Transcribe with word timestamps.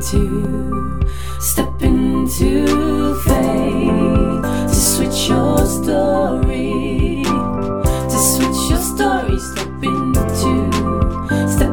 into, 0.00 0.98
step 1.40 1.82
into 1.82 3.14
faith 3.14 4.42
to 4.68 4.74
switch 4.74 5.28
your 5.28 5.66
story, 5.66 7.22
to 8.08 8.18
switch 8.18 8.70
your 8.70 8.80
story, 8.80 9.38
step 9.38 9.82
into, 9.82 10.70
step. 11.48 11.70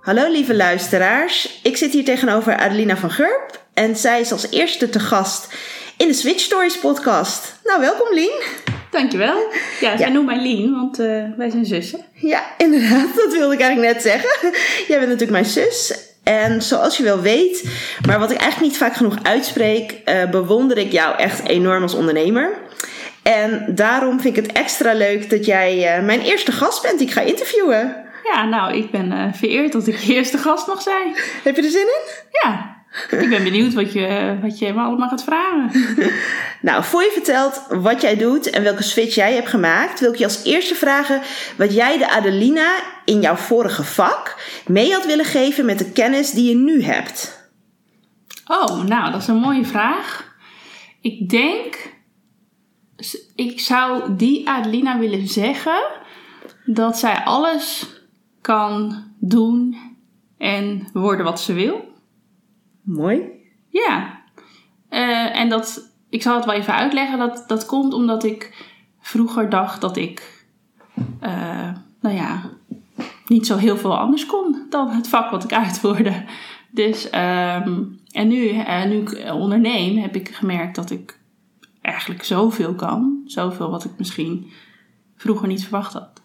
Hallo 0.00 0.30
lieve 0.30 0.54
luisteraars, 0.54 1.60
ik 1.62 1.76
zit 1.76 1.92
hier 1.92 2.04
tegenover 2.04 2.56
Adelina 2.56 2.96
van 2.96 3.10
Gurp 3.10 3.62
en 3.74 3.96
zij 3.96 4.20
is 4.20 4.32
als 4.32 4.50
eerste 4.50 4.88
te 4.88 5.00
gast 5.00 5.54
in 5.96 6.08
de 6.08 6.14
Switch 6.14 6.40
Stories 6.40 6.78
podcast. 6.78 7.60
Nou, 7.64 7.80
welkom 7.80 8.14
Lien. 8.14 8.77
Dankjewel. 8.90 9.36
Ja, 9.80 9.96
zij 9.96 10.06
Ja. 10.06 10.12
noemt 10.12 10.26
mij 10.26 10.38
Lien, 10.40 10.74
want 10.74 10.98
eh, 10.98 11.24
wij 11.36 11.50
zijn 11.50 11.64
zussen. 11.64 12.00
Ja, 12.12 12.42
inderdaad, 12.58 13.14
dat 13.16 13.32
wilde 13.32 13.54
ik 13.54 13.60
eigenlijk 13.60 13.92
net 13.94 14.02
zeggen. 14.02 14.50
Jij 14.88 14.98
bent 14.98 15.10
natuurlijk 15.10 15.30
mijn 15.30 15.44
zus. 15.44 16.06
En 16.22 16.62
zoals 16.62 16.96
je 16.96 17.02
wel 17.02 17.20
weet, 17.20 17.64
maar 18.06 18.18
wat 18.18 18.30
ik 18.30 18.36
eigenlijk 18.38 18.70
niet 18.70 18.80
vaak 18.80 18.94
genoeg 18.94 19.16
uitspreek, 19.22 19.92
eh, 20.04 20.30
bewonder 20.30 20.78
ik 20.78 20.92
jou 20.92 21.16
echt 21.18 21.48
enorm 21.48 21.82
als 21.82 21.94
ondernemer. 21.94 22.50
En 23.22 23.66
daarom 23.74 24.20
vind 24.20 24.36
ik 24.36 24.44
het 24.44 24.52
extra 24.56 24.92
leuk 24.92 25.30
dat 25.30 25.44
jij 25.46 25.94
eh, 25.96 26.04
mijn 26.04 26.20
eerste 26.20 26.52
gast 26.52 26.82
bent 26.82 26.98
die 26.98 27.06
ik 27.06 27.12
ga 27.12 27.20
interviewen. 27.20 27.96
Ja, 28.34 28.44
nou, 28.44 28.76
ik 28.76 28.90
ben 28.90 29.32
vereerd 29.34 29.72
dat 29.72 29.86
ik 29.86 29.96
je 29.98 30.14
eerste 30.14 30.38
gast 30.38 30.66
mag 30.66 30.82
zijn. 30.82 31.14
Heb 31.44 31.56
je 31.56 31.62
er 31.62 31.70
zin 31.70 31.80
in? 31.80 32.12
Ja, 32.30 32.76
ik 33.10 33.28
ben 33.28 33.42
benieuwd 33.42 33.74
wat 33.74 33.92
je, 33.92 34.38
wat 34.42 34.58
je 34.58 34.72
me 34.72 34.80
allemaal 34.80 35.08
gaat 35.08 35.24
vragen. 35.24 35.96
Nou, 36.60 36.84
voor 36.84 37.02
je 37.02 37.10
vertelt 37.12 37.66
wat 37.68 38.00
jij 38.00 38.16
doet 38.16 38.50
en 38.50 38.62
welke 38.62 38.82
switch 38.82 39.14
jij 39.14 39.34
hebt 39.34 39.48
gemaakt, 39.48 40.00
wil 40.00 40.12
ik 40.12 40.18
je 40.18 40.24
als 40.24 40.44
eerste 40.44 40.74
vragen 40.74 41.20
wat 41.56 41.74
jij 41.74 41.98
de 41.98 42.10
Adelina 42.10 42.80
in 43.04 43.20
jouw 43.20 43.36
vorige 43.36 43.84
vak 43.84 44.36
mee 44.66 44.92
had 44.92 45.06
willen 45.06 45.24
geven 45.24 45.64
met 45.64 45.78
de 45.78 45.92
kennis 45.92 46.30
die 46.30 46.48
je 46.48 46.54
nu 46.54 46.82
hebt. 46.82 47.50
Oh, 48.46 48.82
nou, 48.84 49.12
dat 49.12 49.20
is 49.20 49.26
een 49.26 49.36
mooie 49.36 49.64
vraag. 49.64 50.36
Ik 51.00 51.28
denk, 51.28 51.92
ik 53.34 53.60
zou 53.60 54.16
die 54.16 54.48
Adelina 54.48 54.98
willen 54.98 55.28
zeggen 55.28 55.82
dat 56.64 56.98
zij 56.98 57.24
alles 57.24 57.86
kan 58.40 59.04
doen 59.20 59.76
en 60.38 60.88
worden 60.92 61.24
wat 61.24 61.40
ze 61.40 61.52
wil. 61.52 61.87
Mooi. 62.88 63.22
Ja. 63.68 64.20
Eh, 64.88 65.38
en 65.38 65.48
dat, 65.48 65.92
ik 66.08 66.22
zal 66.22 66.36
het 66.36 66.44
wel 66.44 66.54
even 66.54 66.74
uitleggen. 66.74 67.18
Dat, 67.18 67.44
dat 67.46 67.66
komt 67.66 67.92
omdat 67.92 68.24
ik 68.24 68.66
vroeger 69.00 69.50
dacht 69.50 69.80
dat 69.80 69.96
ik, 69.96 70.46
eh, 71.20 71.72
nou 72.00 72.14
ja, 72.14 72.50
niet 73.26 73.46
zo 73.46 73.56
heel 73.56 73.76
veel 73.76 73.98
anders 73.98 74.26
kon 74.26 74.66
dan 74.70 74.90
het 74.90 75.08
vak 75.08 75.30
wat 75.30 75.44
ik 75.44 75.52
uitvoerde. 75.52 76.24
Dus, 76.70 77.10
ehm, 77.10 77.82
en 78.10 78.28
nu, 78.28 78.48
eh, 78.48 78.84
nu 78.84 78.96
ik 78.96 79.32
onderneem, 79.32 79.96
heb 79.96 80.16
ik 80.16 80.28
gemerkt 80.28 80.74
dat 80.74 80.90
ik 80.90 81.20
eigenlijk 81.80 82.24
zoveel 82.24 82.74
kan. 82.74 83.22
Zoveel 83.24 83.70
wat 83.70 83.84
ik 83.84 83.92
misschien 83.98 84.50
vroeger 85.16 85.48
niet 85.48 85.62
verwacht 85.62 85.92
had. 85.92 86.17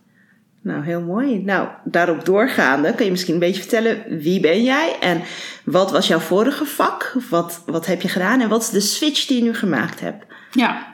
Nou, 0.63 0.83
heel 0.83 1.01
mooi. 1.01 1.41
Nou, 1.43 1.67
daarop 1.83 2.25
doorgaande 2.25 2.93
kun 2.95 3.05
je 3.05 3.11
misschien 3.11 3.33
een 3.33 3.39
beetje 3.39 3.61
vertellen 3.61 4.03
wie 4.19 4.39
ben 4.39 4.63
jij 4.63 4.95
en 4.99 5.21
wat 5.63 5.91
was 5.91 6.07
jouw 6.07 6.19
vorige 6.19 6.65
vak? 6.65 7.15
Wat, 7.29 7.63
wat 7.65 7.85
heb 7.85 8.01
je 8.01 8.07
gedaan 8.07 8.39
en 8.39 8.49
wat 8.49 8.61
is 8.61 8.69
de 8.69 8.79
switch 8.79 9.25
die 9.25 9.37
je 9.37 9.43
nu 9.43 9.53
gemaakt 9.53 9.99
hebt? 9.99 10.25
Ja. 10.51 10.93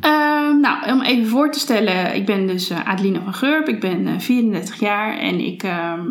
Ehm, 0.00 0.60
nou, 0.60 0.92
om 0.92 1.02
even 1.02 1.26
voor 1.26 1.50
te 1.50 1.58
stellen, 1.58 2.14
ik 2.14 2.26
ben 2.26 2.46
dus 2.46 2.70
eh, 2.70 2.88
Adelina 2.88 3.22
van 3.22 3.34
Geurp. 3.34 3.68
Ik 3.68 3.80
ben 3.80 4.06
eh, 4.06 4.18
34 4.18 4.80
jaar 4.80 5.18
en 5.18 5.40
ik 5.40 5.62
ehm, 5.62 6.06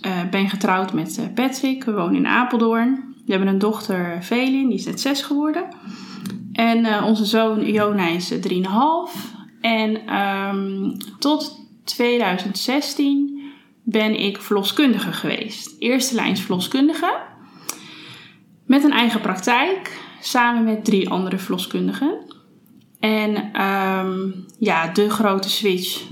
eh, 0.00 0.28
ben 0.30 0.48
getrouwd 0.48 0.92
met 0.92 1.18
eh, 1.18 1.24
Patrick. 1.34 1.84
We 1.84 1.92
wonen 1.92 2.16
in 2.16 2.26
Apeldoorn. 2.26 3.14
We 3.26 3.32
hebben 3.32 3.48
een 3.48 3.58
dochter, 3.58 4.18
Velin, 4.20 4.68
die 4.68 4.78
is 4.78 4.86
net 4.86 5.00
6 5.00 5.22
geworden. 5.22 5.68
En 6.52 6.84
eh, 6.84 7.04
onze 7.06 7.24
zoon 7.24 7.64
Jona 7.72 8.08
is 8.08 8.30
eh, 8.30 8.42
3,5. 8.42 8.58
En 9.60 10.06
ehm, 10.06 10.90
tot 11.18 11.59
2016 11.90 13.42
ben 13.82 14.20
ik 14.20 14.40
verloskundige 14.40 15.12
geweest. 15.12 15.76
Eerste 15.78 16.14
lijns. 16.14 16.46
Met 18.66 18.84
een 18.84 18.92
eigen 18.92 19.20
praktijk, 19.20 20.00
samen 20.20 20.64
met 20.64 20.84
drie 20.84 21.08
andere 21.08 21.38
verloskundigen. 21.38 22.18
En 23.00 23.52
ehm, 23.52 24.30
ja, 24.58 24.86
de 24.86 25.10
grote 25.10 25.50
switch 25.50 26.08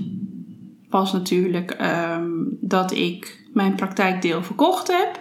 was 0.89 1.13
natuurlijk 1.13 1.71
ehm, 1.71 2.31
dat 2.61 2.91
ik 2.91 3.45
mijn 3.53 3.75
praktijkdeel 3.75 4.43
verkocht 4.43 4.87
heb. 4.87 5.19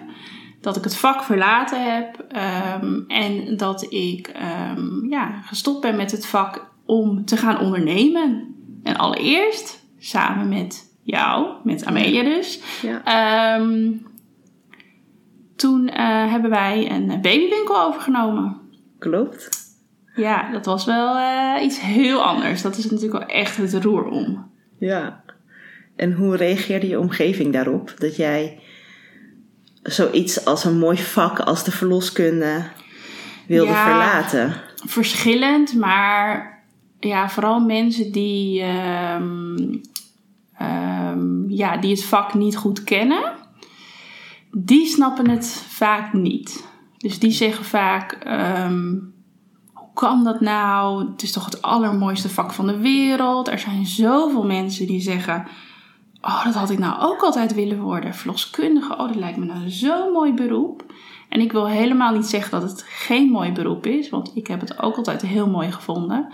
Dat 0.61 0.77
ik 0.77 0.85
het 0.85 0.97
vak 0.97 1.23
verlaten 1.23 1.95
heb. 1.95 2.25
ehm, 2.29 3.01
en 3.09 3.57
dat 3.57 3.93
ik 3.93 4.29
ja, 5.11 5.43
gestopt 5.43 5.81
ben 5.81 5.97
met 5.97 6.11
het 6.11 6.27
vak 6.27 6.67
om 6.87 7.25
te 7.25 7.37
gaan 7.37 7.61
ondernemen. 7.61 8.55
En 8.83 8.97
allereerst 8.97 9.87
samen 9.99 10.49
met 10.49 10.97
jou, 11.03 11.47
met 11.65 11.85
Amelia 11.85 12.23
dus. 12.23 12.61
Ja. 12.83 13.05
Ehm, 13.05 13.93
toen 15.57 15.89
eh, 15.89 16.31
hebben 16.31 16.51
wij 16.51 16.91
een 16.91 17.07
babywinkel 17.07 17.83
overgenomen. 17.83 18.61
Klopt. 18.99 19.49
Ja, 20.15 20.51
dat 20.51 20.65
was 20.67 20.85
wel 20.85 21.17
eh, 21.17 21.65
iets 21.65 21.81
heel 21.81 22.23
anders. 22.25 22.63
Dat 22.63 22.77
is 22.77 22.85
natuurlijk 22.91 23.13
wel 23.19 23.29
echt 23.29 23.57
het 23.57 23.75
roer 23.85 24.05
om. 24.05 24.51
Ja. 24.79 25.23
En 25.97 26.13
hoe 26.13 26.37
reageerde 26.37 26.89
je 26.89 26.99
omgeving 26.99 27.53
daarop? 27.53 27.95
Dat 27.99 28.17
jij 28.17 28.61
zoiets 29.83 30.45
als 30.45 30.65
een 30.65 30.79
mooi 30.79 30.97
vak 30.99 31.41
als 31.41 31.65
de 31.65 31.71
verloskunde 31.71 32.63
wilde 33.47 33.71
Ja. 33.71 33.85
verlaten? 33.85 34.55
Verschillend, 34.87 35.75
maar 35.75 36.58
ja, 37.01 37.29
vooral 37.29 37.61
mensen 37.61 38.13
die, 38.13 38.63
ehm, 38.63 39.75
ehm, 40.55 41.51
ja, 41.51 41.77
die 41.77 41.91
het 41.91 42.05
vak 42.05 42.35
niet 42.35 42.57
goed 42.57 42.85
kennen, 42.85 43.37
die 44.51 44.87
snappen 44.87 45.29
het 45.29 45.65
vaak 45.69 46.13
niet. 46.13 46.67
Dus 46.97 47.19
die 47.19 47.31
zeggen 47.31 47.65
vaak, 47.65 48.13
ehm, 48.13 48.97
hoe 49.73 49.93
kan 49.95 50.25
dat 50.25 50.41
nou? 50.41 51.11
Het 51.11 51.23
is 51.23 51.33
toch 51.33 51.45
het 51.45 51.63
allermooiste 51.63 52.29
vak 52.29 52.53
van 52.53 52.67
de 52.67 52.79
wereld. 52.79 53.49
Er 53.49 53.59
zijn 53.59 53.87
zoveel 53.87 54.45
mensen 54.45 54.87
die 54.87 55.01
zeggen, 55.01 55.47
oh, 56.21 56.45
dat 56.45 56.55
had 56.55 56.71
ik 56.71 56.79
nou 56.79 57.01
ook 57.01 57.23
altijd 57.23 57.55
willen 57.55 57.81
worden. 57.81 58.15
Verloskundige, 58.15 58.93
oh, 58.93 59.07
dat 59.07 59.15
lijkt 59.15 59.39
me 59.39 59.45
nou 59.45 59.71
zo'n 59.71 60.13
mooi 60.13 60.33
beroep. 60.33 60.85
En 61.29 61.41
ik 61.41 61.53
wil 61.53 61.69
helemaal 61.69 62.13
niet 62.13 62.27
zeggen 62.27 62.61
dat 62.61 62.71
het 62.71 62.85
geen 62.89 63.31
mooi 63.31 63.53
beroep 63.53 63.87
is, 63.87 64.09
want 64.11 64.31
ik 64.35 64.47
heb 64.47 64.61
het 64.61 64.83
ook 64.83 64.97
altijd 64.97 65.23
heel 65.23 65.49
mooi 65.49 65.73
gevonden. 65.73 66.33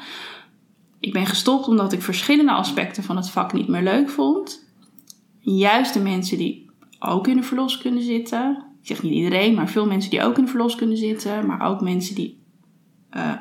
Ik 1.05 1.13
ben 1.13 1.27
gestopt 1.27 1.69
omdat 1.69 1.93
ik 1.93 2.03
verschillende 2.03 2.53
aspecten 2.53 3.03
van 3.03 3.17
het 3.17 3.31
vak 3.31 3.53
niet 3.53 3.69
meer 3.69 3.83
leuk 3.83 4.11
vond. 4.11 4.69
Juist 5.39 5.95
de 5.95 6.01
mensen 6.01 6.39
die 6.39 6.71
ook 6.99 7.27
in 7.27 7.37
de 7.37 7.43
verloskunde 7.43 8.01
zitten. 8.01 8.65
Ik 8.81 8.87
zeg 8.87 9.03
niet 9.03 9.13
iedereen, 9.13 9.55
maar 9.55 9.69
veel 9.69 9.87
mensen 9.87 10.11
die 10.11 10.23
ook 10.23 10.39
in 10.39 10.45
de 10.45 10.51
verloskunde 10.51 10.97
zitten. 10.97 11.47
Maar 11.47 11.61
ook 11.61 11.81
mensen 11.81 12.15
die 12.15 12.43
eh, 13.11 13.33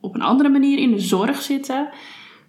op 0.00 0.14
een 0.14 0.22
andere 0.22 0.48
manier 0.48 0.78
in 0.78 0.90
de 0.90 0.98
zorg 0.98 1.42
zitten. 1.42 1.88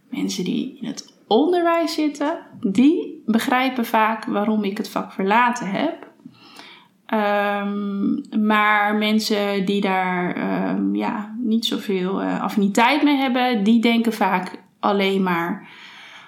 Mensen 0.10 0.44
die 0.44 0.78
in 0.82 0.88
het 0.88 1.14
onderwijs 1.28 1.94
zitten. 1.94 2.40
Die 2.62 3.22
begrijpen 3.26 3.86
vaak 3.86 4.26
waarom 4.26 4.64
ik 4.64 4.78
het 4.78 4.90
vak 4.90 5.12
verlaten 5.12 5.70
heb. 5.70 6.14
Ehm, 7.06 8.14
maar 8.46 8.96
mensen 8.96 9.66
die 9.66 9.82
daar 9.82 10.36
ehm, 10.36 10.96
ja, 10.96 11.36
niet 11.38 11.66
zoveel 11.66 12.22
eh, 12.22 12.42
affiniteit 12.42 13.04
mee 13.04 13.18
hebben, 13.18 13.64
die 13.64 13.82
denken 13.82 14.14
vaak 14.14 14.64
alleen 14.80 15.24
maar: 15.24 15.68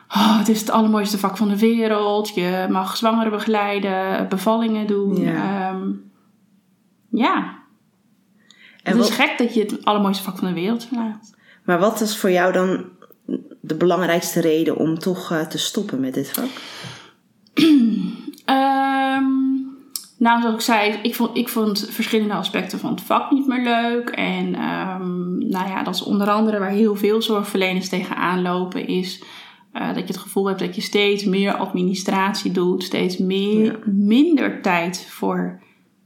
oh, 0.07 0.37
het 0.37 0.47
is 0.47 0.59
het 0.59 0.69
allermooiste 0.69 1.17
vak 1.17 1.37
van 1.37 1.47
de 1.47 1.59
wereld. 1.59 2.35
Je 2.35 2.67
mag 2.69 2.97
zwangeren 2.97 3.31
begeleiden, 3.31 4.29
bevallingen 4.29 4.87
doen. 4.87 5.17
Ja. 5.17 5.31
Ja. 5.31 5.75
ja. 7.09 7.55
En 8.83 8.97
het 8.97 9.07
is 9.07 9.15
gek 9.15 9.37
dat 9.37 9.53
je 9.53 9.59
het 9.59 9.85
allermooiste 9.85 10.23
vak 10.23 10.37
van 10.37 10.47
de 10.47 10.53
wereld 10.53 10.85
verlaat. 10.85 11.35
Maar 11.63 11.79
wat 11.79 12.01
is 12.01 12.17
voor 12.17 12.31
jou 12.31 12.53
dan 12.53 12.85
de 13.61 13.75
belangrijkste 13.75 14.41
reden 14.41 14.77
om 14.77 14.99
toch 14.99 15.31
eh, 15.31 15.41
te 15.41 15.57
stoppen 15.57 15.99
met 15.99 16.13
dit 16.13 16.31
vak? 16.31 16.49
Nou, 20.17 20.41
zoals 20.41 20.55
ik 20.55 20.61
zei, 20.61 20.99
ik 21.01 21.15
vond, 21.15 21.37
ik 21.37 21.49
vond 21.49 21.87
verschillende 21.89 22.33
aspecten 22.33 22.79
van 22.79 22.89
het 22.91 23.01
vak 23.01 23.31
niet 23.31 23.47
meer 23.47 23.63
leuk. 23.63 24.09
En 24.09 24.55
ehm, 24.55 25.37
nou 25.37 25.67
ja, 25.69 25.83
dat 25.83 25.95
is 25.95 26.03
onder 26.03 26.29
andere 26.29 26.59
waar 26.59 26.69
heel 26.69 26.95
veel 26.95 27.21
zorgverleners 27.21 27.89
tegenaan 27.89 28.41
lopen, 28.41 28.87
is 28.87 29.23
eh, 29.71 29.87
dat 29.87 29.95
je 30.07 30.13
het 30.13 30.17
gevoel 30.17 30.47
hebt 30.47 30.59
dat 30.59 30.75
je 30.75 30.81
steeds 30.81 31.23
meer 31.25 31.53
administratie 31.53 32.51
doet, 32.51 32.83
steeds 32.83 33.17
meer, 33.17 33.63
Ja. 33.65 33.75
minder 33.85 34.61
tijd 34.61 35.07
voor 35.09 35.61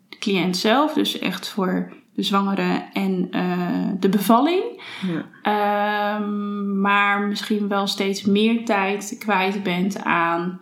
de 0.09 0.17
cliënt 0.17 0.57
zelf, 0.57 0.93
dus 0.93 1.19
echt 1.19 1.49
voor 1.49 1.93
de 2.15 2.23
zwangere 2.23 2.83
en 2.93 3.27
eh, 3.31 3.89
de 3.99 4.09
bevalling. 4.09 4.63
Ja. 5.07 5.25
Ehm, 5.41 6.81
maar 6.81 7.21
misschien 7.21 7.67
wel 7.67 7.87
steeds 7.87 8.23
meer 8.25 8.65
tijd 8.65 9.15
kwijt 9.19 9.63
bent 9.63 10.03
aan 10.03 10.61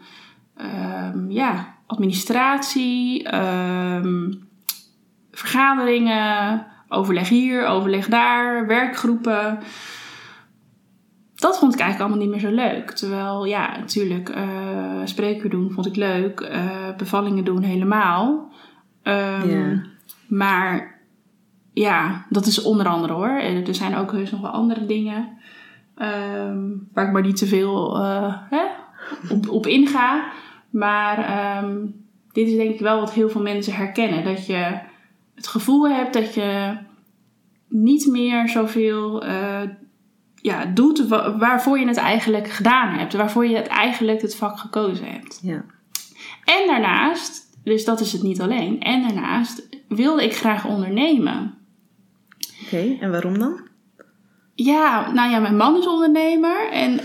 ehm, 0.57 1.31
ja, 1.31 1.77
administratie, 1.89 3.23
ehm, 3.23 4.33
vergaderingen, 5.31 6.65
overleg 6.89 7.29
hier, 7.29 7.67
overleg 7.67 8.07
daar, 8.07 8.67
werkgroepen. 8.67 9.59
Dat 11.35 11.59
vond 11.59 11.73
ik 11.73 11.79
eigenlijk 11.79 12.09
allemaal 12.09 12.27
niet 12.27 12.41
meer 12.41 12.49
zo 12.51 12.55
leuk. 12.55 12.91
Terwijl, 12.91 13.45
ja, 13.45 13.77
natuurlijk, 13.77 14.29
eh 14.29 15.01
spreken 15.03 15.49
doen 15.49 15.71
vond 15.71 15.85
ik 15.85 15.95
leuk. 15.95 16.39
eh, 16.39 16.95
bevallingen 16.97 17.43
doen 17.43 17.61
helemaal. 17.63 18.51
Ja. 19.03 19.81
Maar 20.27 20.99
ja, 21.73 22.25
dat 22.29 22.45
is 22.45 22.61
onder 22.61 22.87
andere 22.87 23.13
hoor. 23.13 23.37
En 23.39 23.65
Er 23.67 23.75
zijn 23.75 23.95
ook 23.95 24.11
heus 24.11 24.31
nog 24.31 24.41
wel 24.41 24.51
andere 24.51 24.85
dingen. 24.85 25.37
ehm, 25.95 26.67
waar 26.93 27.05
ik 27.05 27.11
maar 27.11 27.21
niet 27.21 27.37
te 27.37 27.45
veel 27.47 27.97
eh, 28.03 28.33
op, 29.29 29.49
op 29.49 29.67
inga. 29.67 30.23
Maar 30.69 31.17
ehm, 31.17 31.85
dit 32.31 32.47
is 32.47 32.55
denk 32.55 32.73
ik 32.73 32.79
wel 32.79 32.99
wat 32.99 33.13
heel 33.13 33.29
veel 33.29 33.41
mensen 33.41 33.73
herkennen. 33.73 34.23
Dat 34.23 34.45
je 34.45 34.79
het 35.35 35.47
gevoel 35.47 35.89
hebt 35.89 36.13
dat 36.13 36.33
je 36.33 36.77
niet 37.67 38.07
meer 38.07 38.47
zoveel 38.49 39.23
eh, 39.23 39.61
ja, 40.35 40.65
doet 40.65 41.07
wa- 41.07 41.37
waarvoor 41.37 41.79
je 41.79 41.87
het 41.87 41.97
eigenlijk 41.97 42.49
gedaan 42.49 42.97
hebt. 42.97 43.13
Waarvoor 43.13 43.45
je 43.45 43.55
het 43.55 43.67
eigenlijk 43.67 44.21
het 44.21 44.35
vak 44.35 44.57
gekozen 44.59 45.11
hebt. 45.11 45.39
Ja. 45.43 45.65
En 46.45 46.67
daarnaast, 46.67 47.57
dus 47.63 47.85
dat 47.85 47.99
is 47.99 48.11
het 48.13 48.23
niet 48.23 48.41
alleen. 48.41 48.81
En 48.81 49.01
daarnaast 49.01 49.69
wilde 49.87 50.23
ik 50.23 50.35
graag 50.35 50.65
ondernemen. 50.65 51.57
Oké, 52.65 52.97
en 52.99 53.11
waarom 53.11 53.39
dan? 53.39 53.67
Ja, 54.55 55.11
nou 55.11 55.31
ja, 55.31 55.39
mijn 55.39 55.57
man 55.57 55.77
is 55.77 55.87
ondernemer 55.87 56.71
en 56.71 56.99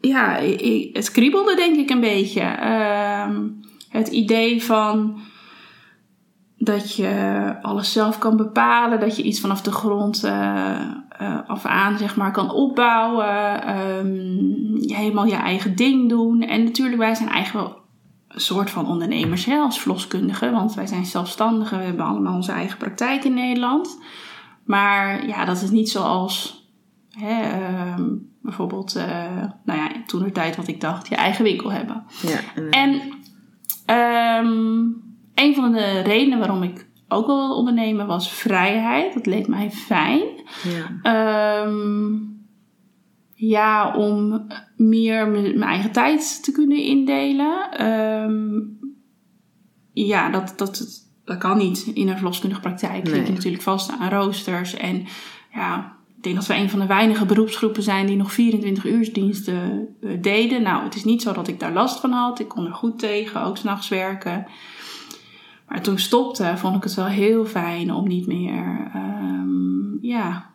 ja, 0.00 0.42
i- 0.42 0.64
i- 0.64 0.90
het 0.92 1.10
kriebelde 1.10 1.54
denk 1.54 1.76
ik 1.76 1.90
een 1.90 2.00
beetje. 2.00 2.40
Ehm, 2.40 3.48
het 3.88 4.08
idee 4.08 4.62
van 4.62 5.20
dat 6.58 6.94
je 6.94 7.54
alles 7.62 7.92
zelf 7.92 8.18
kan 8.18 8.36
bepalen, 8.36 9.00
dat 9.00 9.16
je 9.16 9.22
iets 9.22 9.40
vanaf 9.40 9.62
de 9.62 9.72
grond 9.72 10.24
eh, 10.24 10.80
eh, 11.08 11.38
af 11.46 11.64
aan 11.64 11.98
zeg 11.98 12.16
maar 12.16 12.32
kan 12.32 12.50
opbouwen, 12.50 13.62
ehm, 13.62 14.92
helemaal 14.92 15.26
je 15.26 15.34
eigen 15.34 15.76
ding 15.76 16.08
doen. 16.08 16.42
En 16.42 16.64
natuurlijk, 16.64 16.98
wij 16.98 17.14
zijn 17.14 17.28
eigenlijk 17.28 17.68
wel 17.68 17.78
een 18.28 18.40
soort 18.40 18.70
van 18.70 18.86
ondernemers 18.86 19.44
hè, 19.44 19.56
als 19.58 19.78
want 20.52 20.74
wij 20.74 20.86
zijn 20.86 21.06
zelfstandigen, 21.06 21.78
we 21.78 21.84
hebben 21.84 22.06
allemaal 22.06 22.34
onze 22.34 22.52
eigen 22.52 22.78
praktijk 22.78 23.24
in 23.24 23.34
Nederland. 23.34 23.98
Maar 24.64 25.26
ja, 25.26 25.44
dat 25.44 25.62
is 25.62 25.70
niet 25.70 25.90
zoals 25.90 26.66
hè, 27.10 27.42
ehm, 27.42 28.04
bijvoorbeeld, 28.42 28.96
eh, 28.96 29.42
nou 29.64 29.78
ja, 29.78 29.87
toen 30.08 30.22
de 30.22 30.32
tijd 30.32 30.56
wat 30.56 30.68
ik 30.68 30.80
dacht, 30.80 31.08
je 31.08 31.14
eigen 31.14 31.44
winkel 31.44 31.72
hebben. 31.72 32.04
Ja, 32.22 32.38
en, 32.54 32.70
En 32.70 33.00
ehm, 33.86 34.46
een 35.34 35.54
van 35.54 35.72
de 35.72 36.00
redenen 36.00 36.38
waarom 36.38 36.62
ik 36.62 36.86
ook 37.08 37.26
wel 37.26 37.36
wilde 37.36 37.54
ondernemen 37.54 38.06
was 38.06 38.32
vrijheid. 38.32 39.14
Dat 39.14 39.26
leek 39.26 39.48
mij 39.48 39.70
fijn. 39.70 40.22
ja. 40.62 40.98
Ehm, 41.02 42.26
ja, 43.34 43.96
om 43.96 44.46
meer 44.76 45.28
mijn 45.28 45.62
eigen 45.62 45.92
tijd 45.92 46.44
te 46.44 46.52
kunnen 46.52 46.82
indelen. 46.82 47.70
Ehm, 47.70 48.60
ja, 49.92 50.30
dat, 50.30 50.52
dat, 50.56 51.02
dat 51.24 51.38
kan 51.38 51.58
niet 51.58 51.90
in 51.94 52.08
een 52.08 52.16
verloskundige 52.16 52.60
praktijk. 52.60 53.04
Nee. 53.04 53.14
Zit 53.14 53.26
je 53.26 53.32
natuurlijk 53.32 53.62
vast 53.62 53.90
aan 53.98 54.10
roosters. 54.10 54.74
En 54.74 55.04
ja, 55.52 55.97
ik 56.18 56.24
denk 56.24 56.36
dat 56.36 56.46
we 56.46 56.54
een 56.54 56.70
van 56.70 56.78
de 56.80 56.86
weinige 56.86 57.26
beroepsgroepen 57.26 57.82
zijn 57.82 58.06
die 58.06 58.16
nog 58.16 58.32
24 58.32 58.84
uursdiensten 58.84 59.88
eh, 60.02 60.10
deden. 60.20 60.62
Nou, 60.62 60.84
het 60.84 60.94
is 60.94 61.04
niet 61.04 61.22
zo 61.22 61.32
dat 61.32 61.48
ik 61.48 61.60
daar 61.60 61.72
last 61.72 62.00
van 62.00 62.12
had. 62.12 62.40
Ik 62.40 62.48
kon 62.48 62.66
er 62.66 62.72
goed 62.72 62.98
tegen, 62.98 63.42
ook 63.42 63.56
s'nachts 63.56 63.88
werken. 63.88 64.46
Maar 65.68 65.82
toen 65.82 65.94
ik 65.94 66.00
stopte, 66.00 66.52
vond 66.56 66.76
ik 66.76 66.82
het 66.82 66.94
wel 66.94 67.06
heel 67.06 67.44
fijn 67.44 67.92
om 67.92 68.08
niet 68.08 68.26
meer 68.26 68.90
ehm, 68.94 70.06
ja, 70.06 70.50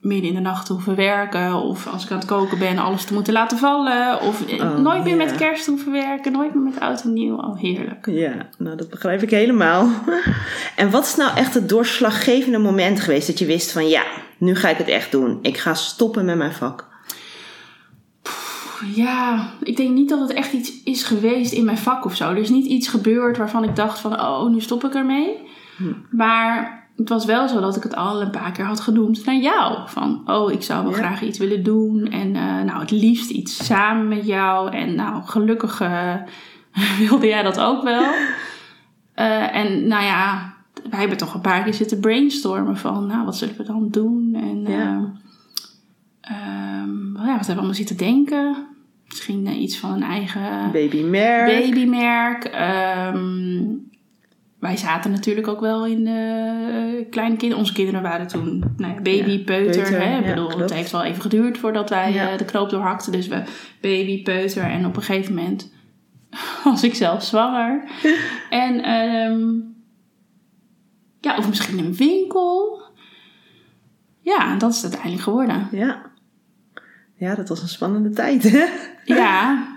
midden 0.00 0.28
in 0.28 0.34
de 0.34 0.40
nacht 0.40 0.66
te 0.66 0.72
hoeven 0.72 0.96
werken. 0.96 1.54
Of 1.54 1.86
als 1.86 2.04
ik 2.04 2.10
aan 2.10 2.18
het 2.18 2.26
koken 2.26 2.58
ben, 2.58 2.78
alles 2.78 3.04
te 3.04 3.14
moeten 3.14 3.32
laten 3.32 3.58
vallen. 3.58 4.20
Of 4.20 4.46
eh, 4.46 4.60
Oh, 4.60 4.78
nooit 4.78 5.04
meer 5.04 5.16
met 5.16 5.36
kerst 5.36 5.66
hoeven 5.66 5.92
werken. 5.92 6.32
Nooit 6.32 6.54
meer 6.54 6.64
met 6.64 6.80
oud 6.80 7.02
en 7.02 7.12
nieuw. 7.12 7.36
Oh, 7.36 7.58
heerlijk. 7.58 8.06
Ja, 8.06 8.48
nou 8.58 8.76
dat 8.76 8.90
begrijp 8.90 9.22
ik 9.22 9.30
helemaal. 9.30 9.88
En 10.76 10.90
wat 10.90 11.04
is 11.04 11.16
nou 11.16 11.36
echt 11.36 11.54
het 11.54 11.68
doorslaggevende 11.68 12.58
moment 12.58 13.00
geweest 13.00 13.26
dat 13.26 13.38
je 13.38 13.46
wist 13.46 13.72
van 13.72 13.88
ja, 13.88 14.02
nu 14.38 14.54
ga 14.56 14.68
ik 14.68 14.76
het 14.76 14.88
echt 14.88 15.10
doen. 15.12 15.38
Ik 15.42 15.56
ga 15.58 15.74
stoppen 15.74 16.24
met 16.24 16.36
mijn 16.36 16.52
vak. 16.52 16.86
Ja, 18.94 19.48
ik 19.62 19.76
denk 19.76 19.90
niet 19.94 20.08
dat 20.08 20.20
het 20.20 20.32
echt 20.32 20.52
iets 20.52 20.82
is 20.84 21.02
geweest 21.02 21.52
in 21.52 21.64
mijn 21.64 21.78
vak 21.78 22.04
of 22.04 22.16
zo. 22.16 22.30
Er 22.30 22.36
is 22.36 22.48
niet 22.50 22.66
iets 22.66 22.88
gebeurd 22.88 23.36
waarvan 23.36 23.64
ik 23.64 23.76
dacht 23.76 23.98
van, 23.98 24.20
oh, 24.20 24.50
nu 24.50 24.60
stop 24.60 24.84
ik 24.84 24.94
ermee. 24.94 25.48
Maar 26.10 26.84
het 26.96 27.08
was 27.08 27.24
wel 27.24 27.48
zo 27.48 27.60
dat 27.60 27.76
ik 27.76 27.82
het 27.82 27.94
al 27.96 28.22
een 28.22 28.30
paar 28.30 28.52
keer 28.52 28.64
had 28.64 28.80
genoemd 28.80 29.24
naar 29.24 29.36
jou. 29.36 29.78
Van, 29.88 30.22
oh, 30.26 30.52
ik 30.52 30.62
zou 30.62 30.82
wel 30.82 30.92
Ja. 30.92 30.96
graag 30.98 31.22
iets 31.22 31.38
willen 31.38 31.62
doen. 31.62 32.06
En 32.10 32.36
eh, 32.36 32.62
nou, 32.62 32.80
het 32.80 32.90
liefst 32.90 33.30
iets 33.30 33.64
samen 33.66 34.08
met 34.08 34.26
jou. 34.26 34.70
En 34.72 34.94
nou, 34.94 35.22
gelukkig 35.24 35.80
eh, 35.80 36.14
wilde 37.08 37.26
jij 37.26 37.42
dat 37.42 37.60
ook 37.60 37.82
wel. 37.82 38.04
Eh, 39.16 39.56
en 39.56 39.86
nou 39.86 40.04
ja, 40.04 40.54
wij 40.90 40.98
hebben 41.00 41.18
toch 41.18 41.34
een 41.34 41.40
paar 41.40 41.62
keer 41.64 41.74
zitten 41.74 42.00
brainstormen 42.00 42.76
van, 42.76 43.06
nou, 43.06 43.24
wat 43.24 43.36
zullen 43.36 43.56
we 43.56 43.62
dan 43.64 43.88
doen? 43.90 44.34
En 44.34 44.62
Ja. 44.72 45.12
ehm, 46.20 46.34
ehm, 46.34 47.16
ja, 47.16 47.22
wat 47.22 47.26
hebben 47.26 47.46
we 47.46 47.52
allemaal 47.54 47.74
zitten 47.74 47.96
denken? 47.96 48.66
Misschien 49.08 49.46
eh, 49.46 49.60
iets 49.60 49.78
van 49.78 49.92
een 49.92 50.02
eigen 50.02 50.70
Baby 50.72 51.02
Merk. 51.02 51.46
babymerk. 51.60 52.44
Ehm, 52.44 53.64
wij 54.60 54.76
zaten 54.76 55.10
natuurlijk 55.10 55.48
ook 55.48 55.60
wel 55.60 55.86
in 55.86 56.04
de 56.04 56.10
eh, 57.00 57.10
kleine 57.10 57.36
kinderen. 57.36 57.58
Onze 57.62 57.72
kinderen 57.72 58.02
waren 58.02 58.26
toen 58.26 58.58
nou 58.76 58.92
ja, 58.94 59.00
baby, 59.00 59.30
Ja, 59.30 59.44
peuter. 59.44 59.82
peuter, 59.82 60.00
hè? 60.08 60.18
Ik 60.18 60.24
ja, 60.24 60.34
bedoel, 60.34 60.58
het 60.58 60.72
heeft 60.72 60.90
wel 60.92 61.04
even 61.04 61.22
geduurd 61.22 61.58
voordat 61.58 61.90
wij 61.90 62.18
eh, 62.32 62.38
de 62.38 62.44
knoop 62.44 62.70
doorhakten. 62.70 63.12
Dus 63.12 63.28
we 63.28 63.42
baby, 63.80 64.22
peuter 64.22 64.62
en 64.62 64.86
op 64.86 64.96
een 64.96 65.02
gegeven 65.02 65.34
moment 65.34 65.72
was 66.64 66.82
ik 66.82 66.94
zelf 66.94 67.22
zwanger. 67.24 67.82
en 68.50 68.82
ehm, 68.82 69.44
ja, 71.20 71.36
of 71.36 71.48
misschien 71.48 71.78
een 71.78 71.94
winkel. 71.94 72.82
Ja, 74.20 74.56
dat 74.56 74.70
is 74.70 74.76
het 74.76 74.84
uiteindelijk 74.84 75.22
geworden. 75.22 75.68
Ja. 75.72 76.10
Ja, 77.16 77.34
dat 77.34 77.48
was 77.48 77.62
een 77.62 77.68
spannende 77.68 78.10
tijd. 78.10 78.42
hè? 78.42 78.66
Ja. 79.04 79.64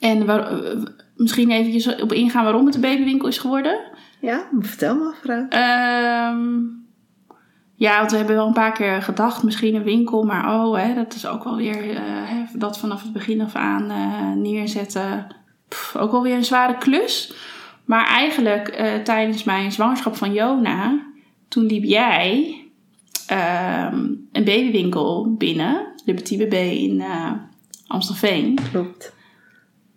En 0.00 0.26
waar, 0.26 0.62
eh, 0.64 0.82
misschien 1.16 1.50
eventjes 1.50 2.00
op 2.00 2.12
ingaan 2.12 2.44
waarom 2.44 2.66
het 2.66 2.74
een 2.74 2.80
babywinkel 2.80 3.28
is 3.28 3.38
geworden. 3.38 3.80
Ja, 4.20 4.48
vertel 4.60 4.96
maar 4.96 5.08
mevrouw. 5.08 5.46
Ehm, 5.48 6.54
ja, 7.74 7.98
want 7.98 8.10
we 8.10 8.16
hebben 8.16 8.36
wel 8.36 8.46
een 8.46 8.52
paar 8.52 8.72
keer 8.72 9.02
gedacht, 9.02 9.42
misschien 9.42 9.74
een 9.74 9.82
winkel, 9.82 10.22
maar 10.22 10.54
oh, 10.54 10.76
hè, 10.76 10.94
dat 10.94 11.14
is 11.14 11.26
ook 11.26 11.44
wel 11.44 11.56
weer 11.56 11.90
eh, 11.90 12.02
hè, 12.02 12.44
dat 12.52 12.78
vanaf 12.78 13.02
het 13.02 13.12
begin 13.12 13.40
af 13.40 13.54
aan 13.54 13.90
eh, 13.90 14.32
neerzetten. 14.32 15.26
Pff, 15.68 15.96
ook 15.96 16.10
wel 16.10 16.22
weer 16.22 16.36
een 16.36 16.44
zware 16.44 16.78
klus. 16.78 17.34
Maar 17.86 18.06
eigenlijk 18.06 18.68
eh, 18.68 18.94
tijdens 18.94 19.44
mijn 19.44 19.72
zwangerschap 19.72 20.16
van 20.16 20.32
Jona, 20.32 20.98
toen 21.48 21.64
liep 21.66 21.84
jij 21.84 22.60
ehm, 23.26 23.96
een 24.32 24.44
babywinkel 24.44 25.34
binnen, 25.38 25.86
de 26.04 26.14
Petit 26.14 26.38
Bébé 26.38 26.56
in 26.70 27.00
eh 27.00 27.30
Amstelveen. 27.86 28.58
Klopt. 28.70 29.14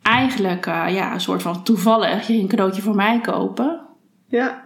Eigenlijk 0.02 0.66
eh, 0.66 0.86
ja, 0.90 1.14
een 1.14 1.22
soort 1.22 1.42
van 1.42 1.64
toevallig, 1.64 2.18
je 2.20 2.24
ging 2.34 2.42
een 2.42 2.48
cadeautje 2.48 2.82
voor 2.82 2.96
mij 2.96 3.20
kopen. 3.22 3.82
Ja. 4.28 4.62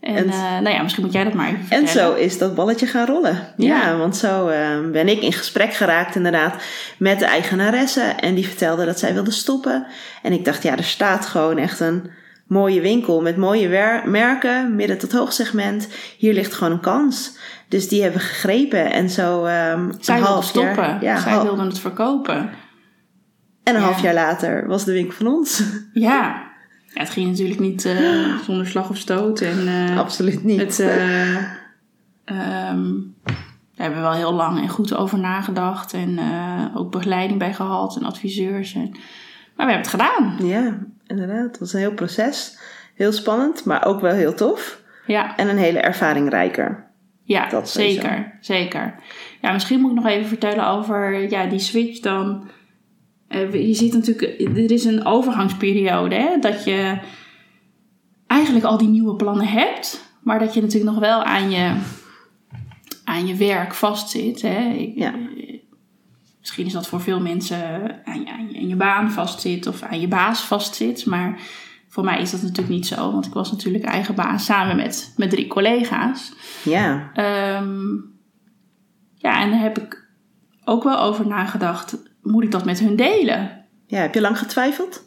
En, 0.00 0.16
En- 0.16 0.62
nou 0.62 0.68
ja, 0.76 0.82
misschien 0.82 1.04
moet 1.04 1.12
jij 1.12 1.24
dat 1.24 1.34
maar 1.34 1.48
even 1.48 1.70
En 1.76 1.88
zo 1.88 2.14
is 2.14 2.38
dat 2.38 2.54
balletje 2.54 2.86
gaan 2.86 3.06
rollen. 3.06 3.54
Ja, 3.56 3.82
Ja. 3.86 3.96
want 3.96 4.16
zo 4.16 4.46
ben 4.92 5.08
ik 5.08 5.20
in 5.22 5.32
gesprek 5.32 5.74
geraakt 5.74 6.14
inderdaad 6.14 6.62
met 6.98 7.18
de 7.18 7.24
eigenaresse. 7.24 8.00
En 8.02 8.34
die 8.34 8.46
vertelde 8.46 8.84
dat 8.84 8.98
zij 8.98 9.14
wilde 9.14 9.30
stoppen. 9.30 9.86
En 10.22 10.32
ik 10.32 10.44
dacht, 10.44 10.62
ja, 10.62 10.76
er 10.76 10.84
staat 10.84 11.26
gewoon 11.26 11.58
echt 11.58 11.80
een 11.80 12.10
mooie 12.46 12.80
winkel 12.80 13.22
met 13.22 13.36
mooie 13.36 13.68
merken, 14.06 14.74
midden 14.76 14.98
tot 14.98 15.12
hoogsegment. 15.12 15.88
Hier 16.18 16.34
ligt 16.34 16.54
gewoon 16.54 16.72
een 16.72 16.80
kans. 16.80 17.38
Dus 17.68 17.88
die 17.88 18.02
hebben 18.02 18.20
gegrepen. 18.20 18.92
En 18.92 19.10
zo 19.10 19.44
ehm 19.44 19.90
Zij 20.00 20.14
een 20.14 20.20
wilde 20.20 20.32
half 20.32 20.44
stoppen. 20.44 20.74
jaar... 20.84 21.02
Ja, 21.02 21.18
Zij 21.20 21.32
hal- 21.32 21.42
wilde 21.44 21.64
het 21.64 21.78
verkopen. 21.78 22.36
en 23.62 23.74
een 23.74 23.80
Ja. 23.80 23.86
half 23.86 24.02
jaar 24.02 24.14
later 24.14 24.66
was 24.66 24.84
de 24.84 24.92
winkel 24.92 25.16
van 25.16 25.26
ons. 25.26 25.62
Ja. 25.92 26.02
ja 26.94 27.00
het 27.00 27.10
ging 27.10 27.30
natuurlijk 27.30 27.60
niet 27.60 27.84
eh, 27.84 28.38
zonder 28.44 28.66
slag 28.66 28.90
of 28.90 28.96
stoot. 28.96 29.40
En 29.40 29.68
eh, 29.68 29.98
Absoluut 29.98 30.44
niet. 30.44 30.60
het, 30.60 30.80
eh, 30.80 31.36
ehm, 32.24 32.92
daar 33.74 33.86
hebben 33.86 33.98
we 33.98 34.04
wel 34.04 34.12
heel 34.14 34.34
lang 34.34 34.60
en 34.60 34.68
goed 34.68 34.94
over 34.94 35.18
nagedacht. 35.18 35.92
En 35.92 36.18
ook 36.74 36.90
begeleiding 36.90 37.38
bij 37.38 37.54
gehad 37.54 37.96
en 37.96 38.02
adviseurs. 38.04 38.74
En, 38.74 38.90
maar 39.56 39.66
we 39.66 39.72
hebben 39.72 39.76
het 39.76 39.88
gedaan. 39.88 40.36
Ja, 40.42 40.78
inderdaad. 41.06 41.46
Het 41.46 41.58
was 41.58 41.72
een 41.72 41.78
heel 41.80 41.94
proces. 41.94 42.58
Heel 42.94 43.12
spannend, 43.12 43.64
maar 43.64 43.84
ook 43.86 44.00
wel 44.00 44.14
heel 44.14 44.34
tof. 44.34 44.82
Ja, 45.06 45.36
En 45.36 45.48
een 45.48 45.56
hele 45.58 45.78
ervaringrijker. 45.78 46.86
ja 47.22 47.48
Dat 47.48 47.70
zeker. 47.70 48.38
Zeker. 48.40 48.94
Ja, 49.40 49.52
misschien 49.52 49.80
moet 49.80 49.90
ik 49.90 49.96
nog 49.96 50.06
even 50.06 50.28
vertellen 50.28 50.66
over 50.66 51.30
ja, 51.30 51.46
die 51.46 51.58
switch 51.58 52.00
dan. 52.00 52.48
eh, 53.28 53.52
je 53.68 53.74
ziet 53.74 53.92
natuurlijk, 53.92 54.40
er 54.56 54.70
is 54.70 54.84
een 54.84 55.04
overgangsperiode, 55.06 56.14
hè, 56.14 56.38
dat 56.40 56.64
je 56.64 56.98
eigenlijk 58.26 58.64
al 58.66 58.78
die 58.78 58.88
nieuwe 58.88 59.14
plannen 59.16 59.46
hebt, 59.46 60.04
maar 60.22 60.38
dat 60.38 60.54
je 60.54 60.60
natuurlijk 60.60 60.90
nog 60.90 61.00
wel 61.00 61.22
aan 61.22 61.50
je, 61.50 61.72
aan 63.04 63.26
je 63.26 63.34
werk 63.34 63.74
vastzit. 63.74 64.42
Hè. 64.42 64.68
Ik- 64.72 64.92
Ja. 64.98 65.14
Misschien 66.44 66.66
is 66.66 66.72
dat 66.72 66.86
voor 66.86 67.00
veel 67.00 67.20
mensen 67.20 67.62
aan 68.04 68.20
je, 68.20 68.32
aan, 68.32 68.50
je, 68.50 68.58
aan 68.58 68.68
je 68.68 68.76
baan 68.76 69.10
vastzit 69.10 69.66
of 69.66 69.82
aan 69.82 70.00
je 70.00 70.08
baas 70.08 70.40
vastzit. 70.40 71.06
Maar 71.06 71.40
voor 71.88 72.04
mij 72.04 72.20
is 72.20 72.30
dat 72.30 72.42
natuurlijk 72.42 72.68
niet 72.68 72.86
zo. 72.86 73.12
Want 73.12 73.26
ik 73.26 73.32
was 73.32 73.52
natuurlijk 73.52 73.84
eigen 73.84 74.14
baas 74.14 74.44
samen 74.44 74.76
met, 74.76 75.14
met 75.16 75.30
drie 75.30 75.46
collega's. 75.46 76.32
Ja, 76.64 77.10
Ehm, 77.14 77.94
ja, 79.14 79.42
en 79.42 79.50
daar 79.50 79.60
heb 79.60 79.78
ik 79.78 80.08
ook 80.64 80.82
wel 80.82 80.98
over 80.98 81.26
nagedacht. 81.26 81.96
Moet 82.22 82.44
ik 82.44 82.50
dat 82.50 82.64
met 82.64 82.78
hun 82.78 82.96
delen? 82.96 83.64
ja. 83.86 84.00
Heb 84.00 84.14
je 84.14 84.20
lang 84.20 84.38
getwijfeld? 84.38 85.04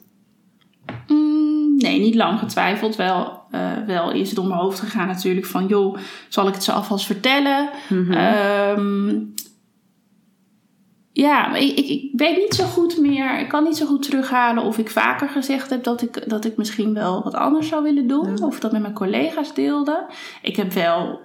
Mm, 1.07 1.75
nee, 1.77 1.99
niet 1.99 2.15
lang 2.15 2.39
getwijfeld. 2.39 2.95
Wel, 2.95 3.41
eh, 3.51 3.71
wel 3.85 4.11
is 4.11 4.27
het 4.27 4.35
door 4.35 4.47
mijn 4.47 4.59
hoofd 4.59 4.79
gegaan 4.79 5.07
natuurlijk 5.07 5.45
van... 5.45 5.67
joh, 5.67 5.97
zal 6.29 6.47
ik 6.47 6.53
het 6.53 6.63
ze 6.63 6.71
alvast 6.71 7.05
vertellen? 7.05 7.69
Ehm, 8.09 9.15
ja, 11.17 11.47
maar 11.47 11.59
ik, 11.59 11.77
ik, 11.77 11.87
ik 11.87 12.09
weet 12.13 12.37
niet 12.37 12.53
zo 12.53 12.63
goed 12.63 12.97
meer. 12.97 13.39
Ik 13.39 13.47
kan 13.47 13.63
niet 13.63 13.77
zo 13.77 13.85
goed 13.85 14.03
terughalen 14.03 14.63
of 14.63 14.77
ik 14.77 14.89
vaker 14.89 15.29
gezegd 15.29 15.69
heb 15.69 15.83
dat 15.83 16.01
ik, 16.01 16.29
dat 16.29 16.45
ik 16.45 16.57
misschien 16.57 16.93
wel 16.93 17.23
wat 17.23 17.33
anders 17.33 17.67
zou 17.67 17.83
willen 17.83 18.07
doen. 18.07 18.43
Of 18.43 18.59
dat 18.59 18.71
met 18.71 18.81
mijn 18.81 18.93
collega's 18.93 19.53
deelde. 19.53 20.05
Ik 20.41 20.55
heb 20.55 20.73
wel, 20.73 21.19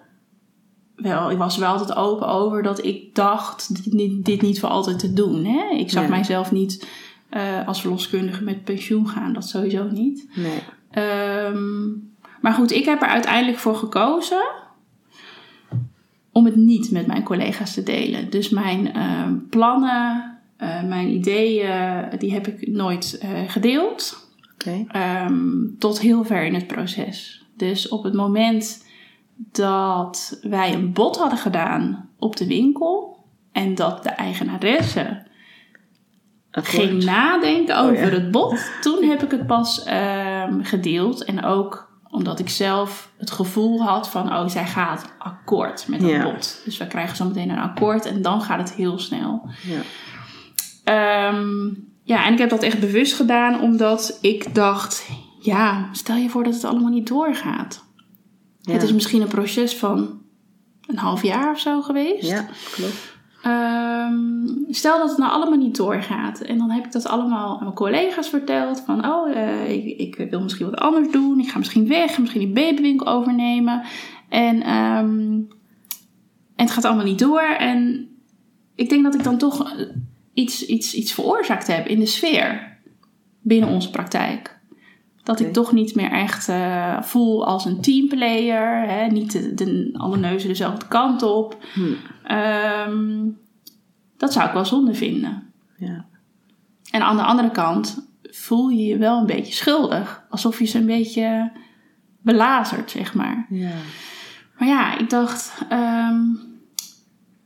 wel, 0.96 1.30
ik 1.30 1.38
was 1.38 1.56
wel 1.56 1.72
altijd 1.72 1.96
open 1.96 2.28
over 2.28 2.62
dat 2.62 2.84
ik 2.84 3.14
dacht 3.14 3.84
dit 3.84 3.92
niet, 3.92 4.24
dit 4.24 4.42
niet 4.42 4.60
voor 4.60 4.68
altijd 4.68 4.98
te 4.98 5.12
doen. 5.12 5.44
Hè? 5.44 5.74
Ik 5.76 5.90
zag 5.90 6.08
mijzelf 6.08 6.52
niet 6.52 6.88
eh, 7.28 7.66
als 7.66 7.80
verloskundige 7.80 8.44
met 8.44 8.64
pensioen 8.64 9.08
gaan. 9.08 9.32
Dat 9.32 9.48
sowieso 9.48 9.84
niet. 9.90 10.28
Nee. 10.34 10.62
Ehm, 10.90 11.88
maar 12.40 12.52
goed, 12.52 12.70
ik 12.70 12.84
heb 12.84 13.02
er 13.02 13.08
uiteindelijk 13.08 13.58
voor 13.58 13.76
gekozen 13.76 14.42
om 16.32 16.44
het 16.44 16.56
niet 16.56 16.90
met 16.90 17.06
mijn 17.06 17.22
collega's 17.22 17.74
te 17.74 17.82
delen. 17.82 18.30
Dus 18.30 18.48
mijn 18.48 18.92
ehm, 18.92 19.38
plannen, 19.50 20.38
eh, 20.56 20.82
mijn 20.82 21.08
ideeën, 21.08 22.08
die 22.18 22.32
heb 22.32 22.46
ik 22.46 22.68
nooit 22.68 23.18
eh, 23.18 23.30
gedeeld. 23.46 24.30
Oké. 24.54 24.84
Ehm, 24.88 25.66
tot 25.78 26.00
heel 26.00 26.24
ver 26.24 26.44
in 26.44 26.54
het 26.54 26.66
proces. 26.66 27.44
Dus 27.56 27.88
op 27.88 28.02
het 28.02 28.14
moment 28.14 28.86
dat 29.36 30.38
wij 30.42 30.74
een 30.74 30.92
bod 30.92 31.16
hadden 31.16 31.38
gedaan 31.38 32.08
op 32.18 32.36
de 32.36 32.46
winkel 32.46 33.16
en 33.52 33.74
dat 33.74 34.02
de 34.02 34.08
eigenaresse 34.10 35.22
ging 36.50 37.04
nadenken 37.04 37.78
Oh, 37.78 37.84
over 37.84 38.12
ja. 38.12 38.20
het 38.20 38.30
bod. 38.30 38.70
Toen 38.80 39.04
heb 39.04 39.22
ik 39.22 39.30
het 39.30 39.46
pas 39.46 39.82
ehm, 39.82 40.62
gedeeld. 40.62 41.24
En 41.24 41.44
ook 41.44 41.91
omdat 42.12 42.38
ik 42.38 42.48
zelf 42.48 43.10
het 43.18 43.30
gevoel 43.30 43.82
had 43.82 44.08
van... 44.08 44.32
oh, 44.32 44.48
zij 44.48 44.66
gaat 44.66 45.12
akkoord 45.18 45.88
met 45.88 46.02
Ja. 46.02 46.22
bod. 46.22 46.60
Dus 46.64 46.76
we 46.78 46.86
krijgen 46.86 47.16
zo 47.16 47.24
meteen 47.24 47.50
een 47.50 47.58
akkoord 47.58 48.04
en 48.06 48.22
dan 48.22 48.42
gaat 48.42 48.58
het 48.58 48.72
heel 48.72 48.98
snel. 48.98 49.48
Ja. 49.62 49.80
Ehm, 50.84 51.68
ja, 52.02 52.26
en 52.26 52.32
ik 52.32 52.38
heb 52.38 52.50
dat 52.50 52.62
echt 52.62 52.80
bewust 52.80 53.14
gedaan 53.14 53.60
omdat 53.60 54.18
ik 54.20 54.54
dacht... 54.54 55.08
ja, 55.40 55.88
stel 55.92 56.16
je 56.16 56.28
voor 56.30 56.44
dat 56.44 56.54
het 56.54 56.64
allemaal 56.64 56.90
niet 56.90 57.06
doorgaat. 57.06 57.84
Ja. 58.60 58.72
Het 58.72 58.82
is 58.82 58.92
misschien 58.92 59.22
een 59.22 59.28
proces 59.28 59.76
van 59.76 60.20
een 60.86 60.98
half 60.98 61.22
jaar 61.22 61.50
of 61.50 61.60
zo 61.60 61.82
geweest. 61.82 62.26
Ja, 62.28 62.48
klopt. 62.72 63.11
Ehm, 63.42 64.46
stel 64.68 64.98
dat 64.98 65.08
het 65.08 65.18
nou 65.18 65.32
allemaal 65.32 65.58
niet 65.58 65.76
doorgaat. 65.76 66.40
En 66.40 66.58
dan 66.58 66.70
heb 66.70 66.84
ik 66.84 66.92
dat 66.92 67.06
allemaal 67.06 67.52
aan 67.56 67.62
mijn 67.62 67.74
collega's 67.74 68.28
verteld. 68.28 68.80
Van, 68.80 69.06
oh, 69.06 69.36
eh, 69.36 69.70
ik, 69.70 69.98
ik 69.98 70.30
wil 70.30 70.42
misschien 70.42 70.70
wat 70.70 70.80
anders 70.80 71.10
doen. 71.10 71.40
Ik 71.40 71.48
ga 71.48 71.58
misschien 71.58 71.88
weg. 71.88 72.18
Misschien 72.18 72.40
die 72.40 72.52
babywinkel 72.52 73.06
overnemen. 73.06 73.82
En, 74.28 74.62
ehm, 74.62 75.40
en 76.56 76.68
het 76.68 76.70
gaat 76.70 76.84
allemaal 76.84 77.04
niet 77.04 77.18
door. 77.18 77.56
En 77.58 78.08
ik 78.74 78.88
denk 78.88 79.04
dat 79.04 79.14
ik 79.14 79.22
dan 79.22 79.38
toch 79.38 79.74
iets, 80.34 80.66
iets, 80.66 80.94
iets 80.94 81.12
veroorzaakt 81.12 81.66
heb 81.66 81.86
in 81.86 81.98
de 81.98 82.06
sfeer 82.06 82.78
binnen 83.40 83.68
onze 83.68 83.90
praktijk. 83.90 84.60
Dat 85.22 85.40
ik 85.40 85.52
toch 85.52 85.72
niet 85.72 85.94
meer 85.94 86.10
echt 86.10 86.48
eh, 86.48 87.02
voel 87.02 87.46
als 87.46 87.64
een 87.64 87.80
teamplayer. 87.80 88.88
Hè? 88.88 89.06
Niet 89.06 89.32
de, 89.32 89.54
de, 89.54 89.90
alle 89.92 90.16
neuzen 90.16 90.48
dezelfde 90.48 90.88
kant 90.88 91.22
op. 91.22 91.56
Hm. 91.74 91.92
Ehm, 92.24 93.28
dat 94.16 94.32
zou 94.32 94.46
ik 94.46 94.52
wel 94.52 94.64
zonde 94.64 94.94
vinden. 94.94 95.52
Ja. 95.76 96.04
En 96.90 97.02
aan 97.02 97.16
de 97.16 97.22
andere 97.22 97.50
kant 97.50 98.06
voel 98.22 98.68
je 98.68 98.84
je 98.84 98.98
wel 98.98 99.18
een 99.18 99.26
beetje 99.26 99.52
schuldig. 99.52 100.24
Alsof 100.30 100.58
je 100.58 100.64
ze 100.64 100.78
een 100.78 100.86
beetje 100.86 101.52
belazert, 102.20 102.90
zeg 102.90 103.14
maar. 103.14 103.46
Ja. 103.48 103.74
Maar 104.58 104.68
ja, 104.68 104.98
ik 104.98 105.10
dacht... 105.10 105.52
ehm, 105.68 106.20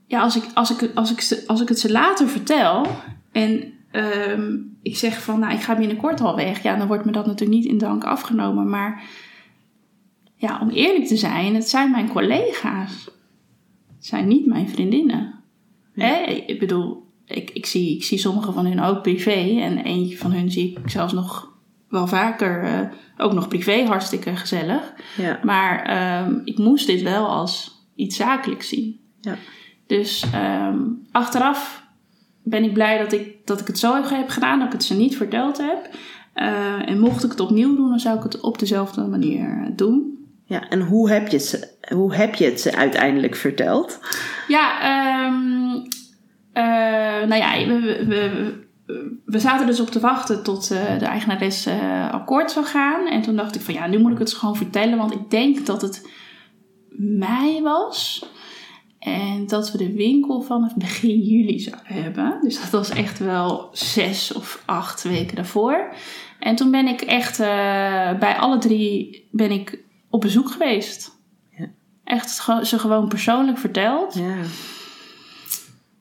ja, 0.06 0.20
als 0.20 0.36
ik, 0.36 0.44
als, 0.54 0.70
ik, 0.70 0.90
als, 0.94 1.10
ik, 1.10 1.44
als 1.46 1.60
ik 1.60 1.68
het 1.68 1.80
ze 1.80 1.92
later 1.92 2.28
vertel... 2.28 2.86
en 3.32 3.72
ehm, 3.90 4.56
ik 4.82 4.96
zeg 4.96 5.22
van, 5.22 5.40
nou, 5.40 5.52
ik 5.52 5.60
ga 5.60 5.76
binnenkort 5.76 6.20
al 6.20 6.36
weg... 6.36 6.62
ja, 6.62 6.76
dan 6.76 6.86
wordt 6.86 7.04
me 7.04 7.12
dat 7.12 7.26
natuurlijk 7.26 7.58
niet 7.58 7.70
in 7.70 7.78
dank 7.78 8.04
afgenomen. 8.04 8.68
Maar 8.68 9.02
ja, 10.36 10.58
om 10.60 10.68
eerlijk 10.68 11.06
te 11.06 11.16
zijn, 11.16 11.54
het 11.54 11.68
zijn 11.68 11.90
mijn 11.90 12.08
collega's. 12.08 13.10
Zijn 14.06 14.28
niet 14.28 14.46
mijn 14.46 14.68
vriendinnen. 14.68 15.34
Hè? 15.92 16.22
Ik 16.46 16.58
bedoel, 16.58 17.06
ik, 17.24 17.50
ik, 17.50 17.66
zie, 17.66 17.96
ik 17.96 18.04
zie 18.04 18.18
sommige 18.18 18.52
van 18.52 18.66
hun 18.66 18.80
ook 18.80 19.02
privé. 19.02 19.60
En 19.60 19.78
eentje 19.78 20.18
van 20.18 20.32
hun 20.32 20.50
zie 20.50 20.70
ik 20.70 20.90
zelfs 20.90 21.12
nog 21.12 21.52
wel 21.88 22.06
vaker, 22.06 22.62
eh, 22.62 22.80
ook 23.16 23.32
nog 23.32 23.48
privé, 23.48 23.84
hartstikke 23.84 24.36
gezellig. 24.36 24.92
Ja. 25.16 25.40
Maar 25.42 25.82
ehm, 25.84 26.40
ik 26.44 26.58
moest 26.58 26.86
dit 26.86 27.02
wel 27.02 27.26
als 27.26 27.84
iets 27.94 28.16
zakelijks 28.16 28.68
zien. 28.68 29.00
Ja. 29.20 29.36
Dus 29.86 30.24
ehm, 30.32 30.78
achteraf 31.10 31.84
ben 32.42 32.64
ik 32.64 32.72
blij 32.72 32.98
dat 32.98 33.12
ik, 33.12 33.36
dat 33.44 33.60
ik 33.60 33.66
het 33.66 33.78
zo 33.78 34.02
heb 34.04 34.28
gedaan, 34.28 34.58
dat 34.58 34.66
ik 34.66 34.72
het 34.72 34.84
ze 34.84 34.94
niet 34.96 35.16
verteld 35.16 35.58
heb. 35.58 35.88
Eh, 36.32 36.88
en 36.88 37.00
mocht 37.00 37.24
ik 37.24 37.30
het 37.30 37.40
opnieuw 37.40 37.76
doen, 37.76 37.88
dan 37.88 38.00
zou 38.00 38.16
ik 38.16 38.22
het 38.22 38.40
op 38.40 38.58
dezelfde 38.58 39.06
manier 39.06 39.72
doen. 39.76 40.18
Ja, 40.44 40.68
en 40.68 40.80
hoe 40.80 41.10
heb 41.10 41.28
je 41.28 41.36
het, 41.36 41.46
ze- 41.46 41.74
hoe 41.88 42.14
heb 42.14 42.34
je 42.34 42.44
het 42.44 42.60
ze 42.60 42.76
uiteindelijk 42.76 43.36
verteld? 43.36 43.98
Ja, 44.48 44.80
ehm, 44.80 45.84
eh, 46.56 47.28
nou 47.28 47.34
ja, 47.34 47.66
we, 47.66 48.04
we, 48.06 48.52
we, 49.24 49.38
zaten 49.38 49.66
dus 49.66 49.80
op 49.80 49.90
te 49.90 50.00
wachten 50.00 50.42
tot 50.42 50.70
eh, 50.70 50.98
de 50.98 51.04
eigenares 51.04 51.66
eh, 51.66 52.12
akkoord 52.12 52.50
zou 52.50 52.66
gaan. 52.66 53.06
En 53.06 53.22
toen 53.22 53.36
dacht 53.36 53.54
ik 53.54 53.60
van 53.60 53.74
ja, 53.74 53.86
nu 53.86 53.98
moet 53.98 54.12
ik 54.12 54.18
het 54.18 54.34
gewoon 54.34 54.56
vertellen, 54.56 54.98
want 54.98 55.12
ik 55.12 55.30
denk 55.30 55.66
dat 55.66 55.82
het 55.82 56.10
mei 56.98 57.62
was. 57.62 58.26
En 58.98 59.46
dat 59.46 59.72
we 59.72 59.78
de 59.78 59.92
winkel 59.92 60.40
vanaf 60.40 60.74
begin 60.86 61.20
juli 61.20 61.58
zouden 61.58 62.02
hebben. 62.02 62.38
Dus 62.42 62.60
dat 62.60 62.70
was 62.70 62.90
echt 62.90 63.18
wel 63.18 63.68
zes 63.72 64.32
of 64.32 64.62
acht 64.66 65.02
weken 65.02 65.36
daarvoor. 65.36 65.94
En 66.38 66.56
toen 66.56 66.70
ben 66.70 66.86
ik 66.86 67.00
echt 67.00 67.38
bij 68.18 68.36
alle 68.38 68.58
drie 68.58 69.28
ben 69.30 69.50
ik 69.50 69.84
op 70.10 70.20
bezoek 70.20 70.50
geweest. 70.50 71.15
Echt 72.06 72.30
ze 72.62 72.78
gewoon 72.78 73.08
persoonlijk 73.08 73.58
verteld. 73.58 74.14
Ja. 74.14 74.36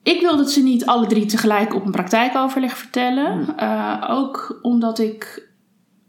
Ik 0.02 0.20
wilde 0.20 0.42
het 0.42 0.50
ze 0.50 0.62
niet 0.62 0.86
alle 0.86 1.06
drie 1.06 1.26
tegelijk 1.26 1.74
op 1.74 1.84
een 1.84 1.92
praktijkoverleg 1.92 2.78
vertellen. 2.78 3.56
Eh, 3.56 4.04
ook 4.08 4.58
omdat 4.62 4.98
ik 4.98 5.48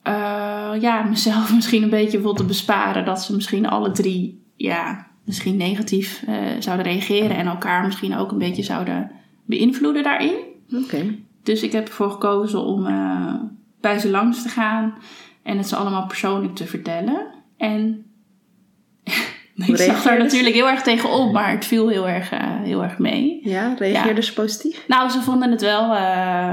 eh, 0.04 0.72
ja, 0.80 1.04
mezelf 1.04 1.54
misschien 1.56 1.84
een 1.84 1.90
beetje 1.90 2.22
wilde 2.22 2.44
besparen 2.44 3.06
dat 3.06 3.22
ze 3.22 3.36
misschien 3.36 3.68
alle 3.68 3.92
drie 3.92 4.44
ja, 4.56 5.08
misschien 5.24 5.58
negatief 5.58 6.24
eh, 6.28 6.36
zouden 6.60 6.86
reageren 6.86 7.38
en 7.38 7.48
elkaar 7.48 7.86
misschien 7.86 8.18
ook 8.18 8.32
een 8.32 8.38
beetje 8.38 8.64
zouden 8.64 9.12
beïnvloeden 9.46 10.04
daarin. 10.04 10.36
Oké. 10.74 11.16
Dus 11.44 11.62
ik 11.62 11.72
heb 11.72 11.88
ervoor 11.88 12.12
gekozen 12.12 12.64
om 12.64 12.84
bij 13.82 14.00
ze 14.00 14.10
langs 14.10 14.42
te 14.42 14.50
gaan 14.50 14.94
en 15.44 15.58
het 15.58 15.68
ze 15.68 15.76
allemaal 15.76 16.08
persoonlijk 16.08 16.56
te 16.56 16.68
vertellen. 16.68 17.28
En 17.58 18.06
ik 19.66 19.78
zag 19.78 20.04
daar 20.04 20.18
natuurlijk 20.18 20.56
heel 20.56 20.68
erg 20.70 20.82
tegen 20.82 21.10
op, 21.10 21.32
maar 21.32 21.52
het 21.52 21.66
viel 21.66 21.88
heel 21.88 22.08
erg, 22.08 22.32
eh, 22.32 22.40
heel 22.62 22.84
erg 22.84 22.98
mee. 22.98 23.40
Ja, 23.44 23.74
reageerde 23.78 24.22
ze 24.24 24.34
positief? 24.34 24.84
Nou, 24.88 25.10
ze 25.10 25.22
vonden 25.22 25.52
het 25.52 25.62
wel. 25.62 25.94
eh, 25.96 26.52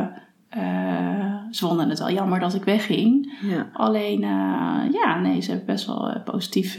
eh, 0.48 1.34
ze 1.50 1.66
vonden 1.66 1.88
het 1.88 1.98
wel 1.98 2.10
jammer 2.10 2.40
dat 2.40 2.54
ik 2.54 2.64
wegging. 2.64 3.32
Ja. 3.42 3.68
Alleen, 3.72 4.20
ja, 4.92 5.18
nee, 5.22 5.40
ze 5.40 5.48
hebben 5.50 5.66
best 5.66 5.86
wel 5.86 6.20
positief 6.24 6.78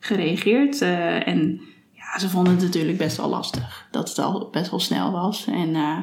gereageerd. 0.00 0.80
en 1.24 1.60
ja, 1.92 2.18
ze 2.18 2.28
vonden 2.28 2.52
het 2.54 2.62
natuurlijk 2.62 2.98
best 2.98 3.16
wel 3.16 3.28
lastig. 3.28 3.88
Dat 3.90 4.08
het 4.08 4.18
al 4.18 4.48
best 4.50 4.70
wel 4.70 4.80
snel 4.80 5.12
was. 5.12 5.46
En 5.46 5.70
Ja. 5.70 6.02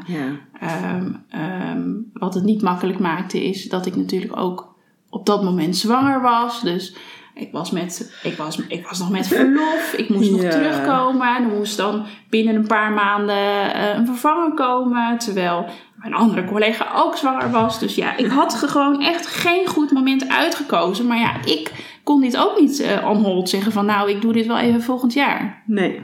ehm, 0.60 1.12
ehm, 1.30 1.90
wat 2.14 2.34
het 2.34 2.44
niet 2.44 2.62
makkelijk 2.62 3.00
maakte, 3.00 3.44
is 3.50 3.70
dat 3.70 3.86
ik 3.86 3.96
natuurlijk 3.96 4.38
ook 4.38 4.76
op 5.10 5.26
dat 5.26 5.44
moment 5.44 5.76
zwanger 5.78 6.22
was. 6.22 6.62
Dus 6.62 6.96
ik 7.40 7.52
was, 7.52 7.72
met, 7.72 8.20
ik 8.24 8.38
was, 8.38 8.58
ik 8.68 8.88
was 8.88 9.00
nog 9.00 9.10
met 9.10 9.28
verlof. 9.28 9.94
Ik 9.98 10.10
moest 10.10 10.32
nog 10.32 10.42
Ja. 10.42 10.50
terugkomen. 10.50 11.36
En 11.36 11.44
er 11.44 11.56
moest 11.58 11.78
dan 11.78 12.06
binnen 12.30 12.56
een 12.56 12.68
paar 12.68 12.92
maanden 12.92 13.74
eh, 13.74 13.96
een 13.98 14.06
vervanger 14.06 14.54
komen. 14.54 15.18
Terwijl 15.18 15.66
mijn 15.96 16.14
andere 16.14 16.46
collega 16.46 16.92
ook 16.96 17.16
zwanger 17.18 17.50
was. 17.52 17.80
Dus 17.80 17.96
ja, 17.96 18.18
ik 18.18 18.28
had 18.28 18.56
ge- 18.56 18.68
gewoon 18.68 19.02
echt 19.02 19.28
geen 19.28 19.68
goed 19.68 19.92
moment 19.92 20.30
uitgekozen. 20.30 21.08
Maar 21.08 21.18
ja, 21.20 21.46
ik 21.46 21.72
kon 22.04 22.22
dit 22.22 22.38
ook 22.38 22.60
niet 22.60 22.86
on 23.06 23.24
hold 23.24 23.50
zeggen 23.50 23.72
van 23.72 23.86
nou, 23.86 24.10
ik 24.10 24.22
doe 24.22 24.34
dit 24.34 24.46
wel 24.48 24.58
even 24.58 24.82
volgend 24.84 25.14
jaar. 25.14 25.64
Nee. 25.66 26.02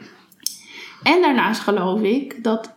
En 1.04 1.22
daarnaast 1.22 1.62
geloof 1.62 2.02
ik 2.02 2.44
dat 2.44 2.74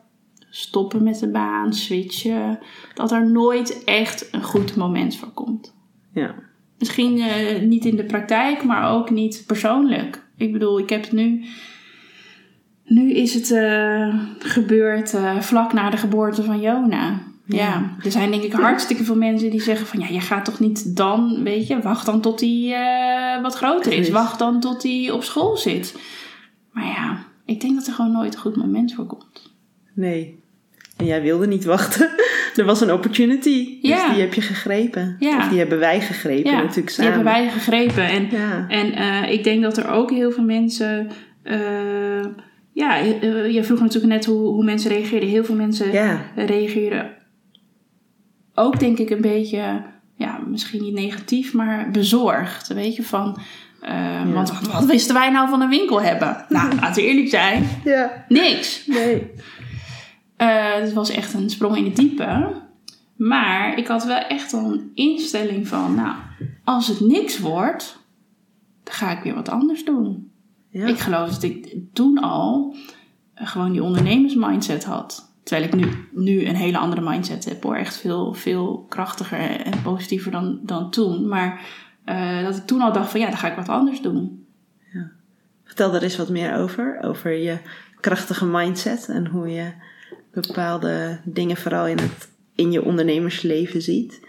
stoppen 0.51 1.03
met 1.03 1.19
de 1.19 1.29
baan, 1.31 1.73
switchen, 1.75 2.59
dat 2.95 3.13
er 3.13 3.31
nooit 3.31 3.85
echt 3.85 4.29
een 4.33 4.43
goed 4.43 4.77
moment 4.77 5.17
voor 5.17 5.29
komt. 5.29 5.75
Ja. 6.13 6.35
Misschien 6.79 7.21
eh, 7.21 7.63
niet 7.63 7.85
in 7.85 7.97
de 7.97 8.05
praktijk, 8.05 8.65
maar 8.65 8.91
ook 8.91 9.11
niet 9.11 9.45
persoonlijk. 9.47 10.23
Ik 10.37 10.53
bedoel, 10.53 10.79
ik 10.79 10.91
heb 10.91 11.03
het 11.03 11.13
nu. 11.13 11.45
Nu 12.85 13.13
is 13.13 13.35
het 13.35 13.51
eh, 13.51 14.15
gebeurd 14.39 15.15
eh, 15.15 15.41
vlak 15.41 15.73
na 15.73 15.91
de 15.91 15.97
geboorte 15.97 16.43
van 16.43 16.61
Jona. 16.61 17.23
Ja. 17.49 17.97
er 18.05 18.11
zijn 18.11 18.31
denk 18.31 18.43
ik 18.43 18.53
hartstikke 18.53 19.05
veel 19.05 19.17
mensen 19.17 19.51
die 19.51 19.63
zeggen 19.63 19.87
van 19.87 20.01
ja, 20.01 20.07
je 20.09 20.21
gaat 20.21 20.45
toch 20.45 20.61
niet 20.61 20.97
dan, 20.97 21.43
weet 21.43 21.67
je, 21.67 21.81
wacht 21.81 22.07
dan 22.07 22.21
tot 22.21 22.41
hij 22.41 23.41
wat 23.43 23.55
groter 23.55 23.93
is. 23.93 24.11
Wacht 24.11 24.39
dan 24.39 24.61
tot 24.61 24.83
hij 24.83 25.11
op 25.11 25.23
school 25.23 25.57
zit. 25.57 25.99
Maar 26.73 26.85
ja, 26.85 27.25
ik 27.45 27.61
denk 27.61 27.75
dat 27.75 27.87
er 27.87 27.93
gewoon 27.93 28.13
nooit 28.13 28.35
een 28.35 28.41
goed 28.41 28.57
moment 28.57 28.95
voor 28.95 29.07
komt. 29.07 29.53
Nee. 29.95 30.43
En 30.97 31.07
jij 31.07 31.23
wilde 31.23 31.47
niet 31.47 31.65
wachten. 31.65 32.11
Er 32.57 32.65
was 32.65 32.81
een 32.81 32.93
opportunity. 32.93 33.81
Dus 33.81 34.01
die 34.13 34.21
heb 34.21 34.35
je 34.35 34.41
gegrepen. 34.41 35.17
Ja. 35.19 35.37
Of 35.39 35.49
die 35.49 35.59
hebben 35.59 35.79
wij 35.79 36.01
gegrepen 36.01 36.51
Ja, 36.51 36.57
natuurlijk 36.61 36.87
die 36.87 36.95
samen. 36.95 37.13
hebben 37.13 37.33
wij 37.33 37.49
gegrepen. 37.51 38.05
En. 38.09 38.29
En 38.69 38.93
eh, 38.93 39.33
ik 39.33 39.45
denk 39.45 39.63
dat 39.63 39.77
er 39.77 39.89
ook 39.91 40.11
heel 40.11 40.31
veel 40.31 40.45
mensen. 40.45 41.09
eh, 41.43 42.25
ja, 42.73 42.99
eh, 42.99 43.55
je 43.55 43.65
vroeg 43.65 43.81
natuurlijk 43.81 44.13
net 44.13 44.25
hoe, 44.25 44.39
hoe 44.49 44.65
mensen 44.65 44.91
reageerden. 44.91 45.29
Heel 45.29 45.45
veel 45.45 45.55
mensen 45.55 45.93
Ja. 45.93 46.21
reageren 46.37 47.11
ook, 48.55 48.81
denk 48.81 48.99
ik, 48.99 49.11
een 49.11 49.21
beetje. 49.21 49.83
Ja, 50.17 50.41
misschien 50.47 50.83
niet 50.83 50.95
negatief, 50.95 51.53
maar 51.55 51.91
bezorgd. 51.91 52.69
Weet 52.73 52.97
je 52.97 53.03
van. 53.03 53.39
Want 54.35 54.51
wat, 54.51 54.73
wat 54.73 54.85
wisten 54.85 55.15
wij 55.15 55.31
nou 55.31 55.49
van 55.49 55.61
een 55.61 55.69
winkel 55.69 56.03
hebben? 56.03 56.45
Nou, 56.49 56.75
laten 56.81 57.03
we 57.03 57.09
eerlijk 57.09 57.29
zijn. 57.29 57.69
Ja. 57.85 58.25
Niks. 58.29 58.87
Nee. 58.87 59.31
Eh, 60.37 60.75
het 60.75 60.93
was 60.93 61.11
echt 61.11 61.35
een 61.35 61.51
sprong 61.51 61.77
in 61.77 61.85
het 61.85 61.97
diepe. 61.97 62.55
Maar 63.17 63.79
ik 63.79 63.87
had 63.87 64.05
wel 64.05 64.19
echt 64.19 64.53
een 64.53 64.91
instelling 64.95 65.69
van, 65.69 65.95
nou, 65.95 66.17
als 66.65 66.87
het 66.89 67.01
niks 67.01 67.39
wordt, 67.39 67.99
dan 68.83 68.95
ga 68.95 69.17
ik 69.17 69.23
weer 69.23 69.35
wat 69.35 69.49
anders 69.49 69.85
doen. 69.85 70.31
Ja. 70.69 70.87
Ik 70.87 70.99
geloof 70.99 71.31
dat 71.31 71.43
ik 71.43 71.75
toen 71.93 72.19
al 72.19 72.75
gewoon 73.35 73.73
die 73.73 73.83
ondernemersmindset 73.83 74.85
had. 74.85 75.35
Terwijl 75.43 75.67
ik 75.67 75.75
nu, 75.75 76.09
nu 76.13 76.47
een 76.47 76.57
hele 76.57 76.79
andere 76.79 77.01
mindset 77.01 77.45
heb 77.45 77.63
hoor. 77.63 77.77
Echt 77.77 77.97
veel, 77.97 78.33
veel 78.33 78.87
krachtiger 78.89 79.61
en 79.61 79.83
positiever 79.83 80.31
dan, 80.31 80.61
dan 80.63 80.91
toen. 80.91 81.29
Maar 81.29 81.61
eh, 82.05 82.43
dat 82.43 82.57
ik 82.57 82.67
toen 82.67 82.81
al 82.81 82.93
dacht 82.93 83.11
van 83.11 83.21
ja, 83.21 83.27
dan 83.29 83.39
ga 83.39 83.51
ik 83.51 83.57
wat 83.57 83.69
anders 83.69 84.01
doen. 84.01 84.47
Vertel 85.65 85.95
er 85.95 86.03
eens 86.03 86.17
wat 86.17 86.29
meer 86.29 86.57
over. 86.57 86.99
Over 87.03 87.33
je 87.33 87.59
krachtige 88.01 88.47
mindset. 88.47 89.09
En 89.09 89.27
hoe 89.27 89.49
je 89.49 89.73
bepaalde 90.41 91.21
dingen 91.25 91.57
vooral 91.57 91.87
in, 91.87 91.99
het, 91.99 92.29
in 92.55 92.73
je 92.73 92.85
ondernemersleven 92.85 93.83
ziet. 93.83 94.21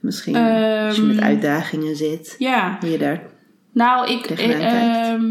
Misschien 0.00 0.36
als 0.36 0.96
je 0.96 1.02
met 1.02 1.16
Ehm, 1.16 1.24
uitdagingen 1.26 1.96
zit. 1.96 2.34
Ja, 2.38 2.78
je 2.86 2.98
daar... 2.98 3.22
Nou, 3.72 4.10
ik, 4.10 4.26
eh, 4.26 5.08
ehm, 5.12 5.22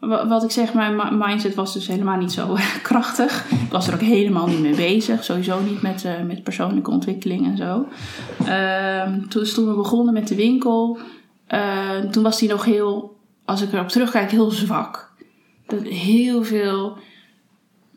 wa- 0.00 0.26
wat 0.28 0.44
ik 0.44 0.50
zeg, 0.50 0.74
mijn 0.74 0.96
mi- 0.96 1.26
mindset 1.26 1.54
was 1.54 1.72
dus 1.74 1.86
helemaal 1.86 2.16
niet 2.18 2.32
zo 2.32 2.56
krachtig. 2.82 3.50
Ik 3.50 3.70
was 3.70 3.88
er 3.88 3.94
ook 3.94 4.00
helemaal 4.00 4.46
niet 4.46 4.60
mee 4.60 4.74
bezig. 4.74 5.24
Sowieso 5.24 5.60
niet 5.60 5.82
met, 5.82 6.04
eh, 6.04 6.22
met 6.26 6.42
persoonlijke 6.42 6.90
ontwikkeling 6.90 7.46
en 7.46 7.56
zo. 7.56 7.86
Ehm, 8.46 9.20
toen, 9.28 9.42
dus 9.42 9.54
toen 9.54 9.68
we 9.68 9.74
begonnen 9.74 10.14
met 10.14 10.28
de 10.28 10.34
winkel, 10.34 10.98
eh, 11.46 11.98
toen 12.10 12.22
was 12.22 12.38
die 12.38 12.48
nog 12.48 12.64
heel, 12.64 13.16
als 13.44 13.62
ik 13.62 13.72
erop 13.72 13.88
terugkijk, 13.88 14.30
heel 14.30 14.50
zwak. 14.50 15.12
Dat 15.66 15.82
heel 15.82 16.44
veel 16.44 16.98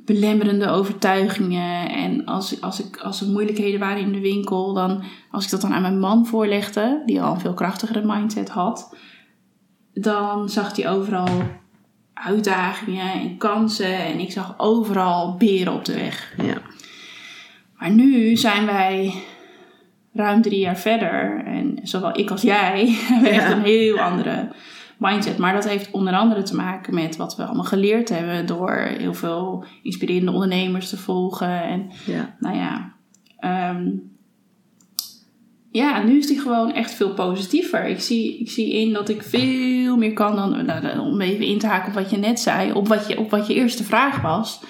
belemmerende 0.07 0.69
overtuigingen. 0.69 1.89
En 1.89 2.25
als, 2.25 2.61
als, 2.61 2.79
ik, 2.79 2.97
als 2.97 3.21
er 3.21 3.27
moeilijkheden 3.27 3.79
waren 3.79 4.01
in 4.01 4.11
de 4.11 4.19
winkel, 4.19 4.73
dan, 4.73 5.03
als 5.31 5.45
ik 5.45 5.51
dat 5.51 5.61
dan 5.61 5.73
aan 5.73 5.81
mijn 5.81 5.99
man 5.99 6.25
voorlegde, 6.25 7.03
die 7.05 7.21
al 7.21 7.33
een 7.33 7.39
veel 7.39 7.53
krachtigere 7.53 8.05
mindset 8.05 8.49
had, 8.49 8.95
dan 9.93 10.49
zag 10.49 10.75
hij 10.75 10.89
overal 10.89 11.27
uitdagingen 12.13 13.13
en 13.13 13.37
kansen. 13.37 13.97
En 13.97 14.19
ik 14.19 14.31
zag 14.31 14.53
overal 14.57 15.35
beren 15.37 15.73
op 15.73 15.85
de 15.85 15.93
weg. 15.93 16.33
Ja. 16.37 16.57
Maar 17.77 17.91
nu 17.91 18.35
zijn 18.35 18.65
wij 18.65 19.13
ruim 20.13 20.41
drie 20.41 20.59
jaar 20.59 20.77
verder. 20.77 21.43
En 21.45 21.79
zowel 21.83 22.19
ik 22.19 22.31
als 22.31 22.41
jij 22.41 22.85
hebben 23.09 23.31
echt 23.31 23.51
een 23.51 23.63
heel 23.63 23.99
andere 23.99 24.49
mindset. 24.97 25.37
Maar 25.37 25.53
dat 25.53 25.67
heeft 25.67 25.91
onder 25.91 26.13
andere 26.13 26.43
te 26.43 26.55
maken 26.55 26.93
met 26.93 27.15
wat 27.15 27.35
we 27.35 27.43
allemaal 27.43 27.63
geleerd 27.63 28.09
hebben. 28.09 28.45
Door 28.45 28.71
heel 28.71 29.13
veel 29.13 29.65
inspirerende 29.83 30.31
ondernemers 30.31 30.89
te 30.89 30.97
volgen. 30.97 31.61
En 31.61 31.91
Ja. 32.05 32.35
nou 32.39 32.55
ja, 32.55 32.93
ehm, 33.39 33.89
ja, 35.71 36.03
nu 36.03 36.17
is 36.17 36.27
die 36.27 36.39
gewoon 36.39 36.73
echt 36.73 36.93
veel 36.93 37.13
positiever. 37.13 37.85
Ik 37.85 37.99
zie, 37.99 38.39
ik 38.39 38.49
zie 38.49 38.73
in 38.73 38.93
dat 38.93 39.09
ik 39.09 39.23
veel 39.23 39.97
meer 39.97 40.13
kan 40.13 40.35
dan, 40.35 40.65
nou, 40.65 40.99
om 40.99 41.21
even 41.21 41.45
in 41.45 41.59
te 41.59 41.67
haken 41.67 41.87
op 41.87 41.93
wat 41.93 42.09
je 42.09 42.17
net 42.17 42.39
zei, 42.39 42.71
op 42.71 42.87
wat 42.87 43.07
je, 43.07 43.19
op 43.19 43.29
wat 43.29 43.47
je 43.47 43.53
eerste 43.53 43.83
vraag 43.83 44.21
was. 44.21 44.61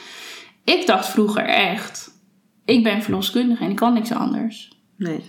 Ik 0.64 0.88
dacht 0.88 1.08
vroeger 1.08 1.44
echt, 1.44 2.12
ik 2.66 2.84
ben 2.84 3.02
verloskundige 3.02 3.64
en 3.64 3.70
ik 3.70 3.76
kan 3.76 3.94
niks 3.94 4.12
anders. 4.12 4.72
Nee. 4.98 5.24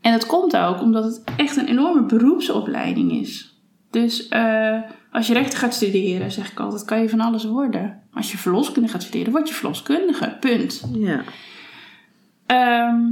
En 0.00 0.12
dat 0.12 0.26
komt 0.26 0.56
ook 0.56 0.80
omdat 0.80 1.04
het 1.04 1.22
echt 1.36 1.56
een 1.56 1.66
enorme 1.66 2.06
beroepsopleiding 2.06 3.12
is. 3.12 3.55
Dus 4.02 4.28
eh, 4.28 4.78
als 5.12 5.26
je 5.26 5.32
rechten 5.32 5.58
gaat 5.58 5.74
studeren, 5.74 6.30
zeg 6.30 6.50
ik 6.50 6.60
altijd, 6.60 6.84
kan 6.84 7.00
je 7.00 7.08
van 7.08 7.20
alles 7.20 7.44
worden. 7.44 8.02
Als 8.12 8.32
je 8.32 8.38
verloskundige 8.38 8.92
gaat 8.92 9.02
studeren, 9.02 9.32
word 9.32 9.48
je 9.48 9.54
verloskundige. 9.54 10.36
Punt. 10.40 10.82
Ja. 10.92 11.22
Ehm, 12.46 13.04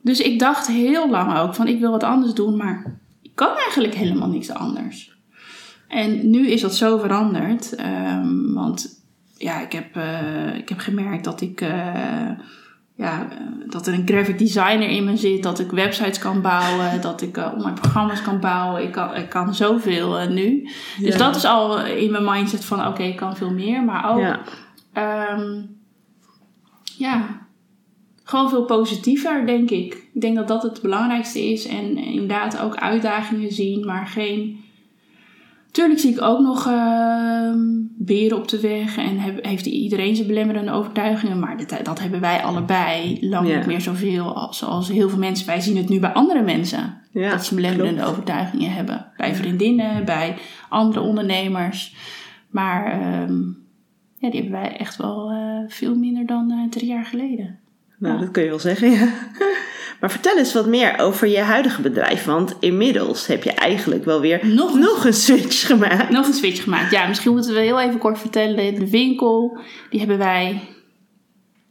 dus 0.00 0.20
ik 0.20 0.38
dacht 0.38 0.66
heel 0.66 1.10
lang 1.10 1.38
ook 1.38 1.54
van 1.54 1.68
ik 1.68 1.80
wil 1.80 1.90
wat 1.90 2.02
anders 2.02 2.34
doen, 2.34 2.56
maar 2.56 2.98
ik 3.22 3.30
kan 3.34 3.56
eigenlijk 3.56 3.94
helemaal 3.94 4.28
niks 4.28 4.50
anders. 4.50 5.16
En 5.88 6.30
nu 6.30 6.46
is 6.48 6.60
dat 6.60 6.74
zo 6.74 6.98
veranderd. 6.98 7.74
ehm, 7.74 8.52
want 8.52 9.02
ja, 9.36 9.60
ik 9.60 9.72
heb, 9.72 9.96
eh, 9.96 10.56
ik 10.56 10.68
heb 10.68 10.78
gemerkt 10.78 11.24
dat 11.24 11.40
ik 11.40 11.60
eh, 11.60 12.30
ja, 12.94 13.30
eh, 13.30 13.38
dat 13.66 13.86
er 13.86 13.94
een 13.94 14.06
graphic 14.06 14.38
designer 14.38 14.88
in 14.88 15.04
me 15.04 15.16
zit, 15.16 15.42
dat 15.42 15.58
ik 15.58 15.70
websites 15.70 16.18
kan 16.18 16.40
bouwen, 16.40 17.00
dat 17.00 17.22
ik 17.22 17.36
eh, 17.36 17.52
online 17.54 17.80
programma's 17.80 18.22
kan 18.22 18.40
bouwen. 18.40 18.82
Ik 18.82 18.92
kan, 18.92 19.14
ik 19.14 19.28
kan 19.28 19.54
zoveel 19.54 20.18
eh, 20.18 20.28
nu. 20.28 20.68
Dus 21.00 21.16
dat 21.16 21.36
is 21.36 21.44
al 21.44 21.86
in 21.86 22.10
mijn 22.10 22.24
mindset 22.24 22.64
van 22.64 22.86
oké, 22.86 23.02
ik 23.02 23.16
kan 23.16 23.36
veel 23.36 23.52
meer. 23.52 23.82
Maar 23.82 24.10
ook 24.10 24.18
Ja. 24.18 24.40
Ehm, 24.92 25.62
ja, 26.98 27.46
gewoon 28.24 28.48
veel 28.48 28.64
positiever, 28.64 29.46
denk 29.46 29.70
ik. 29.70 29.94
Ik 30.12 30.20
denk 30.20 30.36
dat 30.36 30.48
dat 30.48 30.62
het 30.62 30.82
belangrijkste 30.82 31.44
is. 31.44 31.66
En 31.66 31.96
inderdaad 31.96 32.60
ook 32.60 32.76
uitdagingen 32.76 33.52
zien, 33.52 33.86
maar 33.86 34.06
geen... 34.06 34.60
Tuurlijk 35.72 36.00
zie 36.00 36.10
ik 36.12 36.22
ook 36.22 36.40
nog 36.40 36.66
ehm, 36.66 37.58
beren 37.98 38.38
op 38.38 38.48
de 38.48 38.60
weg 38.60 38.96
en 38.96 39.18
heb, 39.18 39.44
heeft 39.44 39.66
iedereen 39.66 40.16
zijn 40.16 40.28
belemmerende 40.28 40.72
overtuigingen. 40.72 41.38
Maar 41.38 41.56
dat, 41.66 41.84
dat 41.84 42.00
hebben 42.00 42.20
wij 42.20 42.42
allebei 42.42 43.18
lang 43.20 43.48
Ja. 43.48 43.56
niet 43.56 43.66
meer 43.66 43.80
zoveel 43.80 44.34
als, 44.34 44.58
zoals 44.58 44.88
heel 44.88 45.08
veel 45.08 45.18
mensen. 45.18 45.46
Wij 45.46 45.60
zien 45.60 45.76
het 45.76 45.88
nu 45.88 46.00
bij 46.00 46.12
andere 46.12 46.42
mensen. 46.42 47.00
Ja, 47.10 47.30
dat 47.30 47.44
ze 47.44 47.54
belemmerende 47.54 48.00
klopt. 48.00 48.10
overtuigingen 48.10 48.72
hebben. 48.72 49.06
Bij 49.16 49.34
vriendinnen, 49.34 50.04
bij 50.04 50.36
andere 50.68 51.00
ondernemers. 51.00 51.94
Maar 52.50 52.84
ehm, 52.92 53.40
ja, 54.18 54.30
die 54.30 54.40
hebben 54.40 54.60
wij 54.60 54.76
echt 54.76 54.96
wel 54.96 55.30
eh, 55.30 55.58
veel 55.68 55.94
minder 55.94 56.26
dan 56.26 56.50
eh, 56.50 56.68
drie 56.70 56.86
jaar 56.86 57.04
geleden. 57.04 57.58
Nou, 58.02 58.14
Ja. 58.14 58.20
dat 58.20 58.30
kun 58.30 58.42
je 58.42 58.48
wel 58.48 58.58
zeggen, 58.58 58.90
ja. 58.90 59.08
Maar 60.00 60.10
vertel 60.10 60.36
eens 60.38 60.52
wat 60.52 60.66
meer 60.66 60.98
over 60.98 61.28
je 61.28 61.38
huidige 61.40 61.82
bedrijf. 61.82 62.24
Want 62.24 62.56
inmiddels 62.60 63.26
heb 63.26 63.42
je 63.42 63.52
eigenlijk 63.52 64.04
wel 64.04 64.20
weer 64.20 64.46
Nog 64.46 64.72
een- 64.74 64.80
nog 64.80 65.04
een 65.04 65.12
switch 65.14 65.66
gemaakt. 65.66 66.10
Nog 66.10 66.26
een 66.26 66.32
switch 66.32 66.62
gemaakt. 66.62 66.90
Ja, 66.90 67.06
misschien 67.08 67.32
moeten 67.32 67.54
we 67.54 67.60
heel 67.60 67.80
even 67.80 67.98
kort 67.98 68.18
vertellen. 68.18 68.74
De 68.74 68.90
winkel, 68.90 69.58
die 69.90 69.98
hebben 69.98 70.18
wij... 70.18 70.60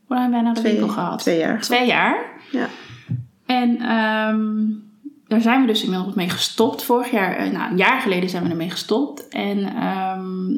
Hoe 0.06 0.16
lang 0.18 0.22
hebben 0.22 0.32
wij 0.32 0.42
nou 0.42 0.54
de 0.54 0.60
Twee- 0.60 0.72
winkel 0.72 0.90
gehad? 0.94 1.20
twee 1.20 1.38
jaar. 1.38 1.62
Twee 1.62 1.86
jaar. 1.88 2.26
Ja. 2.52 2.68
En 3.46 3.78
ehm, 3.78 4.66
daar 5.28 5.42
zijn 5.42 5.62
we 5.62 5.68
dus 5.68 5.84
inmiddels 5.84 6.16
mee 6.16 6.30
gestopt. 6.30 6.84
Vorig 6.84 7.12
jaar, 7.12 7.36
eh, 7.36 7.52
nou 7.52 7.72
een 7.72 7.78
jaar 7.78 8.02
geleden 8.02 8.30
zijn 8.30 8.44
we 8.44 8.50
ermee 8.50 8.70
gestopt. 8.70 9.28
En 9.28 9.76
ehm, 9.76 10.58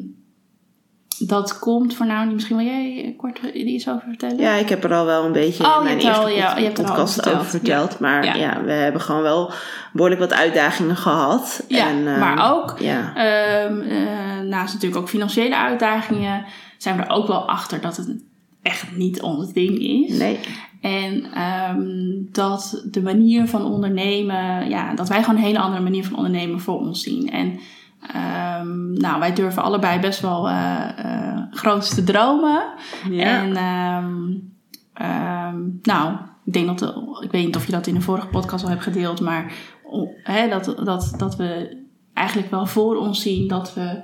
dat 1.18 1.58
komt 1.58 1.94
voor 1.94 2.06
nou, 2.06 2.30
misschien 2.32 2.56
wil 2.56 2.66
jij 2.66 3.14
kort 3.16 3.38
iets 3.54 3.88
over 3.88 4.02
vertellen? 4.08 4.36
Ja, 4.38 4.52
ik 4.52 4.68
heb 4.68 4.84
er 4.84 4.94
al 4.94 5.04
wel 5.04 5.24
een 5.24 5.32
beetje 5.32 5.64
Oh, 5.64 5.76
in 5.78 5.82
mijn 5.84 5.94
eerste 5.98 6.10
al- 6.20 6.28
ja, 6.28 6.48
pod- 6.48 6.58
je 6.58 6.64
hebt 6.64 6.78
al 6.78 6.84
podcast 6.84 7.18
over 7.26 7.32
over 7.38 7.50
verteld. 7.50 7.98
Maar 7.98 8.24
Ja. 8.24 8.34
ja. 8.34 8.62
we 8.64 8.72
hebben 8.72 9.00
gewoon 9.00 9.22
wel 9.22 9.50
behoorlijk 9.92 10.20
wat 10.20 10.32
uitdagingen 10.34 10.96
gehad. 10.96 11.64
Ja, 11.68 11.88
En, 11.88 12.06
ehm, 12.08 12.18
maar 12.18 12.52
ook 12.54 12.76
Ja, 12.78 13.14
eh, 13.16 13.70
naast 14.48 14.72
natuurlijk 14.74 15.00
ook 15.00 15.08
financiële 15.08 15.56
uitdagingen 15.56 16.44
zijn 16.78 16.96
we 16.96 17.02
er 17.02 17.10
ook 17.10 17.26
wel 17.26 17.48
achter 17.48 17.80
dat 17.80 17.96
het 17.96 18.08
echt 18.62 18.96
niet 18.96 19.22
ons 19.22 19.52
ding 19.52 19.78
is. 19.78 20.18
nee. 20.18 20.38
En 20.80 21.24
ehm, 21.34 21.86
dat 22.32 22.82
de 22.90 23.02
manier 23.02 23.46
van 23.48 23.64
ondernemen, 23.64 24.68
ja, 24.68 24.94
dat 24.94 25.08
wij 25.08 25.22
gewoon 25.22 25.36
een 25.38 25.46
hele 25.46 25.58
andere 25.58 25.82
manier 25.82 26.04
van 26.04 26.16
ondernemen 26.16 26.60
voor 26.60 26.78
ons 26.78 27.02
zien. 27.02 27.30
En 27.30 27.58
ehm, 28.12 28.92
nou, 28.92 29.18
wij 29.20 29.32
durven 29.32 29.62
allebei 29.62 30.00
best 30.00 30.20
wel 30.20 30.48
uh, 30.48 30.88
uh, 31.04 31.38
groots 31.50 31.94
te 31.94 32.04
dromen. 32.04 32.62
Ja. 33.10 33.24
En 33.42 33.56
ehm, 33.56 34.22
ehm, 34.92 35.60
nou, 35.82 36.14
ik 36.44 36.52
denk 36.52 36.66
dat, 36.66 36.78
de- 36.78 37.18
ik 37.24 37.30
weet 37.30 37.44
niet 37.44 37.56
of 37.56 37.66
je 37.66 37.72
dat 37.72 37.86
in 37.86 37.94
de 37.94 38.00
vorige 38.00 38.26
podcast 38.26 38.64
al 38.64 38.70
hebt 38.70 38.82
gedeeld, 38.82 39.20
maar 39.20 39.52
hè, 40.22 40.48
dat, 40.48 40.64
dat, 40.84 41.14
dat 41.16 41.36
we 41.36 41.82
eigenlijk 42.14 42.50
wel 42.50 42.66
voor 42.66 42.96
ons 42.96 43.22
zien 43.22 43.48
dat 43.48 43.74
we, 43.74 44.00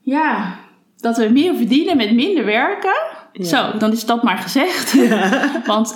ja, 0.00 0.54
dat 0.96 1.16
we 1.16 1.28
meer 1.28 1.54
verdienen 1.54 1.96
met 1.96 2.14
minder 2.14 2.44
werken. 2.44 2.94
Ja. 3.32 3.44
Zo, 3.44 3.78
dan 3.78 3.92
is 3.92 4.06
dat 4.06 4.22
maar 4.22 4.38
gezegd. 4.38 4.96
Want 5.66 5.94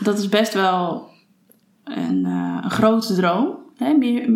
dat 0.00 0.18
is 0.18 0.28
best 0.28 0.54
wel 0.54 1.10
een, 1.84 2.24
eh, 2.26 2.58
een 2.62 2.70
grote 2.70 3.14
droom. 3.14 3.56
Hè? 3.76 3.92
Meer, 3.94 4.28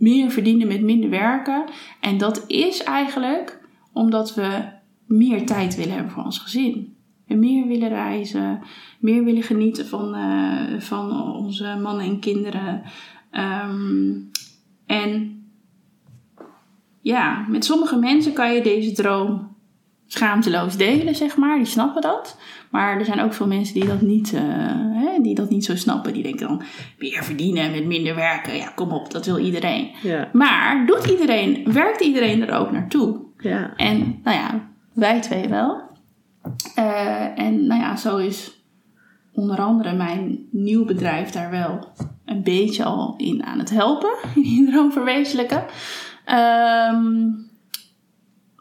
meer 0.00 0.30
verdienen 0.30 0.68
met 0.68 0.82
minder 0.82 1.10
werken. 1.10 1.64
En 2.00 2.18
dat 2.18 2.44
is 2.46 2.82
eigenlijk 2.82 3.60
omdat 3.92 4.34
we 4.34 4.62
meer 5.06 5.46
tijd 5.46 5.76
willen 5.76 5.94
hebben 5.94 6.12
voor 6.12 6.24
ons 6.24 6.38
gezin. 6.38 6.96
En 7.26 7.38
meer 7.38 7.66
willen 7.66 7.88
reizen, 7.88 8.60
meer 9.00 9.24
willen 9.24 9.42
genieten 9.42 9.86
van, 9.86 10.14
eh, 10.14 10.80
van 10.80 11.34
onze 11.34 11.78
mannen 11.82 12.06
en 12.06 12.20
kinderen. 12.20 12.82
Ehm, 13.30 14.12
en 14.86 15.42
ja, 17.00 17.46
met 17.48 17.64
sommige 17.64 17.96
mensen 17.96 18.32
kan 18.32 18.54
je 18.54 18.62
deze 18.62 18.92
droom 18.92 19.49
schaamteloos 20.12 20.76
delen, 20.76 21.14
zeg 21.14 21.36
maar. 21.36 21.56
Die 21.56 21.66
snappen 21.66 22.02
dat. 22.02 22.36
Maar 22.70 22.98
er 22.98 23.04
zijn 23.04 23.20
ook 23.20 23.34
veel 23.34 23.46
mensen 23.46 23.74
die 23.74 23.86
dat 23.86 24.00
niet, 24.00 24.32
eh, 24.32 24.42
hè, 24.92 25.22
die 25.22 25.34
dat 25.34 25.50
niet 25.50 25.64
zo 25.64 25.76
snappen. 25.76 26.12
Die 26.12 26.22
denken 26.22 26.48
dan, 26.48 26.62
meer 26.98 27.24
verdienen 27.24 27.70
met 27.70 27.86
minder 27.86 28.14
werken. 28.14 28.56
Ja, 28.56 28.72
kom 28.74 28.90
op, 28.90 29.10
dat 29.10 29.26
wil 29.26 29.38
iedereen. 29.38 29.90
Ja. 30.02 30.28
Maar 30.32 30.86
doet 30.86 31.06
iedereen, 31.06 31.72
werkt 31.72 32.00
iedereen 32.00 32.48
er 32.48 32.54
ook 32.54 32.70
naartoe? 32.70 33.20
Ja. 33.38 33.72
En 33.76 34.20
nou 34.24 34.36
ja, 34.36 34.68
wij 34.92 35.20
twee 35.20 35.48
wel. 35.48 35.80
Eh, 36.74 37.38
en 37.38 37.66
nou 37.66 37.80
ja, 37.80 37.96
zo 37.96 38.16
is 38.16 38.64
onder 39.32 39.58
andere 39.58 39.92
mijn 39.92 40.46
nieuw 40.50 40.84
bedrijf 40.84 41.30
daar 41.30 41.50
wel 41.50 41.88
een 42.24 42.42
beetje 42.42 42.84
al 42.84 43.14
in 43.16 43.44
aan 43.44 43.58
het 43.58 43.70
helpen. 43.70 44.10
In 44.56 44.90
verwezenlijken. 44.92 45.64
Ehm, 46.24 47.28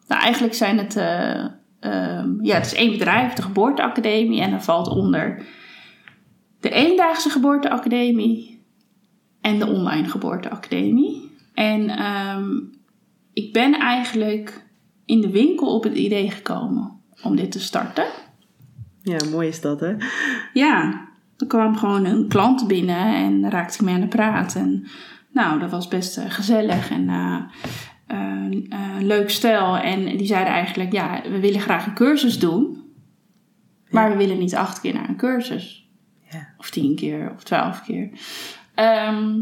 nou, 0.09 0.21
eigenlijk 0.21 0.53
zijn 0.53 0.77
het... 0.77 0.95
eh, 0.95 1.45
ehm, 1.79 2.43
ja, 2.45 2.55
het 2.55 2.65
is 2.65 2.73
één 2.73 2.91
bedrijf, 2.91 3.33
de 3.33 3.41
Geboorteacademie. 3.41 4.41
En 4.41 4.49
daar 4.49 4.63
valt 4.63 4.87
onder 4.87 5.45
de 6.59 6.69
eendaagse 6.69 7.29
Geboorteacademie 7.29 8.63
en 9.41 9.59
de 9.59 9.67
online 9.67 10.07
Geboorteacademie. 10.07 11.31
En 11.53 11.89
ehm, 11.89 12.49
ik 13.33 13.53
ben 13.53 13.79
eigenlijk 13.79 14.65
in 15.05 15.21
de 15.21 15.29
winkel 15.29 15.75
op 15.75 15.83
het 15.83 15.95
idee 15.95 16.31
gekomen 16.31 16.91
om 17.23 17.35
dit 17.35 17.51
te 17.51 17.59
starten. 17.59 18.05
Ja, 19.03 19.17
mooi 19.31 19.47
is 19.47 19.61
dat, 19.61 19.79
hè? 19.79 19.95
Ja, 20.53 21.07
er 21.37 21.47
kwam 21.47 21.77
gewoon 21.77 22.05
een 22.05 22.27
klant 22.27 22.67
binnen 22.67 23.15
en 23.15 23.41
daar 23.41 23.51
raakte 23.51 23.73
ik 23.75 23.81
mee 23.81 23.93
aan 23.93 24.01
de 24.01 24.07
praat. 24.07 24.55
En 24.55 24.87
nou, 25.31 25.59
dat 25.59 25.69
was 25.69 25.87
best 25.87 26.17
eh, 26.17 26.25
gezellig 26.27 26.89
en 26.89 27.09
eh, 27.09 27.41
leuk 29.01 29.29
stel. 29.29 29.77
En 29.77 30.17
die 30.17 30.27
zeiden 30.27 30.53
eigenlijk, 30.53 30.91
ja, 30.91 31.21
we 31.29 31.39
willen 31.39 31.61
graag 31.61 31.85
een 31.85 31.93
cursus 31.93 32.39
doen. 32.39 32.83
Maar 33.89 34.11
we 34.11 34.17
willen 34.17 34.39
niet 34.39 34.55
acht 34.55 34.81
keer 34.81 34.93
naar 34.93 35.09
een 35.09 35.17
cursus. 35.17 35.89
Ja. 36.31 36.47
Of 36.57 36.69
tien 36.69 36.95
keer 36.95 37.31
of 37.35 37.43
twaalf 37.43 37.81
keer. 37.81 38.09
Ehm, 38.75 39.39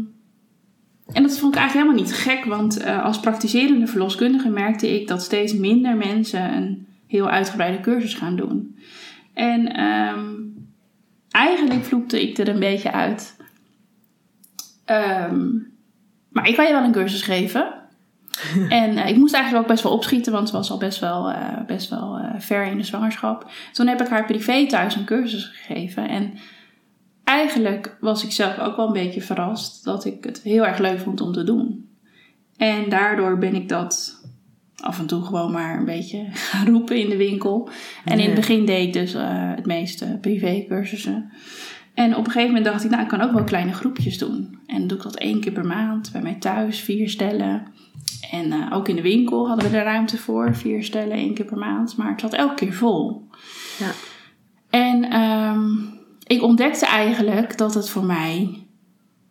en 1.12 1.22
dat 1.22 1.38
vond 1.38 1.54
ik 1.54 1.60
eigenlijk 1.60 1.72
helemaal 1.72 2.04
niet 2.04 2.14
gek, 2.14 2.44
want 2.44 2.76
eh, 2.76 3.04
als 3.04 3.20
praktiserende 3.20 3.86
verloskundige 3.86 4.48
merkte 4.48 5.00
ik 5.00 5.08
dat 5.08 5.22
steeds 5.22 5.54
minder 5.54 5.96
mensen 5.96 6.54
een 6.56 6.86
heel 7.06 7.28
uitgebreide 7.28 7.80
cursus 7.80 8.14
gaan 8.14 8.36
doen. 8.36 8.78
En 9.34 9.74
ehm, 9.74 10.34
eigenlijk 11.30 11.84
vloekte 11.84 12.22
ik 12.22 12.38
er 12.38 12.48
een 12.48 12.58
beetje 12.58 12.92
uit. 12.92 13.36
Ehm, 14.84 15.46
maar 16.28 16.48
ik 16.48 16.56
kan 16.56 16.66
je 16.66 16.72
wel 16.72 16.84
een 16.84 16.92
cursus 16.92 17.22
geven. 17.22 17.77
en 18.68 18.96
eh, 18.96 19.08
ik 19.08 19.16
moest 19.16 19.34
eigenlijk 19.34 19.64
ook 19.64 19.70
best 19.70 19.82
wel 19.82 19.92
opschieten, 19.92 20.32
want 20.32 20.48
ze 20.48 20.56
was 20.56 20.70
al 20.70 20.78
best 20.78 21.00
wel, 21.00 21.30
eh, 21.30 21.64
best 21.66 21.90
wel 21.90 22.18
eh, 22.18 22.40
ver 22.40 22.64
in 22.64 22.76
de 22.76 22.84
zwangerschap. 22.84 23.50
Toen 23.72 23.86
heb 23.86 24.00
ik 24.00 24.08
haar 24.08 24.24
privé 24.24 24.66
thuis 24.66 24.96
een 24.96 25.04
cursus 25.04 25.44
gegeven. 25.44 26.08
En 26.08 26.32
eigenlijk 27.24 27.96
was 28.00 28.24
ik 28.24 28.32
zelf 28.32 28.58
ook 28.58 28.76
wel 28.76 28.86
een 28.86 28.92
beetje 28.92 29.22
verrast 29.22 29.84
dat 29.84 30.04
ik 30.04 30.24
het 30.24 30.42
heel 30.42 30.66
erg 30.66 30.78
leuk 30.78 30.98
vond 30.98 31.20
om 31.20 31.32
te 31.32 31.44
doen. 31.44 31.88
En 32.56 32.88
daardoor 32.88 33.38
ben 33.38 33.54
ik 33.54 33.68
dat 33.68 34.22
af 34.76 34.98
en 34.98 35.06
toe 35.06 35.22
gewoon 35.22 35.52
maar 35.52 35.78
een 35.78 35.84
beetje 35.84 36.26
gaan 36.50 36.66
roepen 36.66 37.00
in 37.00 37.08
de 37.08 37.16
winkel. 37.16 37.68
En 38.04 38.18
in 38.18 38.26
het 38.26 38.34
begin 38.34 38.66
deed 38.66 38.86
ik 38.86 38.92
dus 38.92 39.14
het 39.56 39.66
meeste 39.66 40.18
privécursussen. 40.20 41.30
En 41.98 42.16
op 42.16 42.26
een 42.26 42.32
gegeven 42.32 42.54
moment 42.54 42.64
dacht 42.64 42.84
ik, 42.84 42.90
nou, 42.90 43.02
ik 43.02 43.08
kan 43.08 43.20
ook 43.20 43.32
wel 43.32 43.44
kleine 43.44 43.72
groepjes 43.72 44.18
doen. 44.18 44.58
En 44.66 44.86
doe 44.86 44.96
ik 44.96 45.02
dat 45.02 45.16
één 45.16 45.40
keer 45.40 45.52
per 45.52 45.66
maand 45.66 46.12
bij 46.12 46.22
mij 46.22 46.34
thuis, 46.34 46.80
vier 46.80 47.08
stellen. 47.08 47.66
En 48.30 48.52
eh, 48.52 48.72
ook 48.72 48.88
in 48.88 48.96
de 48.96 49.02
winkel 49.02 49.48
hadden 49.48 49.70
we 49.70 49.76
er 49.76 49.84
ruimte 49.84 50.18
voor, 50.18 50.54
vier 50.54 50.84
stellen, 50.84 51.16
één 51.16 51.34
keer 51.34 51.44
per 51.44 51.58
maand. 51.58 51.96
Maar 51.96 52.10
het 52.10 52.20
zat 52.20 52.32
elke 52.32 52.54
keer 52.54 52.72
vol. 52.72 53.28
Ja. 53.78 53.90
En 54.70 55.10
ehm, 55.10 55.70
ik 56.26 56.42
ontdekte 56.42 56.86
eigenlijk 56.86 57.58
dat 57.58 57.74
het 57.74 57.90
voor 57.90 58.04
mij 58.04 58.66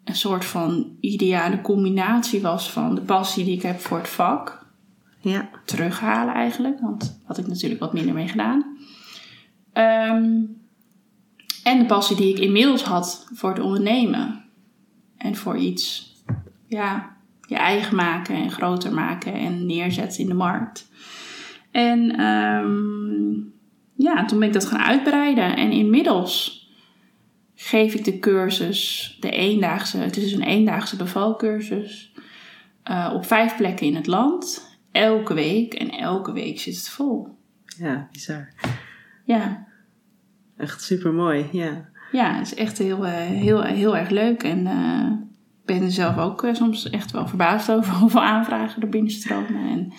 een 0.03 0.15
soort 0.15 0.45
van 0.45 0.97
ideale 0.99 1.61
combinatie 1.61 2.41
was 2.41 2.71
van 2.71 2.95
de 2.95 3.01
passie 3.01 3.45
die 3.45 3.55
ik 3.55 3.61
heb 3.61 3.79
voor 3.79 3.97
het 3.97 4.09
vak 4.09 4.65
Ja. 5.19 5.49
terughalen 5.65 6.33
eigenlijk. 6.33 6.79
Want 6.79 6.99
daar 6.99 7.17
had 7.23 7.37
ik 7.37 7.47
natuurlijk 7.47 7.79
wat 7.81 7.93
minder 7.93 8.13
mee 8.13 8.27
gedaan. 8.27 8.77
Ehm, 9.73 10.41
en 11.63 11.79
de 11.79 11.85
passie 11.87 12.15
die 12.15 12.33
ik 12.33 12.39
inmiddels 12.39 12.83
had 12.83 13.27
voor 13.33 13.49
het 13.49 13.59
ondernemen. 13.59 14.43
En 15.17 15.35
voor 15.35 15.57
iets, 15.57 16.15
ja, 16.67 17.16
je 17.47 17.55
eigen 17.55 17.95
maken 17.95 18.35
en 18.35 18.51
groter 18.51 18.93
maken 18.93 19.33
en 19.33 19.65
neerzetten 19.65 20.19
in 20.19 20.27
de 20.27 20.33
markt. 20.33 20.89
En 21.71 22.11
ehm, 22.11 23.33
ja, 23.95 24.25
toen 24.25 24.39
ben 24.39 24.47
ik 24.47 24.53
dat 24.53 24.65
gaan 24.65 24.83
uitbreiden. 24.83 25.55
En 25.55 25.71
inmiddels 25.71 26.65
geef 27.55 27.93
ik 27.93 28.03
de 28.03 28.19
cursus, 28.19 29.17
de 29.19 29.29
eendaagse, 29.29 29.97
het 29.97 30.17
is 30.17 30.23
dus 30.23 30.31
een 30.31 30.43
eendaagse 30.43 30.95
bevalcursus, 30.95 32.13
eh, 32.83 33.11
op 33.13 33.25
vijf 33.25 33.57
plekken 33.57 33.85
in 33.85 33.95
het 33.95 34.07
land. 34.07 34.65
Elke 34.91 35.33
week 35.33 35.73
en 35.73 35.89
elke 35.89 36.31
week 36.31 36.59
zit 36.59 36.75
het 36.75 36.89
vol. 36.89 37.27
Ja, 37.77 38.07
bizar. 38.11 38.53
Ja, 39.25 39.67
Echt 40.57 40.81
super 40.81 41.13
mooi. 41.13 41.49
Ja. 41.51 41.89
ja 42.11 42.33
het 42.33 42.45
is 42.45 42.55
echt 42.55 42.77
heel, 42.77 43.05
eh, 43.05 43.13
heel, 43.13 43.63
heel 43.63 43.97
erg 43.97 44.09
leuk. 44.09 44.43
En 44.43 44.67
eh, 44.67 45.11
ben 45.67 45.81
er 45.81 45.91
zelf 45.91 46.17
ook 46.17 46.43
eh, 46.43 46.53
soms 46.53 46.89
echt 46.89 47.11
wel 47.11 47.27
verbaasd 47.27 47.71
over 47.71 47.93
hoeveel 48.01 48.23
aanvragen 48.23 48.81
er 48.81 48.89
binnenstromen. 48.89 49.69
En 49.69 49.93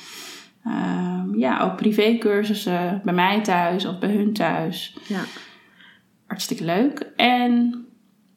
ehm, 0.64 1.38
ja, 1.38 1.61
ook 1.61 1.76
privécursussen 1.76 3.00
bij 3.04 3.14
mij 3.14 3.42
thuis 3.42 3.85
of 3.85 3.98
bij 3.98 4.14
hun 4.14 4.33
thuis. 4.33 4.96
Ja. 5.09 5.20
Hartstikke 6.26 6.64
leuk. 6.64 7.12
En 7.16 7.85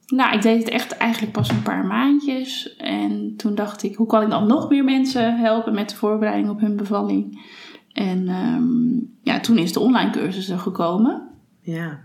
nou, 0.08 0.36
ik 0.36 0.41
deed 0.41 0.60
het 0.60 0.70
echt 0.70 0.91
eigenlijk 0.91 1.34
pas 1.34 1.50
een 1.50 1.62
paar 1.62 1.86
maandjes. 1.86 2.76
En 2.76 3.34
toen 3.38 3.56
dacht 3.56 3.84
ik, 3.84 3.96
hoe 3.96 4.08
kan 4.08 4.22
ik 4.22 4.30
dan 4.30 4.48
nog 4.48 4.70
meer 4.70 4.84
mensen 4.84 5.39
helpen 5.39 5.74
met 5.74 5.89
de 5.89 5.96
voorbereiding 5.96 6.50
op 6.50 6.60
hun 6.60 6.76
bevalling? 6.76 7.50
En 7.94 8.28
ehm, 8.28 9.04
ja, 9.24 9.39
toen 9.39 9.58
is 9.58 9.74
de 9.74 9.80
online 9.80 10.10
cursus 10.10 10.50
er 10.50 10.60
gekomen. 10.60 11.30
Ja. 11.62 12.00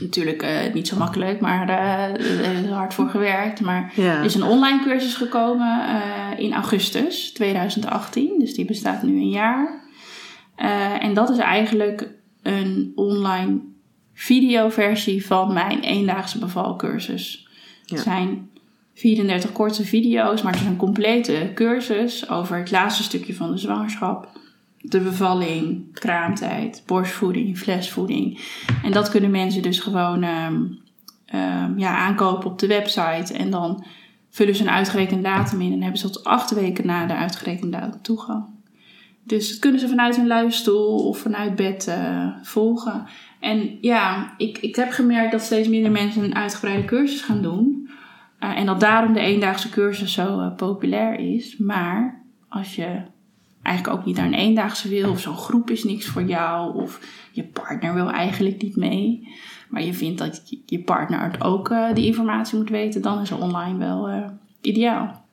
Natuurlijk 0.00 0.42
eh, 0.42 0.72
niet 0.74 0.88
zo 0.88 0.96
makkelijk, 0.96 1.40
maar 1.40 1.68
eh, 1.68 2.04
er 2.46 2.64
is 2.64 2.70
hard 2.70 2.94
voor 2.94 3.08
gewerkt. 3.08 3.60
Maar 3.60 3.92
Ja. 3.94 4.18
er 4.18 4.24
is 4.24 4.34
een 4.34 4.42
online 4.42 4.82
cursus 4.82 5.14
gekomen 5.14 5.86
eh, 5.88 6.38
in 6.44 6.52
augustus 6.52 7.32
2018. 7.32 8.38
Dus 8.38 8.54
die 8.54 8.64
bestaat 8.64 9.02
nu 9.02 9.12
een 9.16 9.28
jaar. 9.30 9.84
Eh, 10.56 11.04
en 11.04 11.14
dat 11.14 11.30
is 11.30 11.38
eigenlijk 11.38 12.08
een 12.42 12.92
online 12.94 13.58
videoversie 14.14 15.26
van 15.26 15.52
mijn 15.52 15.80
eendaagse 15.80 16.38
bevalcursus. 16.38 17.48
Ja. 17.84 17.94
Het 17.94 18.04
zijn 18.04 18.50
34 18.94 19.52
korte 19.52 19.84
video's, 19.84 20.42
maar 20.42 20.52
het 20.52 20.60
is 20.60 20.66
een 20.66 20.76
complete 20.76 21.50
cursus 21.54 22.28
over 22.30 22.58
het 22.58 22.70
laatste 22.70 23.02
stukje 23.02 23.34
van 23.34 23.50
de 23.50 23.58
zwangerschap. 23.58 24.39
De 24.80 25.00
bevalling, 25.00 25.92
kraamtijd, 25.92 26.82
borstvoeding, 26.86 27.58
flesvoeding. 27.58 28.40
En 28.82 28.92
dat 28.92 29.08
kunnen 29.08 29.30
mensen 29.30 29.62
dus 29.62 29.80
gewoon 29.80 30.22
ehm, 30.22 30.62
ehm, 31.26 31.78
ja, 31.78 31.96
aankopen 31.96 32.50
op 32.50 32.58
de 32.58 32.66
website. 32.66 33.34
En 33.34 33.50
dan 33.50 33.84
vullen 34.30 34.56
ze 34.56 34.62
een 34.62 34.70
uitgerekend 34.70 35.24
datum 35.24 35.60
in 35.60 35.72
en 35.72 35.82
hebben 35.82 36.00
ze 36.00 36.10
tot 36.10 36.24
acht 36.24 36.54
weken 36.54 36.86
na 36.86 37.06
de 37.06 37.14
uitgerekende 37.14 37.78
datum 37.78 38.02
toegang. 38.02 38.44
Dus 39.24 39.50
dat 39.50 39.58
kunnen 39.58 39.80
ze 39.80 39.88
vanuit 39.88 40.16
hun 40.16 40.26
luistoel 40.26 41.08
of 41.08 41.18
vanuit 41.18 41.56
bed 41.56 41.86
eh, 41.86 42.26
volgen. 42.42 43.06
En 43.40 43.78
ja, 43.80 44.34
ik, 44.36 44.58
ik 44.58 44.76
heb 44.76 44.90
gemerkt 44.90 45.32
dat 45.32 45.40
steeds 45.40 45.68
minder 45.68 45.90
mensen 45.90 46.24
een 46.24 46.34
uitgebreide 46.34 46.84
cursus 46.84 47.20
gaan 47.20 47.42
doen. 47.42 47.90
Eh, 48.38 48.56
en 48.56 48.66
dat 48.66 48.80
daarom 48.80 49.12
de 49.12 49.20
eendaagse 49.20 49.70
cursus 49.70 50.12
zo 50.12 50.40
eh, 50.40 50.54
populair 50.54 51.18
is. 51.18 51.56
Maar 51.56 52.24
als 52.48 52.76
je 52.76 53.00
eigenlijk 53.62 53.98
ook 53.98 54.04
niet 54.06 54.16
naar 54.16 54.26
een 54.26 54.34
eendaagse 54.34 54.88
wil, 54.88 55.10
of 55.10 55.20
zo'n 55.20 55.36
groep 55.36 55.70
is 55.70 55.84
niks 55.84 56.06
voor 56.06 56.22
jou, 56.22 56.74
of 56.82 57.00
je 57.32 57.44
partner 57.44 57.94
wil 57.94 58.10
eigenlijk 58.10 58.62
niet 58.62 58.76
mee, 58.76 59.28
maar 59.68 59.82
je 59.82 59.94
vindt 59.94 60.18
dat 60.18 60.42
je- 60.66 60.82
partner 60.82 61.36
ook 61.38 61.70
eh, 61.70 61.94
die 61.94 62.06
informatie 62.06 62.58
moet 62.58 62.70
weten, 62.70 63.02
dan 63.02 63.20
is 63.20 63.30
online 63.32 63.78
wel 63.78 64.08
eh, 64.08 64.26
ideaal. 64.60 65.24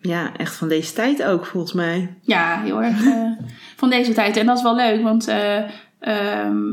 Ja, 0.00 0.36
echt 0.36 0.54
van 0.56 0.68
deze 0.68 0.92
tijd 0.92 1.22
ook 1.22 1.46
volgens 1.46 1.72
mij. 1.72 2.14
Ja, 2.20 2.60
heel 2.62 2.82
erg 2.82 3.04
eh, 3.06 3.30
van 3.76 3.90
deze 3.90 4.12
tijd. 4.12 4.36
En 4.36 4.46
dat 4.46 4.56
is 4.56 4.62
wel 4.62 4.76
leuk, 4.76 5.02
want 5.02 5.28
eh, 5.28 5.62
ehm, 5.98 6.64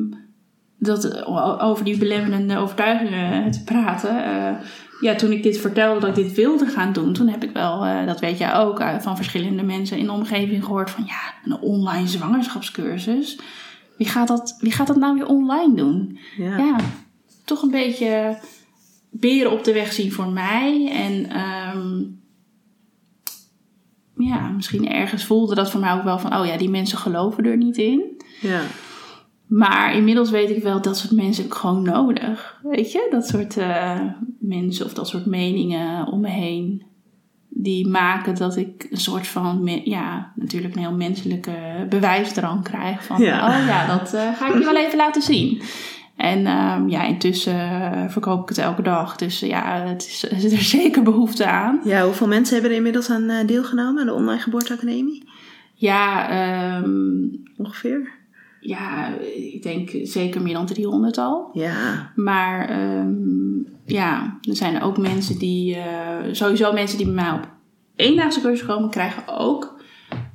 dat, 0.77 1.25
over 1.61 1.85
die 1.85 1.97
belemmerende 1.97 2.57
overtuigingen 2.57 3.51
te 3.51 3.63
praten. 3.63 4.25
eh, 4.25 4.53
ja, 5.01 5.15
toen 5.15 5.31
ik 5.31 5.43
dit 5.43 5.57
vertelde 5.57 5.99
dat 5.99 6.17
ik 6.17 6.23
dit 6.23 6.35
wilde 6.35 6.65
gaan 6.65 6.93
doen, 6.93 7.13
toen 7.13 7.27
heb 7.27 7.43
ik 7.43 7.51
wel, 7.51 7.85
eh, 7.85 8.05
dat 8.05 8.19
weet 8.19 8.37
jij 8.37 8.55
ook, 8.55 8.79
eh, 8.79 8.99
van 8.99 9.15
verschillende 9.15 9.63
mensen 9.63 9.97
in 9.97 10.05
de 10.05 10.11
omgeving 10.11 10.63
gehoord 10.63 10.89
van 10.89 11.03
ja, 11.05 11.33
een 11.45 11.59
online 11.59 12.07
zwangerschapscursus. 12.07 13.39
Wie 13.97 14.07
gaat 14.07 14.27
dat, 14.27 14.57
wie 14.59 14.71
gaat 14.71 14.87
dat 14.87 14.95
nou 14.95 15.15
weer 15.15 15.27
online 15.27 15.75
doen? 15.75 16.19
Ja. 16.37 16.57
ja, 16.57 16.75
toch 17.45 17.61
een 17.61 17.71
beetje 17.71 18.37
beren 19.09 19.51
op 19.51 19.63
de 19.63 19.73
weg 19.73 19.93
zien 19.93 20.11
voor 20.11 20.27
mij. 20.27 20.91
En 20.91 21.29
ehm, 21.29 22.03
ja, 24.17 24.49
misschien 24.49 24.89
ergens 24.89 25.25
voelde 25.25 25.55
dat 25.55 25.71
voor 25.71 25.79
mij 25.79 25.93
ook 25.93 26.03
wel 26.03 26.19
van, 26.19 26.37
oh 26.37 26.45
ja, 26.45 26.57
die 26.57 26.69
mensen 26.69 26.97
geloven 26.97 27.45
er 27.45 27.57
niet 27.57 27.77
in. 27.77 28.21
ja. 28.41 28.61
Maar 29.47 29.95
inmiddels 29.95 30.29
weet 30.29 30.49
ik 30.49 30.63
wel, 30.63 30.81
dat 30.81 30.97
soort 30.97 31.11
mensen 31.11 31.43
heb 31.43 31.51
ik 31.51 31.57
gewoon 31.57 31.81
nodig. 31.83 32.59
Weet 32.63 32.91
je, 32.91 33.07
dat 33.11 33.27
soort 33.27 33.57
eh, 33.57 33.99
mensen 34.39 34.85
of 34.85 34.93
dat 34.93 35.07
soort 35.07 35.25
meningen 35.25 36.07
om 36.07 36.19
me 36.19 36.29
heen. 36.29 36.83
Die 37.49 37.87
maken 37.87 38.35
dat 38.35 38.57
ik 38.57 38.87
een 38.91 38.97
soort 38.97 39.27
van, 39.27 39.81
ja, 39.83 40.31
natuurlijk 40.35 40.75
een 40.75 40.81
heel 40.81 40.95
menselijke 40.95 41.85
bewijsdrang 41.89 42.63
krijg. 42.63 43.03
Van, 43.05 43.21
Ja. 43.21 43.59
oh 43.59 43.67
ja, 43.67 43.97
dat 43.97 44.13
eh, 44.13 44.33
ga 44.35 44.47
ik 44.47 44.53
je 44.53 44.65
wel 44.65 44.77
even 44.77 44.97
laten 44.97 45.21
zien. 45.21 45.61
En 46.15 46.45
ehm, 46.45 46.87
ja, 46.87 47.03
intussen 47.03 47.59
eh, 47.91 48.09
verkoop 48.09 48.41
ik 48.41 48.49
het 48.49 48.57
elke 48.57 48.81
dag. 48.81 49.15
Dus 49.15 49.39
ja, 49.39 49.81
het 49.81 50.05
is, 50.05 50.25
er 50.31 50.43
is 50.43 50.51
er 50.51 50.61
zeker 50.61 51.03
behoefte 51.03 51.45
aan. 51.45 51.79
Ja, 51.83 52.03
hoeveel 52.03 52.27
mensen 52.27 52.53
hebben 52.53 52.71
er 52.71 52.77
inmiddels 52.77 53.09
aan 53.09 53.45
deelgenomen 53.45 53.99
aan 53.99 54.07
de 54.07 54.13
Online 54.13 54.41
Geboorteacademie? 54.41 55.23
Ja, 55.73 56.29
ehm, 56.29 56.93
Ongeveer? 57.57 58.11
Ja, 58.67 59.13
ik 59.35 59.63
denk 59.63 59.89
zeker 60.03 60.41
meer 60.41 60.53
dan 60.53 60.65
300 60.65 61.17
al. 61.17 61.49
Ja. 61.53 62.11
Maar 62.15 62.69
ehm, 62.69 63.57
ja, 63.85 64.37
er 64.41 64.55
zijn 64.55 64.81
ook 64.81 64.97
mensen 64.97 65.37
die, 65.37 65.75
eh, 65.75 66.17
sowieso 66.31 66.73
mensen 66.73 66.97
die 66.97 67.05
bij 67.05 67.15
mij 67.15 67.31
op 67.31 67.47
eendaagse 67.95 68.41
cursus 68.41 68.65
komen, 68.67 68.89
krijgen 68.89 69.27
ook 69.27 69.73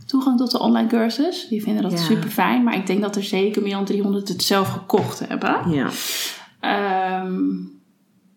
toegang 0.06 0.38
tot 0.38 0.50
de 0.50 0.58
online 0.58 0.88
cursus. 0.88 1.46
Die 1.48 1.62
vinden 1.62 1.82
dat 1.82 1.92
Ja. 1.92 1.98
super 1.98 2.30
fijn. 2.30 2.62
Maar 2.64 2.74
ik 2.74 2.86
denk 2.86 3.00
dat 3.00 3.16
er 3.16 3.22
zeker 3.22 3.62
meer 3.62 3.72
dan 3.72 3.84
300 3.84 4.28
het 4.28 4.42
zelf 4.42 4.68
gekocht 4.68 5.18
hebben. 5.28 5.70
Ja. 5.70 5.88
Ehm, 6.60 7.42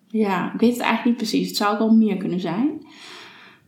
ja, 0.07 0.53
ik 0.53 0.59
weet 0.59 0.71
het 0.73 0.81
eigenlijk 0.81 1.05
niet 1.05 1.29
precies. 1.29 1.47
Het 1.47 1.57
zou 1.57 1.73
ook 1.73 1.79
wel 1.79 1.93
meer 1.93 2.17
kunnen 2.17 2.39
zijn. 2.39 2.85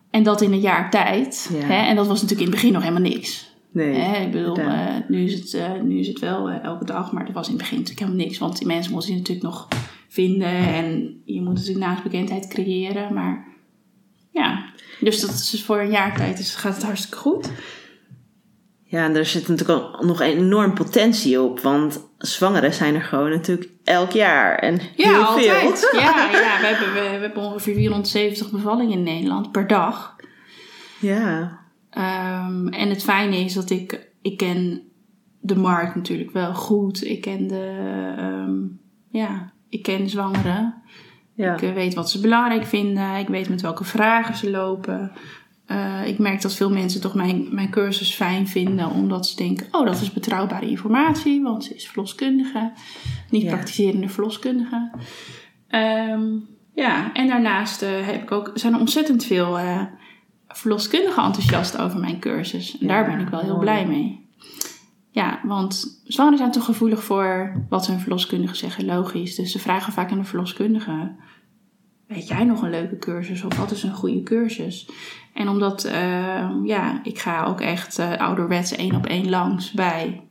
En 0.10 0.24
dat 0.24 0.42
in 0.42 0.52
een 0.52 0.60
jaar 0.60 0.90
tijd. 0.90 1.50
Ja. 1.54 1.66
Hè? 1.66 1.88
En 1.88 1.96
dat 1.96 2.08
was 2.08 2.22
natuurlijk 2.22 2.48
in 2.48 2.54
het 2.54 2.56
begin 2.56 2.74
nog 2.74 2.82
helemaal 2.84 3.10
niks. 3.12 3.55
Nee. 3.76 3.94
Hè, 3.94 4.26
ik 4.26 4.32
bedoel, 4.32 4.58
eh, 4.58 4.96
nu, 5.08 5.24
is 5.24 5.34
het, 5.34 5.54
eh, 5.54 5.82
nu 5.82 6.00
is 6.00 6.08
het 6.08 6.20
wel 6.20 6.50
eh, 6.50 6.64
elke 6.64 6.86
dag, 6.86 7.12
maar 7.12 7.26
dat 7.26 7.34
was 7.34 7.48
in 7.48 7.54
het 7.54 7.62
begin 7.62 7.78
natuurlijk 7.78 8.06
helemaal 8.06 8.26
niks. 8.26 8.40
Want 8.40 8.58
die 8.58 8.68
mensen 8.68 8.92
moeten 8.92 9.12
je 9.12 9.18
natuurlijk 9.18 9.46
nog 9.46 9.68
vinden 10.08 10.58
en 10.58 11.22
je 11.26 11.42
moet 11.42 11.54
natuurlijk 11.54 11.86
naamsbekendheid 11.86 12.48
creëren. 12.48 13.14
Maar 13.14 13.48
ja, 14.32 14.66
dus 15.00 15.22
dat 15.22 15.30
is 15.30 15.50
dus 15.50 15.64
voor 15.64 15.80
een 15.80 15.90
jaar 15.90 16.16
tijd 16.16 16.38
dus 16.38 16.56
gaat 16.56 16.76
het 16.76 16.84
hartstikke 16.84 17.18
goed. 17.18 17.52
Ja, 18.84 19.06
en 19.06 19.16
er 19.16 19.26
zit 19.26 19.48
natuurlijk 19.48 19.80
ook 19.80 20.04
nog 20.04 20.22
enorm 20.22 20.74
potentie 20.74 21.42
op. 21.42 21.60
Want 21.60 22.00
zwangeren 22.18 22.74
zijn 22.74 22.96
er 22.96 23.02
gewoon 23.02 23.30
natuurlijk 23.30 23.70
elk 23.84 24.12
jaar. 24.12 24.56
En 24.56 24.80
Ja, 24.96 25.10
heel 25.10 25.24
altijd. 25.24 25.80
veel. 25.80 26.00
Ja, 26.00 26.32
ja 26.32 26.60
we, 26.60 26.66
hebben, 26.66 26.94
we, 26.94 27.00
we 27.00 27.26
hebben 27.26 27.44
ongeveer 27.44 27.76
470 27.76 28.52
bevallingen 28.52 28.98
in 28.98 29.04
Nederland 29.04 29.52
per 29.52 29.68
dag. 29.68 30.16
Ja. 31.00 31.64
Ehm, 31.96 32.68
en 32.68 32.90
het 32.90 33.04
fijne 33.04 33.38
is 33.38 33.54
dat 33.54 33.70
ik, 33.70 34.08
ik 34.22 34.38
ken 34.38 34.82
de 35.40 35.56
markt 35.56 35.96
natuurlijk 35.96 36.32
wel 36.32 36.54
goed. 36.54 37.06
Ik 37.06 37.22
ken 37.22 37.48
de, 37.48 37.84
ehm, 38.18 38.56
ja, 39.10 39.54
ik 39.70 39.84
ken 39.84 40.10
zwangeren. 40.10 40.74
Ja. 41.34 41.54
Ik 41.54 41.62
eh, 41.62 41.74
weet 41.74 41.94
wat 41.94 42.10
ze 42.10 42.20
belangrijk 42.20 42.66
vinden. 42.66 43.16
Ik 43.16 43.28
weet 43.28 43.50
met 43.50 43.62
welke 43.62 43.84
vragen 43.84 44.36
ze 44.36 44.50
lopen. 44.52 45.12
Eh, 45.66 46.08
ik 46.08 46.18
merk 46.18 46.42
dat 46.42 46.54
veel 46.56 46.70
mensen 46.70 47.02
toch 47.02 47.14
mijn, 47.16 47.48
mijn 47.52 47.70
cursus 47.70 48.14
fijn 48.14 48.48
vinden. 48.48 48.90
Omdat 48.90 49.28
ze 49.28 49.36
denken, 49.36 49.68
oh 49.72 49.86
dat 49.86 50.02
is 50.02 50.14
betrouwbare 50.14 50.70
informatie. 50.70 51.44
Want 51.44 51.64
ze 51.64 51.76
is 51.76 51.88
verloskundige. 51.88 52.72
Niet 53.30 53.42
Ja. 53.42 53.50
praktiserende 53.52 54.10
verloskundige. 54.10 54.92
Ehm, 55.68 56.24
ja, 56.74 57.14
en 57.14 57.28
daarnaast 57.28 57.82
eh, 57.82 57.90
heb 58.06 58.22
ik 58.22 58.32
ook, 58.32 58.52
zijn 58.54 58.74
er 58.74 58.80
ontzettend 58.80 59.26
veel 59.26 59.60
verloskundigen 60.58 61.24
enthousiast 61.24 61.78
over 61.78 62.00
mijn 62.00 62.20
cursus. 62.20 62.78
En 62.78 62.88
daar 62.88 63.06
ben 63.06 63.20
ik 63.20 63.28
wel 63.28 63.39
heel 63.39 63.58
blij 63.58 63.86
mee. 63.88 64.24
Ja, 65.12 65.39
want 65.44 66.02
zwangeren 66.04 66.39
zijn 66.39 66.52
toch 66.52 66.65
gevoelig 66.65 67.04
voor 67.04 67.54
wat 67.70 67.88
hun 67.88 68.00
verloskundigen 68.00 68.58
zeggen, 68.58 68.86
logisch. 68.86 69.36
Dus 69.36 69.52
ze 69.52 69.60
vragen 69.60 69.94
vaak 69.94 70.12
aan 70.12 70.18
de 70.18 70.24
verloskundige: 70.24 71.15
Weet 72.08 72.28
jij 72.28 72.44
nog 72.44 72.62
een 72.62 72.70
leuke 72.70 72.98
cursus 72.98 73.44
of 73.44 73.58
wat 73.58 73.72
is 73.72 73.84
een 73.84 73.94
goede 73.94 74.24
cursus? 74.24 74.89
En 75.34 75.48
omdat, 75.50 75.84
eh, 75.84 76.50
ja, 76.63 77.00
ik 77.04 77.20
ga 77.20 77.44
ook 77.44 77.62
echt 77.62 78.00
eh 78.00 78.18
ouderwets 78.18 78.76
één 78.76 78.96
op 78.96 79.06
één 79.06 79.30
langs 79.30 79.72
bij 79.72 80.28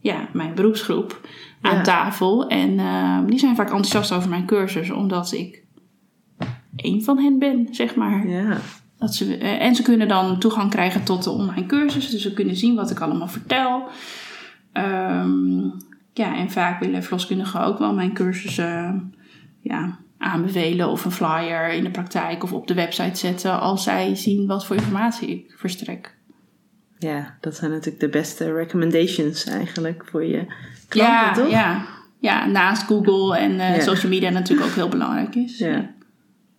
ja, 0.00 0.28
mijn 0.32 0.54
beroepsgroep 0.54 1.28
aan 1.60 1.76
Ja. 1.76 1.82
tafel. 1.82 2.48
En 2.48 2.78
eh, 2.78 3.18
die 3.26 3.38
zijn 3.38 3.56
vaak 3.56 3.66
enthousiast 3.70 4.12
over 4.12 4.28
mijn 4.28 4.46
cursus, 4.46 4.90
omdat 4.90 5.32
ik 5.32 5.62
één 6.76 7.02
van 7.02 7.18
hen 7.18 7.38
ben, 7.38 7.68
zeg 7.70 7.94
maar. 7.94 8.28
Ja. 8.28 8.58
Dat 9.04 9.14
ze, 9.14 9.36
eh, 9.36 9.60
en 9.60 9.74
ze 9.74 9.82
kunnen 9.82 10.08
dan 10.08 10.38
toegang 10.38 10.70
krijgen 10.70 11.04
tot 11.04 11.24
de 11.24 11.30
online 11.30 11.66
cursus. 11.66 12.10
Dus 12.10 12.22
ze 12.22 12.32
kunnen 12.32 12.56
zien 12.56 12.74
wat 12.74 12.90
ik 12.90 13.00
allemaal 13.00 13.28
vertel. 13.28 13.88
Ehm, 14.72 15.62
ja, 16.12 16.36
en 16.36 16.50
vaak 16.50 16.80
willen 16.80 17.02
verloskundigen 17.02 17.64
ook 17.64 17.78
wel 17.78 17.94
mijn 17.94 18.12
cursus 18.14 18.58
eh, 18.58 18.92
ja, 19.60 19.98
aanbevelen. 20.18 20.88
Of 20.88 21.04
een 21.04 21.10
flyer 21.10 21.72
in 21.72 21.84
de 21.84 21.90
praktijk 21.90 22.42
of 22.42 22.52
op 22.52 22.66
de 22.66 22.74
website 22.74 23.16
zetten. 23.18 23.60
Als 23.60 23.82
zij 23.82 24.14
zien 24.14 24.46
wat 24.46 24.66
voor 24.66 24.76
informatie 24.76 25.28
ik 25.28 25.54
verstrek. 25.56 26.14
Ja, 26.98 27.36
dat 27.40 27.54
zijn 27.56 27.70
natuurlijk 27.70 28.00
de 28.00 28.08
beste 28.08 28.52
recommendations 28.52 29.44
eigenlijk 29.44 30.04
voor 30.10 30.24
je 30.24 30.46
klanten, 30.88 31.14
ja, 31.14 31.32
toch? 31.32 31.50
ja, 31.50 31.84
ja, 32.18 32.46
naast 32.46 32.82
Google 32.82 33.38
en 33.38 33.60
eh, 33.60 33.76
Ja. 33.76 33.82
social 33.82 34.12
media 34.12 34.30
natuurlijk 34.30 34.68
ook 34.68 34.74
heel 34.74 34.88
belangrijk 34.88 35.34
is. 35.34 35.58
Ja. 35.58 35.93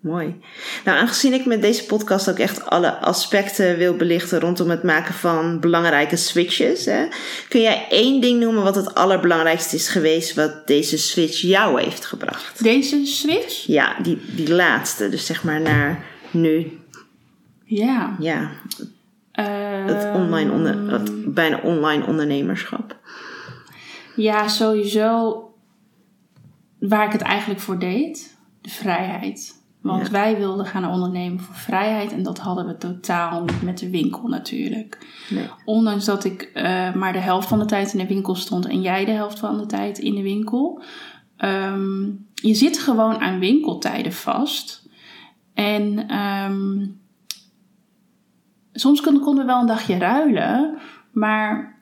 Mooi. 0.06 0.36
Nou, 0.84 0.98
aangezien 0.98 1.34
ik 1.34 1.46
met 1.46 1.62
deze 1.62 1.86
podcast 1.86 2.30
ook 2.30 2.40
echt 2.40 2.66
alle 2.66 3.00
aspecten 3.00 3.78
wil 3.78 3.96
belichten 3.96 4.40
rondom 4.40 4.70
het 4.70 4.84
maken 4.84 5.14
van 5.14 5.60
belangrijke 5.60 6.16
switches, 6.16 6.86
hè, 6.86 7.08
kun 7.50 7.62
jij 7.62 7.86
één 7.90 8.22
ding 8.22 8.40
noemen 8.40 8.64
wat 8.64 8.76
het 8.76 8.96
allerbelangrijkste 8.96 9.76
is 9.76 9.88
geweest 9.88 10.36
wat 10.36 10.68
deze 10.68 10.98
switch 10.98 11.42
jou 11.42 11.82
heeft 11.82 12.06
gebracht? 12.06 12.64
Deze 12.64 13.06
switch? 13.06 13.66
Ja, 13.66 13.96
die, 14.02 14.22
die 14.36 14.54
laatste, 14.54 15.10
dus 15.10 15.26
zeg 15.26 15.44
maar 15.44 15.62
naar 15.62 16.06
nu, 16.32 16.80
Ja. 17.64 18.16
ja, 18.20 18.52
Ehm, 19.32 19.88
het, 19.88 20.16
online 20.16 20.52
onder, 20.52 20.92
het 20.92 21.34
bijna 21.34 21.60
online 21.64 22.06
ondernemerschap. 22.06 22.98
Ja, 24.16 24.48
sowieso 24.48 25.42
waar 26.80 27.06
ik 27.06 27.12
het 27.12 27.22
eigenlijk 27.22 27.60
voor 27.60 27.80
deed. 27.80 28.38
De 28.62 28.70
vrijheid. 28.70 29.55
Want 29.86 30.06
Ja. 30.06 30.12
wij 30.12 30.38
wilden 30.38 30.66
gaan 30.66 30.92
ondernemen 30.92 31.40
voor 31.40 31.56
vrijheid. 31.56 32.12
En 32.12 32.24
dat 32.24 32.40
hadden 32.40 32.68
we 32.68 32.78
totaal 32.78 33.42
niet 33.44 33.62
met 33.62 33.78
de 33.78 33.90
winkel 33.90 34.28
natuurlijk. 34.28 34.98
Nee. 35.30 35.50
Ondanks 35.66 36.06
dat 36.06 36.24
ik 36.24 36.42
eh, 36.42 36.94
maar 36.94 37.14
de 37.14 37.20
helft 37.20 37.48
van 37.48 37.60
de 37.60 37.66
tijd 37.66 37.94
in 37.94 38.00
de 38.00 38.08
winkel 38.08 38.36
stond. 38.36 38.66
En 38.66 38.82
jij 38.82 39.06
de 39.06 39.12
helft 39.12 39.40
van 39.40 39.58
de 39.58 39.66
tijd 39.66 39.98
in 39.98 40.16
de 40.16 40.22
winkel. 40.22 40.84
Ehm, 41.38 42.04
je 42.34 42.54
zit 42.54 42.80
gewoon 42.80 43.18
aan 43.20 43.40
winkeltijden 43.40 44.14
vast. 44.14 44.90
En 45.54 46.08
ehm, 46.08 46.86
soms 48.74 49.02
konden 49.02 49.36
we 49.36 49.46
wel 49.46 49.60
een 49.62 49.68
dagje 49.68 49.98
ruilen. 49.98 50.78
Maar 51.12 51.75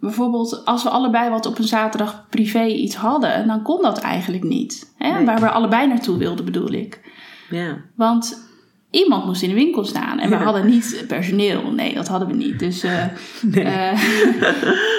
bijvoorbeeld 0.00 0.62
als 0.64 0.82
we 0.82 0.88
allebei 0.90 1.30
wat 1.30 1.46
op 1.46 1.58
een 1.58 1.64
zaterdag 1.64 2.26
privé 2.30 2.64
iets 2.66 2.94
hadden, 2.94 3.46
dan 3.46 3.62
kon 3.62 3.82
dat 3.82 3.98
eigenlijk 3.98 4.42
niet. 4.44 4.92
Hè? 4.96 5.12
Nee. 5.12 5.24
Waar 5.24 5.40
we 5.40 5.50
allebei 5.50 5.86
naartoe 5.86 6.18
wilden 6.18 6.44
bedoel 6.44 6.72
ik. 6.72 7.00
Ja, 7.50 7.76
Want 7.94 8.44
iemand 8.90 9.24
moest 9.24 9.42
in 9.42 9.48
de 9.48 9.54
winkel 9.54 9.84
staan. 9.84 10.18
En 10.18 10.30
we 10.30 10.36
Ja. 10.36 10.42
hadden 10.42 10.66
niet 10.66 11.04
personeel. 11.08 11.70
Nee, 11.72 11.94
dat 11.94 12.08
hadden 12.08 12.28
we 12.28 12.34
niet. 12.34 12.58
Dus 12.58 12.82
eh, 12.82 13.04
eh, 13.54 14.00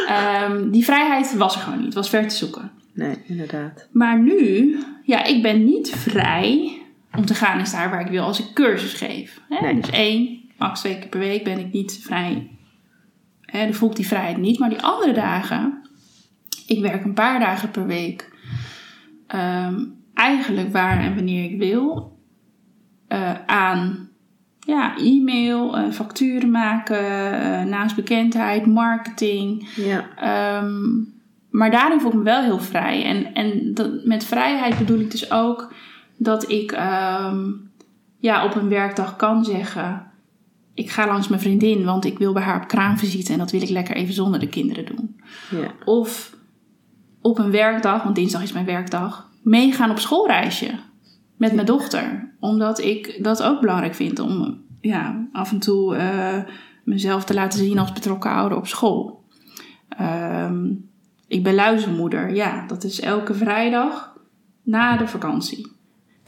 ehm, 0.43 0.69
die 0.69 0.83
vrijheid 0.83 1.35
was 1.37 1.55
er 1.55 1.61
gewoon 1.61 1.77
niet. 1.77 1.85
Het 1.85 1.95
was 1.95 2.09
ver 2.09 2.27
te 2.27 2.35
zoeken. 2.35 2.71
Nee, 2.93 3.17
inderdaad. 3.27 3.87
Maar 3.91 4.19
nu, 4.19 4.77
ja, 5.03 5.23
ik 5.23 5.41
ben 5.41 5.65
niet 5.65 5.89
vrij 5.89 6.81
om 7.17 7.25
te 7.25 7.33
gaan 7.33 7.59
eens 7.59 7.71
daar 7.71 7.89
waar 7.89 8.01
ik 8.01 8.11
wil 8.11 8.23
als 8.23 8.39
ik 8.39 8.53
cursus 8.53 8.93
geef. 8.93 9.41
Hè? 9.49 9.65
Nee. 9.65 9.75
Dus 9.81 9.89
één, 9.89 10.39
max 10.57 10.79
twee 10.79 10.97
keer 10.99 11.07
per 11.09 11.19
week 11.19 11.43
ben 11.43 11.59
ik 11.59 11.71
niet 11.73 11.99
vrij. 12.03 12.49
Hè, 13.47 13.63
dan 13.63 13.73
voel 13.73 13.89
ik 13.89 13.95
die 13.95 14.07
vrijheid 14.07 14.37
niet. 14.37 14.59
Maar 14.59 14.69
die 14.69 14.81
andere 14.81 15.13
dagen, 15.13 15.81
ik 16.67 16.81
werk 16.81 17.03
een 17.03 17.13
paar 17.13 17.39
dagen 17.39 17.71
per 17.71 17.85
week. 17.85 18.35
ehm, 19.27 19.83
eigenlijk 20.13 20.71
waar 20.71 20.99
en 20.99 21.15
wanneer 21.15 21.51
ik 21.51 21.57
wil. 21.57 22.15
eh, 23.07 23.33
aan 23.45 24.09
ja, 24.59 24.97
e-mail, 24.97 25.77
eh, 25.77 25.91
facturen 25.91 26.51
maken, 26.51 27.31
eh, 27.41 27.63
naastbekendheid, 27.63 28.65
marketing. 28.65 29.67
Ja, 29.75 30.05
Ehm, 30.15 30.85
maar 31.49 31.71
daarin 31.71 31.99
voel 31.99 32.11
ik 32.11 32.17
me 32.17 32.23
wel 32.23 32.41
heel 32.41 32.59
vrij. 32.59 33.03
En, 33.03 33.33
en 33.33 33.73
dat, 33.73 34.05
met 34.05 34.23
vrijheid 34.25 34.77
bedoel 34.77 34.99
ik 34.99 35.11
dus 35.11 35.31
ook 35.31 35.73
dat 36.17 36.49
ik 36.51 36.71
ehm, 36.71 37.45
ja, 38.19 38.45
op 38.45 38.55
een 38.55 38.69
werkdag 38.69 39.15
kan 39.15 39.45
zeggen: 39.45 40.11
Ik 40.77 40.89
ga 40.89 41.07
langs 41.07 41.27
mijn 41.27 41.41
vriendin, 41.41 41.85
want 41.85 42.05
ik 42.05 42.17
wil 42.17 42.33
bij 42.33 42.43
haar 42.43 42.61
op 42.61 42.67
kraamvisite 42.67 43.31
en 43.31 43.37
dat 43.37 43.51
wil 43.51 43.61
ik 43.61 43.69
lekker 43.69 43.95
even 43.95 44.13
zonder 44.13 44.39
de 44.39 44.47
kinderen 44.47 44.85
doen. 44.85 45.21
ja, 45.49 45.71
Of 45.85 46.35
op 47.21 47.37
een 47.37 47.51
werkdag, 47.51 48.03
want 48.03 48.15
dinsdag 48.15 48.41
is 48.41 48.51
mijn 48.51 48.65
werkdag, 48.65 49.29
meegaan 49.41 49.89
op 49.89 49.99
schoolreisje 49.99 50.79
met 51.37 51.53
mijn 51.53 51.65
dochter. 51.65 52.33
Omdat 52.39 52.79
ik 52.79 53.23
dat 53.23 53.43
ook 53.43 53.61
belangrijk 53.61 53.95
vind 53.95 54.19
om 54.19 54.61
ja, 54.81 55.27
af 55.31 55.51
en 55.51 55.59
toe 55.59 55.95
eh, 55.95 56.43
mezelf 56.83 57.23
te 57.23 57.33
laten 57.33 57.59
zien 57.59 57.79
als 57.79 57.93
betrokken 57.93 58.31
ouder 58.31 58.57
op 58.57 58.67
school. 58.67 59.23
Ehm, 59.89 60.73
ik 61.27 61.43
ben 61.43 61.55
luizenmoeder, 61.55 62.35
ja, 62.35 62.65
dat 62.67 62.83
is 62.83 62.99
elke 62.99 63.33
vrijdag 63.33 64.15
na 64.63 64.97
de 64.97 65.07
vakantie. 65.07 65.71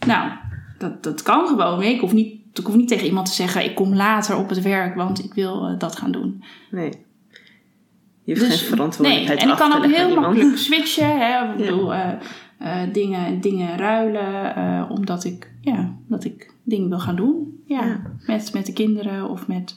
Nou, 0.06 0.30
dat, 0.78 1.02
dat 1.02 1.22
kan 1.22 1.46
gewoon. 1.46 1.82
Ik 1.82 2.00
hoef, 2.00 2.12
niet, 2.12 2.39
ik 2.58 2.64
hoef 2.64 2.74
niet 2.74 2.88
tegen 2.88 3.06
iemand 3.06 3.26
te 3.26 3.32
zeggen: 3.32 3.64
ik 3.64 3.74
kom 3.74 3.94
later 3.94 4.36
op 4.36 4.48
het 4.48 4.62
werk, 4.62 4.94
want 4.94 5.24
ik 5.24 5.34
wil 5.34 5.66
eh, 5.66 5.78
dat 5.78 5.96
gaan 5.96 6.12
doen. 6.12 6.44
nee. 6.70 6.90
Je 8.24 8.32
hoeft 8.32 8.46
geen 8.46 8.58
nee, 8.58 8.68
verantwoordelijkheid 8.68 9.40
en 9.40 9.48
ik 9.48 9.56
kan 9.56 9.72
ook 9.72 9.86
heel 9.86 10.14
makkelijk 10.14 10.56
switchen. 10.56 11.18
Hè? 11.18 11.50
Ik 11.50 11.56
bedoel, 11.64 11.94
eh, 11.94 12.12
eh, 12.58 12.92
dingen, 12.92 13.40
dingen 13.40 13.78
ruilen, 13.78 14.90
omdat 14.90 15.24
ik, 15.24 15.50
ja, 15.60 15.94
dat 16.06 16.24
ik 16.24 16.52
dingen 16.62 16.88
wil 16.88 16.98
gaan 16.98 17.16
doen. 17.16 17.62
Ja, 17.66 17.82
Ja. 17.82 18.00
Met, 18.26 18.52
met 18.52 18.66
de 18.66 18.72
kinderen 18.72 19.28
of 19.28 19.46
met 19.46 19.76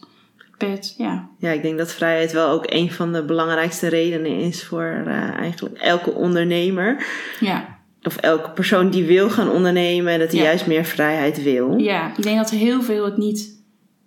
pet. 0.58 0.96
Ja, 0.98 1.30
Ja, 1.38 1.52
ik 1.52 1.62
denk 1.62 1.78
dat 1.78 1.94
vrijheid 1.94 2.32
wel 2.32 2.50
ook 2.50 2.64
een 2.66 2.92
van 2.92 3.14
de 3.14 3.26
belangrijkste 3.26 3.88
redenen 3.88 4.38
is 4.38 4.64
voor 4.64 5.04
eigenlijk 5.40 5.78
elke 5.78 6.12
ondernemer. 6.12 7.06
ja, 7.40 7.80
Of 8.04 8.18
elke 8.18 8.50
persoon 8.52 8.90
die 8.90 9.06
wil 9.06 9.30
gaan 9.30 9.50
ondernemen, 9.50 10.20
dat 10.20 10.32
hij 10.32 10.40
Ja. 10.40 10.46
juist 10.46 10.68
meer 10.68 10.86
vrijheid 10.86 11.44
wil. 11.44 11.78
ja. 11.78 12.18
Ik 12.18 12.24
denk 12.24 12.38
dat 12.38 12.52
er 12.52 12.58
heel 12.58 12.82
veel 12.82 13.06
het 13.06 13.18
niet 13.18 13.64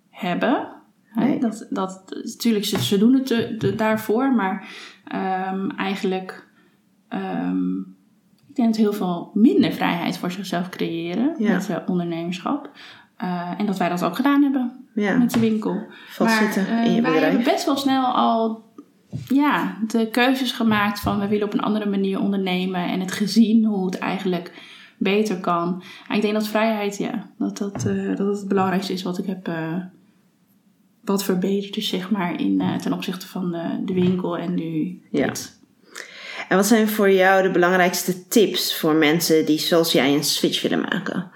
hebben. 0.09 0.67
Nee. 1.13 1.39
Dat, 1.39 1.67
dat, 1.69 2.03
natuurlijk, 2.23 2.65
ze, 2.65 2.83
ze 2.83 2.97
doen 2.97 3.13
het 3.13 3.77
daarvoor, 3.77 4.31
maar 4.35 4.67
ehm, 5.07 5.69
eigenlijk... 5.69 6.47
ehm, 7.09 7.77
ik 8.49 8.55
denk 8.63 8.67
dat 8.67 8.77
heel 8.77 8.93
veel 8.93 9.31
minder 9.33 9.71
vrijheid 9.71 10.17
voor 10.17 10.31
zichzelf 10.31 10.69
creëren 10.69 11.35
Ja. 11.37 11.53
met 11.53 11.69
eh, 11.69 11.75
ondernemerschap. 11.85 12.69
Eh, 13.17 13.51
en 13.57 13.65
dat 13.65 13.77
wij 13.77 13.89
dat 13.89 14.03
ook 14.03 14.15
gedaan 14.15 14.43
hebben. 14.43 14.85
Ja, 14.93 15.17
met 15.17 15.31
de 15.33 15.39
winkel. 15.39 15.85
vastzitten 16.07 16.63
maar, 16.63 16.71
eh, 16.83 16.85
in 16.85 16.93
je 16.95 17.01
wij 17.01 17.11
bedrijf. 17.11 17.33
hebben 17.33 17.53
best 17.53 17.65
wel 17.65 17.77
snel 17.77 18.05
al 18.05 18.65
ja, 19.27 19.77
de 19.87 20.07
keuzes 20.09 20.51
gemaakt 20.51 20.99
van 20.99 21.19
we 21.19 21.27
willen 21.27 21.45
op 21.45 21.53
een 21.53 21.59
andere 21.59 21.89
manier 21.89 22.19
ondernemen 22.19 22.87
en 22.87 22.99
het 22.99 23.11
gezien 23.11 23.65
hoe 23.65 23.85
het 23.85 23.97
eigenlijk 23.97 24.51
beter 24.97 25.39
kan. 25.39 25.83
En 26.07 26.15
ik 26.15 26.21
denk 26.21 26.33
dat 26.33 26.47
vrijheid, 26.47 26.97
ja, 26.97 27.29
dat 27.37 27.57
dat, 27.57 27.85
eh, 27.85 28.15
dat 28.15 28.37
het 28.37 28.47
belangrijkste 28.47 28.93
is 28.93 29.03
wat 29.03 29.17
ik 29.17 29.25
heb 29.25 29.47
eh, 29.47 29.75
wat 31.03 31.23
verbeterd 31.23 31.77
is, 31.77 31.87
zeg 31.87 32.11
maar, 32.11 32.39
in, 32.39 32.61
eh, 32.61 32.75
ten 32.75 32.93
opzichte 32.93 33.27
van 33.27 33.51
de, 33.51 33.81
de 33.85 33.93
winkel 33.93 34.37
en 34.37 34.53
nu 34.53 35.01
Ja. 35.11 35.27
dit. 35.27 35.55
En 36.49 36.55
wat 36.55 36.65
zijn 36.65 36.87
voor 36.87 37.11
jou 37.11 37.43
de 37.43 37.51
belangrijkste 37.51 38.27
tips 38.27 38.77
voor 38.77 38.93
mensen 38.93 39.45
die 39.45 39.59
zoals 39.59 39.91
jij 39.91 40.13
een 40.13 40.23
switch 40.23 40.61
willen 40.61 40.81
maken? 40.81 41.31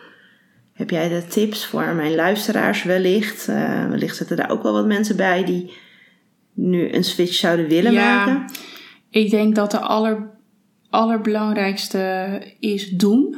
Heb 0.73 0.89
jij 0.89 1.09
de 1.09 1.27
tips 1.27 1.65
voor 1.65 1.93
mijn 1.93 2.15
luisteraars 2.15 2.83
wellicht? 2.83 3.45
Wellicht 3.89 4.15
zitten 4.15 4.37
daar 4.37 4.49
ook 4.49 4.63
wel 4.63 4.73
wat 4.73 4.85
mensen 4.85 5.15
bij 5.15 5.45
die 5.45 5.73
nu 6.53 6.93
een 6.93 7.03
switch 7.03 7.33
zouden 7.33 7.67
willen 7.67 7.91
Ja, 7.91 8.15
maken. 8.15 8.45
ik 9.09 9.29
denk 9.29 9.55
dat 9.55 9.71
de 9.71 9.79
aller, 9.79 10.29
allerbelangrijkste 10.89 12.41
is 12.59 12.89
doen. 12.89 13.37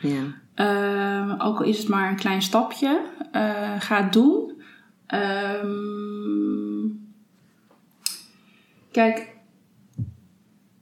Ja. 0.00 0.22
Ehm, 0.54 1.30
ook 1.40 1.58
al 1.58 1.64
is 1.64 1.78
het 1.78 1.88
maar 1.88 2.10
een 2.10 2.16
klein 2.16 2.42
stapje, 2.42 3.00
eh, 3.32 3.72
ga 3.78 4.02
doen. 4.02 4.62
Ehm, 5.06 6.86
kijk, 8.90 9.36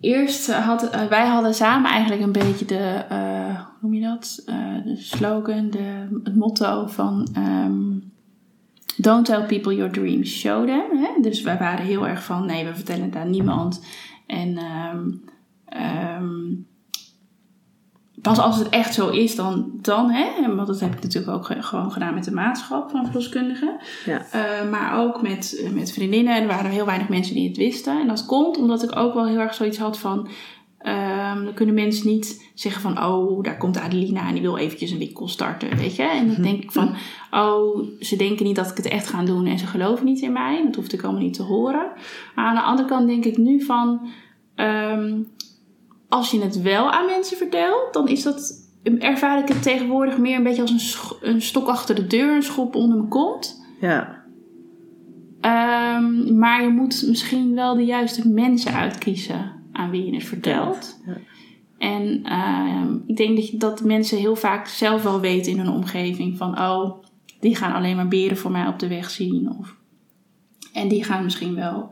eerst 0.00 0.52
had, 0.52 0.90
eh, 0.90 1.04
wij 1.06 1.26
hadden 1.26 1.54
samen 1.54 1.90
eigenlijk 1.90 2.22
een 2.22 2.32
beetje 2.32 2.64
de, 2.64 3.04
eh, 3.09 3.61
hoe 3.61 3.74
noem 3.80 3.94
je 3.94 4.00
dat? 4.00 4.42
De 4.85 4.96
slogan, 4.96 5.70
de, 5.70 6.20
het 6.24 6.37
motto 6.37 6.87
van 6.87 7.28
ehm, 7.35 7.92
Don't 8.96 9.24
tell 9.26 9.42
people 9.46 9.74
your 9.76 9.92
dreams, 9.92 10.28
show 10.38 10.66
them. 10.66 10.98
Hè? 10.98 11.09
Dus 11.20 11.42
wij 11.42 11.59
waren 11.59 11.85
heel 11.85 12.06
erg 12.06 12.22
van, 12.24 12.46
nee, 12.46 12.64
we 12.64 12.74
vertellen 12.74 13.04
het 13.04 13.16
aan 13.16 13.30
niemand. 13.30 13.85
En 14.26 14.56
ehm, 14.59 15.11
ehm, 15.64 16.54
pas 18.22 18.38
als 18.38 18.59
het 18.59 18.68
echt 18.68 18.94
zo 18.94 19.09
is, 19.09 19.37
dan, 19.37 19.70
dan 19.82 20.11
hè, 20.11 20.54
want 20.54 20.66
dat 20.66 20.80
heb 20.80 20.94
ik 20.94 21.02
natuurlijk 21.02 21.32
ook 21.37 21.46
ge- 21.46 21.62
gewoon 21.62 21.92
gedaan 21.92 22.14
met 22.14 22.24
de 22.24 22.32
maatschap 22.32 22.90
van 22.90 23.04
verloskundigen. 23.04 23.76
Ja. 24.04 24.26
Eh, 24.30 24.70
maar 24.70 24.98
ook 24.98 25.22
met, 25.22 25.68
met 25.74 25.92
vriendinnen. 25.92 26.40
Er 26.40 26.46
waren 26.46 26.70
heel 26.70 26.87
weinig 26.87 27.09
mensen 27.09 27.35
die 27.35 27.48
het 27.48 27.56
wisten. 27.56 28.00
En 28.00 28.06
dat 28.09 28.26
komt 28.26 28.56
omdat 28.59 28.82
ik 28.82 28.96
ook 28.96 29.14
wel 29.14 29.26
heel 29.26 29.38
erg 29.38 29.54
zoiets 29.54 29.78
had 29.78 29.98
van... 29.98 30.28
ehm, 30.87 31.44
dan 31.44 31.55
kunnen 31.55 31.75
mensen 31.75 32.09
niet 32.09 32.51
zeggen 32.55 32.83
van... 32.83 33.05
Oh, 33.05 33.42
daar 33.42 33.57
komt 33.57 33.79
Adelina 33.79 34.27
en 34.27 34.33
die 34.33 34.42
wil 34.42 34.57
eventjes 34.57 34.90
een 34.90 34.99
winkel 34.99 35.29
starten, 35.29 35.77
weet 35.77 35.96
je. 35.96 36.03
En 36.03 36.27
dan 36.33 36.42
denk 36.42 36.62
ik 36.62 36.72
van... 36.72 36.94
Oh, 37.31 37.87
ze 38.01 38.16
denken 38.16 38.44
niet 38.44 38.57
dat 38.57 38.70
ik 38.70 38.77
het 38.77 38.88
echt 38.88 39.07
ga 39.07 39.25
doen 39.25 39.46
en 39.46 39.59
ze 39.59 39.66
geloven 39.66 40.05
niet 40.05 40.20
in 40.20 40.33
mij. 40.33 40.62
Dat 40.64 40.75
hoefde 40.75 40.96
ik 40.96 41.03
allemaal 41.03 41.22
niet 41.22 41.35
te 41.35 41.42
horen. 41.42 41.90
Maar 42.35 42.44
aan 42.44 42.55
de 42.55 42.61
andere 42.61 42.88
kant 42.88 43.07
denk 43.07 43.25
ik 43.25 43.37
nu 43.37 43.62
van... 43.62 44.09
ehm, 44.55 45.22
als 46.09 46.31
je 46.31 46.40
het 46.40 46.62
wel 46.62 46.90
aan 46.90 47.07
mensen 47.07 47.37
vertelt, 47.37 47.92
dan 47.92 48.09
is 48.09 48.22
dat... 48.22 48.64
Ervaar 48.99 49.38
ik 49.38 49.49
het 49.49 49.62
tegenwoordig 49.62 50.18
meer 50.18 50.37
een 50.37 50.42
beetje 50.42 50.62
als 50.62 50.70
een, 51.20 51.31
een 51.31 51.42
stok 51.42 51.68
achter 51.68 51.94
de 51.94 52.07
deur, 52.07 52.35
een 52.35 52.42
schop 52.42 52.75
onder 52.75 52.96
mijn 52.96 53.09
kont. 53.09 53.64
Ja. 53.81 54.25
Ehm, 55.40 56.38
maar 56.38 56.62
je 56.62 56.68
moet 56.68 57.05
misschien 57.07 57.55
wel 57.55 57.75
de 57.75 57.85
juiste 57.85 58.29
mensen 58.29 58.72
uitkiezen 58.72 59.55
aan 59.76 59.90
wie 59.90 60.04
je 60.04 60.14
het 60.14 60.24
vertelt. 60.24 61.00
Ja. 61.06 61.16
En 61.78 62.20
ehm, 62.24 62.94
ik 63.06 63.16
denk 63.16 63.60
dat, 63.60 63.84
mensen 63.84 64.18
heel 64.18 64.36
vaak 64.36 64.66
zelf 64.66 65.02
wel 65.02 65.20
weten 65.20 65.52
in 65.52 65.58
hun 65.58 65.68
omgeving 65.70 66.36
van... 66.36 66.58
oh, 66.58 67.04
die 67.40 67.56
gaan 67.56 67.72
alleen 67.72 67.96
maar 67.96 68.08
beren 68.08 68.36
voor 68.36 68.50
mij 68.50 68.66
op 68.66 68.78
de 68.78 68.88
weg 68.88 69.10
zien. 69.10 69.56
Of, 69.58 69.76
en 70.72 70.88
die 70.88 71.04
gaan 71.04 71.24
misschien 71.24 71.54
wel 71.54 71.90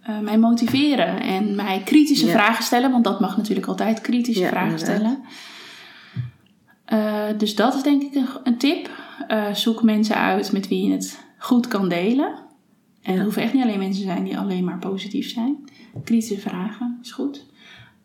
eh, 0.00 0.18
mij 0.18 0.38
motiveren 0.38 1.20
en 1.20 1.54
mij 1.54 1.82
kritische 1.84 2.26
Ja. 2.26 2.32
vragen 2.32 2.64
stellen. 2.64 2.90
Want 2.90 3.04
dat 3.04 3.20
mag 3.20 3.36
natuurlijk 3.36 3.66
altijd 3.66 4.00
kritische 4.00 4.42
Ja, 4.42 4.48
vragen 4.48 4.70
inderdaad. 4.70 4.96
stellen. 4.96 5.20
Eh, 6.84 7.38
dus 7.38 7.54
dat 7.54 7.74
is 7.74 7.82
denk 7.82 8.02
ik 8.02 8.14
een, 8.14 8.26
een 8.44 8.56
tip. 8.58 8.90
Eh, 9.28 9.54
zoek 9.54 9.82
mensen 9.82 10.16
uit 10.16 10.52
met 10.52 10.68
wie 10.68 10.86
je 10.86 10.92
het 10.92 11.24
goed 11.38 11.68
kan 11.68 11.88
delen. 11.88 12.46
En 13.02 13.14
het 13.14 13.22
hoeven 13.22 13.42
echt 13.42 13.52
niet 13.52 13.62
alleen 13.62 13.78
mensen 13.78 14.02
te 14.02 14.08
zijn 14.10 14.24
die 14.24 14.38
alleen 14.38 14.64
maar 14.64 14.78
positief 14.78 15.30
zijn. 15.30 15.56
Kritische 16.04 16.40
vragen 16.40 16.98
is 17.02 17.12
goed. 17.12 17.46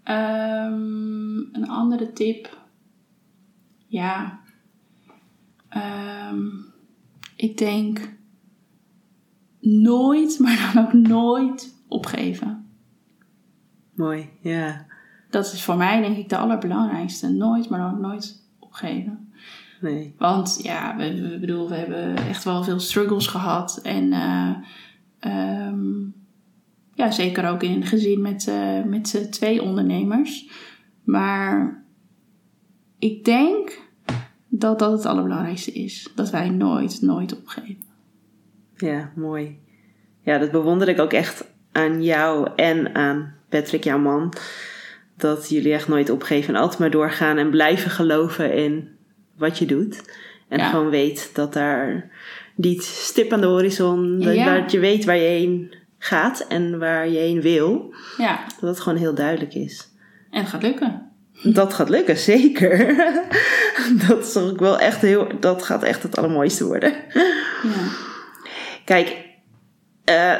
Ehm, 0.03 1.37
een 1.37 1.67
andere 1.67 2.13
tip. 2.13 2.57
Ja. 3.87 4.39
Ehm, 5.69 6.47
ik 7.35 7.57
denk 7.57 8.15
nooit, 9.59 10.39
maar 10.39 10.71
dan 10.73 10.85
ook 10.85 10.93
nooit 10.93 11.75
opgeven. 11.87 12.65
Mooi. 13.95 14.29
Ja. 14.41 14.85
Dat 15.29 15.53
is 15.53 15.63
voor 15.63 15.77
mij 15.77 16.01
denk 16.01 16.17
ik 16.17 16.29
de 16.29 16.37
allerbelangrijkste. 16.37 17.29
Nooit, 17.29 17.69
maar 17.69 17.79
dan 17.79 17.93
ook 17.93 17.99
nooit 17.99 18.43
opgeven. 18.59 19.31
Nee. 19.81 20.15
Want 20.17 20.59
ja, 20.61 20.95
we, 20.95 21.21
we, 21.21 21.39
bedoel, 21.39 21.69
we 21.69 21.75
hebben 21.75 22.15
echt 22.15 22.43
wel 22.43 22.63
veel 22.63 22.79
struggles 22.79 23.27
gehad. 23.27 23.79
En 23.83 24.13
eh, 24.13 24.55
ehm, 25.19 26.05
ja, 26.95 27.11
zeker 27.11 27.49
ook 27.49 27.63
in 27.63 27.71
een 27.71 27.85
gezin 27.85 28.21
met, 28.21 28.47
eh, 28.47 28.83
met 28.83 29.07
z'n 29.07 29.29
twee 29.29 29.61
ondernemers. 29.61 30.49
Maar 31.03 31.83
ik 32.99 33.25
denk 33.25 33.79
dat 34.47 34.79
dat 34.79 34.91
het 34.91 35.05
allerbelangrijkste 35.05 35.71
is. 35.71 36.11
Dat 36.15 36.29
wij 36.29 36.49
nooit, 36.49 37.01
nooit 37.01 37.37
opgeven. 37.37 37.83
Ja, 38.77 39.11
mooi. 39.15 39.59
Ja, 40.21 40.37
dat 40.37 40.51
bewonder 40.51 40.87
ik 40.89 40.99
ook 40.99 41.13
echt 41.13 41.51
aan 41.71 42.03
jou 42.03 42.49
en 42.55 42.95
aan 42.95 43.33
Patrick, 43.49 43.83
jouw 43.83 43.99
man. 43.99 44.33
Dat 45.17 45.49
jullie 45.49 45.73
echt 45.73 45.87
nooit 45.87 46.09
opgeven 46.09 46.53
en 46.55 46.61
altijd 46.61 46.79
maar 46.79 46.91
doorgaan 46.91 47.37
en 47.37 47.49
blijven 47.49 47.91
geloven 47.91 48.53
in 48.55 48.89
wat 49.37 49.57
je 49.57 49.65
doet. 49.65 50.17
En 50.49 50.59
Ja. 50.59 50.69
gewoon 50.69 50.89
weet 50.89 51.29
dat 51.35 51.53
daar 51.53 52.11
die 52.55 52.81
stip 52.81 53.31
aan 53.31 53.41
de 53.41 53.47
horizon, 53.47 54.19
dat, 54.19 54.35
Ja. 54.35 54.59
dat 54.59 54.71
je 54.71 54.79
weet 54.79 55.05
waar 55.05 55.17
je 55.17 55.27
heen 55.27 55.73
gaat 56.03 56.45
en 56.47 56.79
waar 56.79 57.09
je 57.09 57.17
heen 57.17 57.41
wil. 57.41 57.93
Ja, 58.17 58.39
Dat 58.59 58.69
het 58.69 58.79
gewoon 58.79 58.97
heel 58.97 59.13
duidelijk 59.15 59.53
is. 59.53 59.87
en 60.31 60.41
het 60.41 60.49
gaat 60.49 60.61
lukken. 60.63 61.11
Dat 61.43 61.73
gaat 61.73 61.89
lukken, 61.89 62.17
zeker. 62.33 62.95
dat 64.07 64.25
is 64.25 64.37
ook 64.37 64.59
wel 64.59 64.79
echt 64.79 65.01
heel, 65.01 65.27
dat 65.39 65.63
gaat 65.63 65.83
echt 65.83 66.03
het 66.03 66.17
allermooiste 66.17 66.65
worden. 66.65 66.93
Ja. 67.63 67.87
Kijk, 68.85 69.17
eh 70.03 70.35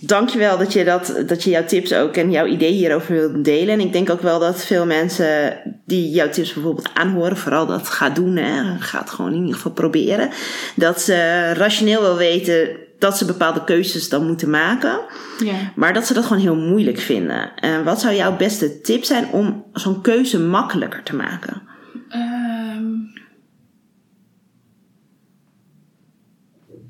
dankjewel 0.00 0.58
dat 0.58 0.72
je, 0.72 0.84
dat, 0.84 1.22
dat 1.26 1.42
je 1.44 1.50
jouw 1.50 1.64
tips 1.64 1.92
ook 1.94 2.16
en 2.16 2.30
jouw 2.30 2.46
idee 2.46 2.72
hierover 2.72 3.14
wilt 3.14 3.44
delen. 3.44 3.74
En 3.74 3.80
ik 3.80 3.92
denk 3.92 4.10
ook 4.10 4.20
wel 4.20 4.38
dat 4.38 4.64
veel 4.64 4.86
mensen 4.86 5.56
die 5.86 6.10
jouw 6.10 6.28
tips 6.28 6.52
bijvoorbeeld 6.52 6.90
aanhoren, 6.94 7.36
vooral 7.36 7.66
dat 7.66 7.88
gaat 7.88 8.14
doen, 8.16 8.36
hè, 8.36 8.78
gaat 8.78 9.10
gewoon 9.10 9.32
in 9.32 9.38
ieder 9.40 9.54
geval 9.54 9.72
proberen. 9.72 10.30
Dat 10.76 11.00
ze 11.00 11.50
rationeel 11.52 12.00
wel 12.02 12.16
weten 12.16 12.68
dat 13.02 13.18
ze 13.18 13.24
bepaalde 13.24 13.64
keuzes 13.64 14.08
dan 14.08 14.26
moeten 14.26 14.50
maken. 14.50 15.00
ja. 15.38 15.72
Maar 15.74 15.92
dat 15.94 16.06
ze 16.06 16.14
dat 16.14 16.24
gewoon 16.24 16.42
heel 16.42 16.56
moeilijk 16.56 16.98
vinden. 16.98 17.54
En 17.56 17.84
wat 17.84 18.00
zou 18.00 18.14
jouw 18.14 18.36
beste 18.36 18.80
tip 18.80 19.04
zijn 19.04 19.28
om 19.30 19.64
zo'n 19.72 20.00
keuze 20.00 20.40
makkelijker 20.40 21.02
te 21.02 21.16
maken? 21.16 21.62
Ehm, 22.08 22.92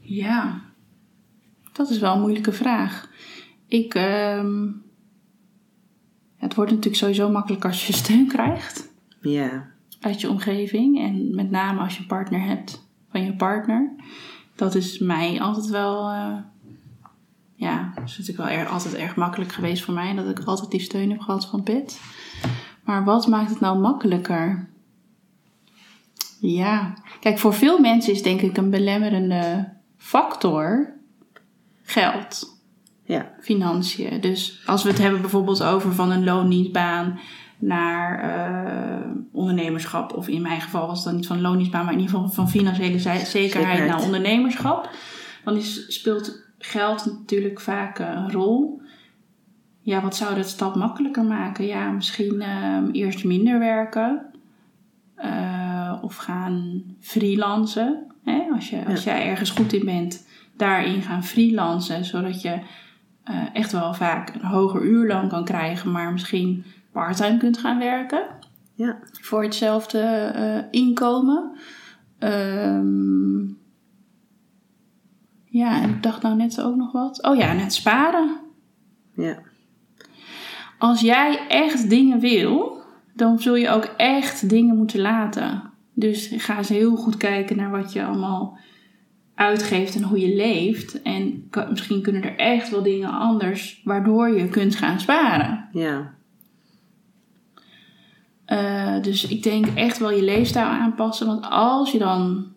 ja, 0.01 0.61
dat 1.73 1.91
is 1.91 1.99
wel 1.99 2.15
een 2.15 2.21
moeilijke 2.21 2.53
vraag. 2.53 3.09
Ik, 3.67 3.95
ehm, 3.95 4.69
het 6.37 6.55
wordt 6.55 6.71
natuurlijk 6.71 7.01
sowieso 7.03 7.31
makkelijk 7.31 7.65
als 7.65 7.87
je 7.87 7.93
steun 8.03 8.27
krijgt 8.27 8.93
Ja, 9.21 9.71
uit 10.01 10.21
je 10.21 10.29
omgeving. 10.29 11.01
En 11.01 11.35
met 11.35 11.51
name 11.51 11.81
als 11.81 11.95
je 11.95 12.01
een 12.01 12.07
partner 12.07 12.41
hebt 12.41 12.89
van 13.11 13.25
je 13.25 13.37
partner. 13.37 13.91
Dat 14.57 14.75
is 14.75 14.99
mij 14.99 15.41
altijd 15.41 15.67
wel, 15.67 16.09
eh, 16.09 16.37
ja, 17.55 17.93
dat 17.95 18.05
is 18.05 18.19
natuurlijk 18.19 18.49
wel 18.49 18.59
erg, 18.59 18.71
altijd 18.71 18.95
erg 18.95 19.17
makkelijk 19.17 19.53
geweest 19.53 19.85
voor 19.85 19.95
mij. 19.95 20.15
Dat 20.15 20.39
ik 20.39 20.45
altijd 20.45 20.71
die 20.71 20.81
steun 20.81 21.11
heb 21.11 21.21
gehad 21.21 21.47
van 21.47 21.63
Pet. 21.63 22.01
Maar 22.85 23.05
wat 23.05 23.27
maakt 23.27 23.51
het 23.51 23.61
nou 23.61 23.79
makkelijker? 23.79 24.69
Ja, 26.41 26.95
kijk, 27.21 27.39
voor 27.39 27.55
veel 27.55 27.79
mensen 27.79 28.13
is 28.13 28.23
denk 28.23 28.41
ik 28.41 28.57
een 28.57 28.71
belemmerende 28.71 29.73
factor 29.97 30.93
geld, 31.83 32.61
ja, 33.05 33.33
financiën. 33.41 34.21
Dus 34.21 34.63
als 34.67 34.83
we 34.83 34.89
het 34.89 34.99
hebben 34.99 35.21
bijvoorbeeld 35.21 35.63
over 35.63 35.95
van 35.95 36.11
een 36.11 36.25
loondienstbaan 36.25 37.21
naar 37.63 38.19
eh, 38.21 39.11
ondernemerschap, 39.33 40.13
of 40.17 40.29
in 40.29 40.43
mijn 40.43 40.61
geval 40.61 40.87
was 40.87 40.97
het 40.97 41.05
dan 41.07 41.15
niet 41.17 41.27
van 41.27 41.41
loondienstbaan, 41.41 41.85
maar 41.85 41.93
in 41.95 42.01
ieder 42.01 42.15
geval 42.15 42.31
van 42.31 42.49
financiële 42.51 42.99
ze- 42.99 42.99
zekerheid, 43.03 43.27
Zekerheid. 43.27 43.87
naar 43.89 44.03
ondernemerschap, 44.03 44.91
dan 45.45 45.57
is, 45.57 45.85
speelt 45.95 46.43
geld 46.59 47.05
natuurlijk 47.05 47.61
vaak 47.61 47.99
een 47.99 48.33
rol. 48.33 48.81
Ja, 49.81 50.01
wat 50.01 50.17
zou 50.17 50.35
dat 50.35 50.49
stap 50.49 50.75
makkelijker 50.77 51.25
maken? 51.25 51.67
Ja, 51.67 51.91
misschien 51.91 52.41
ehm, 52.41 52.89
eerst 52.93 53.25
minder 53.25 53.59
werken. 53.59 54.27
eh, 55.15 55.99
of 56.03 56.17
gaan 56.17 56.83
freelancen. 57.01 58.07
Hè? 58.25 58.43
Als, 58.55 58.71
je, 58.71 58.85
als 58.87 59.05
jij 59.05 59.27
ergens 59.27 59.51
goed 59.51 59.73
in 59.73 59.85
bent, 59.85 60.27
daarin 60.57 61.03
gaan 61.03 61.25
freelancen. 61.25 62.05
Zodat 62.05 62.43
je 62.43 62.59
eh, 63.25 63.37
echt 63.53 63.73
wel 63.73 63.95
vaak 63.95 64.35
een 64.35 64.45
hoger 64.45 64.83
uurloon 64.83 65.29
kan 65.29 65.45
krijgen, 65.45 65.91
maar 65.91 66.13
misschien 66.13 66.65
parttime 66.93 67.37
kunt 67.37 67.59
gaan 67.59 67.79
werken. 67.79 68.27
ja. 68.75 68.99
Voor 69.21 69.43
hetzelfde 69.43 70.01
eh, 70.01 70.81
inkomen. 70.81 71.57
Ehm, 72.19 73.41
ja, 75.45 75.83
en 75.83 75.91
ik 75.91 76.03
dacht 76.03 76.23
nou 76.23 76.37
net 76.37 76.61
ook 76.61 76.77
nog 76.77 76.93
wat. 76.93 77.23
Oh 77.23 77.37
ja, 77.37 77.53
net 77.53 77.73
sparen. 77.73 78.37
ja. 79.15 79.39
Als 80.79 81.01
jij 81.01 81.47
echt 81.49 81.91
dingen 81.91 82.21
wil, 82.21 82.83
dan 83.15 83.39
zul 83.39 83.55
je 83.55 83.69
ook 83.69 83.85
echt 83.97 84.49
dingen 84.49 84.77
moeten 84.77 85.01
laten. 85.01 85.71
Dus 85.95 86.33
ga 86.37 86.59
eens 86.59 86.69
heel 86.69 86.97
goed 86.97 87.17
kijken 87.17 87.57
naar 87.57 87.71
wat 87.71 87.93
je 87.93 88.05
allemaal 88.05 88.59
uitgeeft 89.35 89.95
en 89.95 90.03
hoe 90.03 90.21
je 90.21 90.37
leeft. 90.37 91.03
En 91.03 91.49
misschien 91.71 92.03
kunnen 92.03 92.23
er 92.23 92.37
echt 92.37 92.71
wel 92.71 92.83
dingen 92.83 93.11
anders 93.11 93.81
waardoor 93.85 94.29
je 94.29 94.49
kunt 94.49 94.75
gaan 94.75 95.01
sparen. 95.01 95.69
ja. 95.73 96.15
Eh, 98.53 99.03
dus 99.03 99.27
ik 99.27 99.43
denk 99.43 99.67
echt 99.67 99.99
wel 99.99 100.11
je 100.11 100.23
leefstijl 100.23 100.67
aanpassen. 100.67 101.27
Want 101.27 101.45
als 101.51 101.93
je 101.93 101.99
dan 101.99 102.53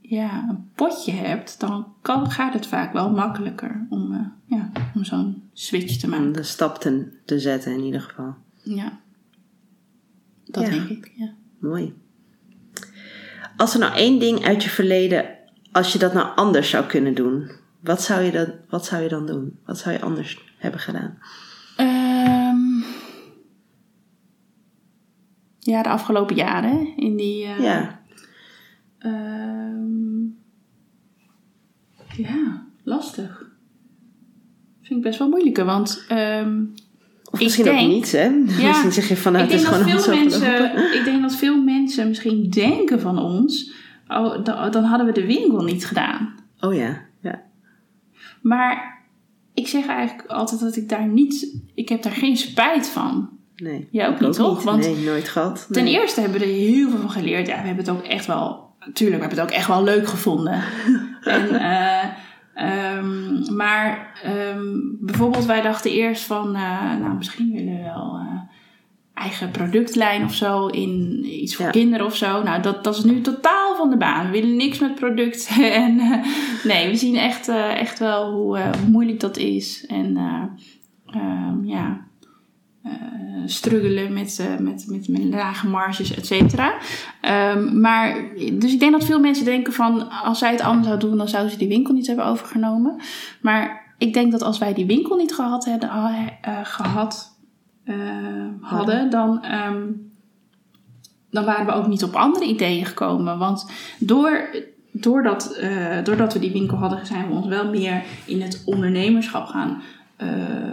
ja, 0.00 0.46
een 0.48 0.70
potje 0.74 1.12
hebt, 1.12 1.60
dan 1.60 1.86
kan, 2.02 2.30
gaat 2.30 2.52
het 2.52 2.66
vaak 2.66 2.92
wel 2.92 3.10
makkelijker 3.10 3.86
om, 3.90 4.12
eh, 4.12 4.58
ja, 4.58 4.70
om 4.94 5.04
zo'n 5.04 5.42
switch 5.52 5.96
te 5.96 6.04
Om 6.06 6.10
maken. 6.10 6.32
de 6.32 6.42
stap 6.42 6.76
te, 6.78 7.12
te 7.24 7.38
zetten 7.38 7.72
in 7.72 7.84
ieder 7.84 8.00
geval. 8.00 8.34
Ja. 8.62 8.98
Dat 10.44 10.64
Ja. 10.64 10.70
denk 10.70 10.88
ik, 10.88 11.12
ja. 11.16 11.32
Mooi. 11.58 11.94
Als 13.56 13.74
er 13.74 13.80
nou 13.80 13.94
één 13.94 14.18
ding 14.18 14.44
uit 14.44 14.62
je 14.62 14.70
verleden, 14.70 15.24
als 15.72 15.92
je 15.92 15.98
dat 15.98 16.12
nou 16.14 16.36
anders 16.36 16.70
zou 16.70 16.84
kunnen 16.86 17.14
doen, 17.14 17.50
wat 17.80 18.02
zou 18.02 18.22
je 18.22 18.30
dan, 18.30 18.52
wat 18.68 18.84
zou 18.86 19.02
je 19.02 19.08
dan 19.08 19.26
doen? 19.26 19.58
Wat 19.64 19.78
zou 19.78 19.94
je 19.94 20.00
anders 20.00 20.38
hebben 20.58 20.80
gedaan? 20.80 21.18
Ja, 25.58 25.82
de 25.82 25.88
afgelopen 25.88 26.36
jaren 26.36 26.96
in 26.96 27.16
die. 27.16 27.44
eh, 27.44 27.62
Ja, 27.62 28.00
ehm, 28.98 30.22
ja, 32.16 32.66
lastig. 32.82 33.46
Vind 34.82 34.98
ik 34.98 35.02
best 35.06 35.18
wel 35.18 35.28
moeilijker, 35.28 35.64
want 35.64 36.04
ehm, 36.08 36.62
of 37.30 37.40
misschien 37.40 37.64
denk- 37.64 37.80
ook 37.80 37.86
niet, 37.88 38.12
hè? 38.12 38.28
misschien 38.30 38.92
zeg 38.98 39.08
je 39.08 39.16
van 39.16 39.32
nou, 39.32 39.44
het 39.44 39.54
is 39.54 39.62
dat 39.62 39.72
gewoon 39.72 39.88
veel 39.88 39.98
allemaal 40.12 40.30
zo 40.30 40.40
mensen, 40.40 40.76
ik 40.98 41.04
denk 41.04 41.22
dat 41.22 41.34
veel 41.36 41.62
mensen 41.62 42.08
misschien 42.08 42.50
denken 42.50 43.00
van 43.00 43.18
ons, 43.18 43.72
oh, 44.08 44.44
da- 44.44 44.68
dan 44.68 44.84
hadden 44.84 45.06
we 45.06 45.12
de 45.12 45.26
winkel 45.26 45.62
niet 45.62 45.86
gedaan. 45.86 46.34
Oh 46.60 46.74
ja, 46.74 47.00
ja. 47.20 47.42
Maar 48.42 48.98
ik 49.54 49.66
zeg 49.68 49.86
eigenlijk 49.86 50.28
altijd 50.30 50.60
dat 50.60 50.76
ik 50.76 50.88
daar 50.88 51.06
niet, 51.08 51.60
ik 51.74 51.88
heb 51.88 52.02
daar 52.02 52.12
geen 52.12 52.36
spijt 52.36 52.88
van. 52.88 53.28
Nee. 53.62 53.88
Jij 53.90 54.08
ook 54.08 54.20
niet, 54.20 54.32
toch? 54.32 54.62
Want 54.62 54.80
nee, 54.80 54.96
nooit 55.04 55.28
gehad. 55.28 55.68
Ten 55.70 55.86
eerste 55.86 56.20
hebben 56.20 56.38
we 56.40 56.44
er 56.46 56.52
heel 56.52 56.90
veel 56.90 56.98
van 57.00 57.10
geleerd. 57.10 57.46
Ja, 57.46 57.60
we 57.60 57.66
hebben 57.66 57.84
het 57.84 57.94
ook 57.94 58.02
echt 58.02 58.26
wel... 58.26 58.66
Tuurlijk, 58.92 59.22
we 59.22 59.26
hebben 59.26 59.44
het 59.44 59.50
ook 59.52 59.56
echt 59.58 59.68
wel 59.68 59.84
leuk 59.84 60.08
gevonden. 60.08 60.62
en, 61.24 61.48
eh, 61.60 62.04
ehm, 62.54 63.56
maar 63.56 64.20
ehm, 64.22 64.64
bijvoorbeeld 65.00 65.44
wij 65.46 65.60
dachten 65.62 65.90
eerst 65.90 66.22
van... 66.22 66.54
eh, 66.54 66.96
nou, 67.00 67.14
misschien 67.16 67.52
willen 67.52 67.76
we 67.76 67.82
wel 67.82 68.18
eh, 68.20 68.40
eigen 69.14 69.50
productlijn 69.50 70.24
of 70.24 70.34
zo. 70.34 70.66
In 70.66 71.24
iets 71.24 71.56
voor 71.56 71.64
Ja. 71.64 71.70
kinderen 71.70 72.06
of 72.06 72.16
zo. 72.16 72.42
Nou, 72.42 72.62
dat, 72.62 72.84
dat 72.84 72.96
is 72.96 73.04
nu 73.04 73.20
totaal 73.20 73.76
van 73.76 73.90
de 73.90 73.96
baan. 73.96 74.26
We 74.26 74.32
willen 74.40 74.56
niks 74.56 74.78
met 74.78 74.94
producten. 74.94 75.72
en, 75.82 75.96
nee, 76.64 76.88
we 76.88 76.96
zien 76.96 77.16
echt, 77.16 77.48
echt 77.48 77.98
wel 77.98 78.32
hoe, 78.32 78.58
hoe 78.58 78.90
moeilijk 78.90 79.20
dat 79.20 79.36
is. 79.36 79.86
En 79.86 80.16
eh, 80.16 80.42
ehm, 81.20 81.64
ja 81.64 82.06
struggelen 83.50 84.12
met, 84.12 84.38
eh, 84.38 84.58
met, 84.58 84.84
met, 84.88 85.08
met 85.08 85.24
lage 85.24 85.68
marges, 85.68 86.14
et 86.14 86.26
cetera. 86.26 86.74
Ehm, 87.20 87.80
maar, 87.80 88.16
dus 88.52 88.72
ik 88.72 88.80
denk 88.80 88.92
dat 88.92 89.04
veel 89.04 89.20
mensen 89.20 89.44
denken 89.44 89.72
van... 89.72 90.10
als 90.10 90.38
zij 90.38 90.50
het 90.50 90.60
anders 90.60 90.86
zouden 90.86 91.08
doen, 91.08 91.18
dan 91.18 91.28
zouden 91.28 91.52
ze 91.52 91.58
die 91.58 91.68
winkel 91.68 91.94
niet 91.94 92.06
hebben 92.06 92.24
overgenomen. 92.24 93.00
Maar 93.42 93.94
ik 93.98 94.12
denk 94.12 94.32
dat 94.32 94.42
als 94.42 94.58
wij 94.58 94.74
die 94.74 94.86
winkel 94.86 95.16
niet 95.16 95.34
gehad, 95.34 95.64
hadden, 95.64 95.90
eh, 96.40 96.58
gehad 96.62 97.38
eh, 97.84 97.94
hadden... 98.60 99.10
dan, 99.10 99.42
ehm, 99.42 99.82
dan 101.30 101.44
waren 101.44 101.66
we 101.66 101.72
ook 101.72 101.86
niet 101.86 102.04
op 102.04 102.14
andere 102.14 102.44
ideeën 102.44 102.86
gekomen. 102.86 103.38
Want 103.38 103.70
door... 103.98 104.48
Doordat, 104.92 105.52
eh, 105.52 106.04
doordat 106.04 106.32
we 106.32 106.38
die 106.38 106.52
winkel 106.52 106.76
hadden, 106.76 107.06
zijn 107.06 107.28
we 107.28 107.34
ons 107.34 107.46
wel 107.46 107.68
meer 107.68 108.02
in 108.24 108.42
het 108.42 108.62
ondernemerschap 108.66 109.46
gaan 109.46 109.82
eh, 110.18 110.28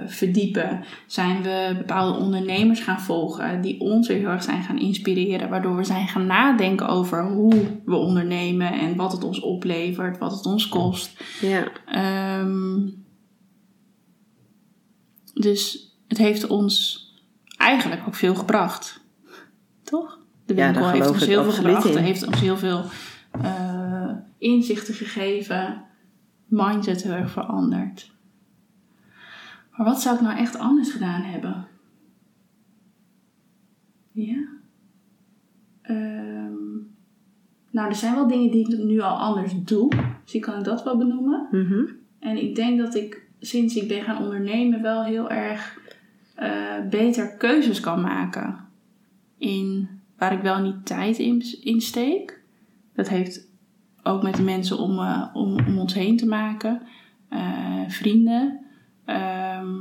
verdiepen. 0.06 0.84
Zijn 1.08 1.42
we 1.42 1.74
bepaalde 1.78 2.20
ondernemers 2.20 2.80
gaan 2.80 3.00
volgen 3.02 3.62
die 3.62 3.80
ons 3.80 4.08
weer 4.08 4.18
heel 4.18 4.28
erg 4.30 4.44
zijn 4.44 4.64
gaan 4.64 4.80
inspireren. 4.80 5.50
Waardoor 5.50 5.76
we 5.76 5.84
zijn 5.84 6.08
gaan 6.08 6.26
nadenken 6.26 6.88
over 6.88 7.26
hoe 7.32 7.54
we 7.86 7.96
ondernemen 7.96 8.74
en 8.74 8.96
wat 8.96 9.12
het 9.12 9.24
ons 9.24 9.40
oplevert, 9.40 10.18
wat 10.18 10.32
het 10.32 10.46
ons 10.46 10.68
kost. 10.70 11.24
Ja, 11.42 11.68
Ehm, 11.86 12.80
dus 15.34 15.94
het 16.08 16.18
heeft 16.18 16.48
ons 16.48 17.04
eigenlijk 17.58 18.02
ook 18.08 18.16
veel 18.16 18.36
gebracht. 18.36 19.04
Toch? 19.84 20.20
De 20.46 20.56
Ja, 20.56 20.64
winkel 20.66 20.82
daar 20.82 20.94
heeft 20.94 21.10
ons 21.10 21.26
heel 21.26 21.44
veel 21.44 21.52
gebracht, 21.52 21.86
in. 21.86 21.98
heeft 21.98 22.28
ons 22.28 22.40
heel 22.40 22.58
veel 22.58 22.84
eh, 23.42 24.12
inzichten 24.38 24.94
gegeven, 24.94 25.84
mindset 26.48 27.04
heel 27.04 27.12
erg 27.14 27.32
veranderd. 27.32 28.14
Maar 29.78 29.86
wat 29.86 30.02
zou 30.02 30.16
ik 30.16 30.22
nou 30.22 30.38
echt 30.38 30.58
anders 30.58 30.92
gedaan 30.92 31.22
hebben? 31.22 31.68
Ja. 34.12 34.48
Ehm, 35.82 36.54
nou, 37.72 37.90
er 37.90 37.96
zijn 37.96 38.16
wel 38.16 38.28
dingen 38.28 38.52
die 38.52 38.70
ik 38.70 38.84
nu 38.84 39.00
al 39.00 39.18
anders 39.18 39.54
doe. 39.64 39.90
Dus 40.24 40.34
ik 40.34 40.42
kan 40.42 40.64
dat 40.64 40.84
wel 40.84 40.98
benoemen. 40.98 41.48
Mhm. 41.52 41.84
En 42.20 42.44
ik 42.44 42.56
denk 42.56 42.80
dat 42.80 42.96
ik 42.96 43.28
sinds 43.40 43.76
ik 43.76 43.88
ben 43.88 44.04
gaan 44.04 44.24
ondernemen 44.24 44.82
wel 44.82 45.04
heel 45.04 45.30
erg 45.30 45.80
eh, 46.36 46.88
beter 46.90 47.38
keuzes 47.38 47.80
kan 47.80 48.02
maken. 48.02 48.60
In 49.38 49.90
waar 50.18 50.34
ik 50.34 50.42
wel 50.42 50.62
niet 50.62 50.86
tijd 50.86 51.18
in, 51.18 51.44
in 51.62 51.82
steek. 51.82 52.42
Dat 52.94 53.10
heeft 53.10 53.48
ook 54.04 54.24
met 54.24 54.36
de 54.36 54.44
mensen 54.44 54.78
om, 54.78 55.00
eh, 55.00 55.30
om, 55.34 55.60
om 55.68 55.78
ons 55.78 55.94
heen 55.94 56.18
te 56.18 56.28
maken. 56.28 56.82
Eh, 57.30 57.82
vrienden. 57.88 58.65
Ehm, 59.06 59.76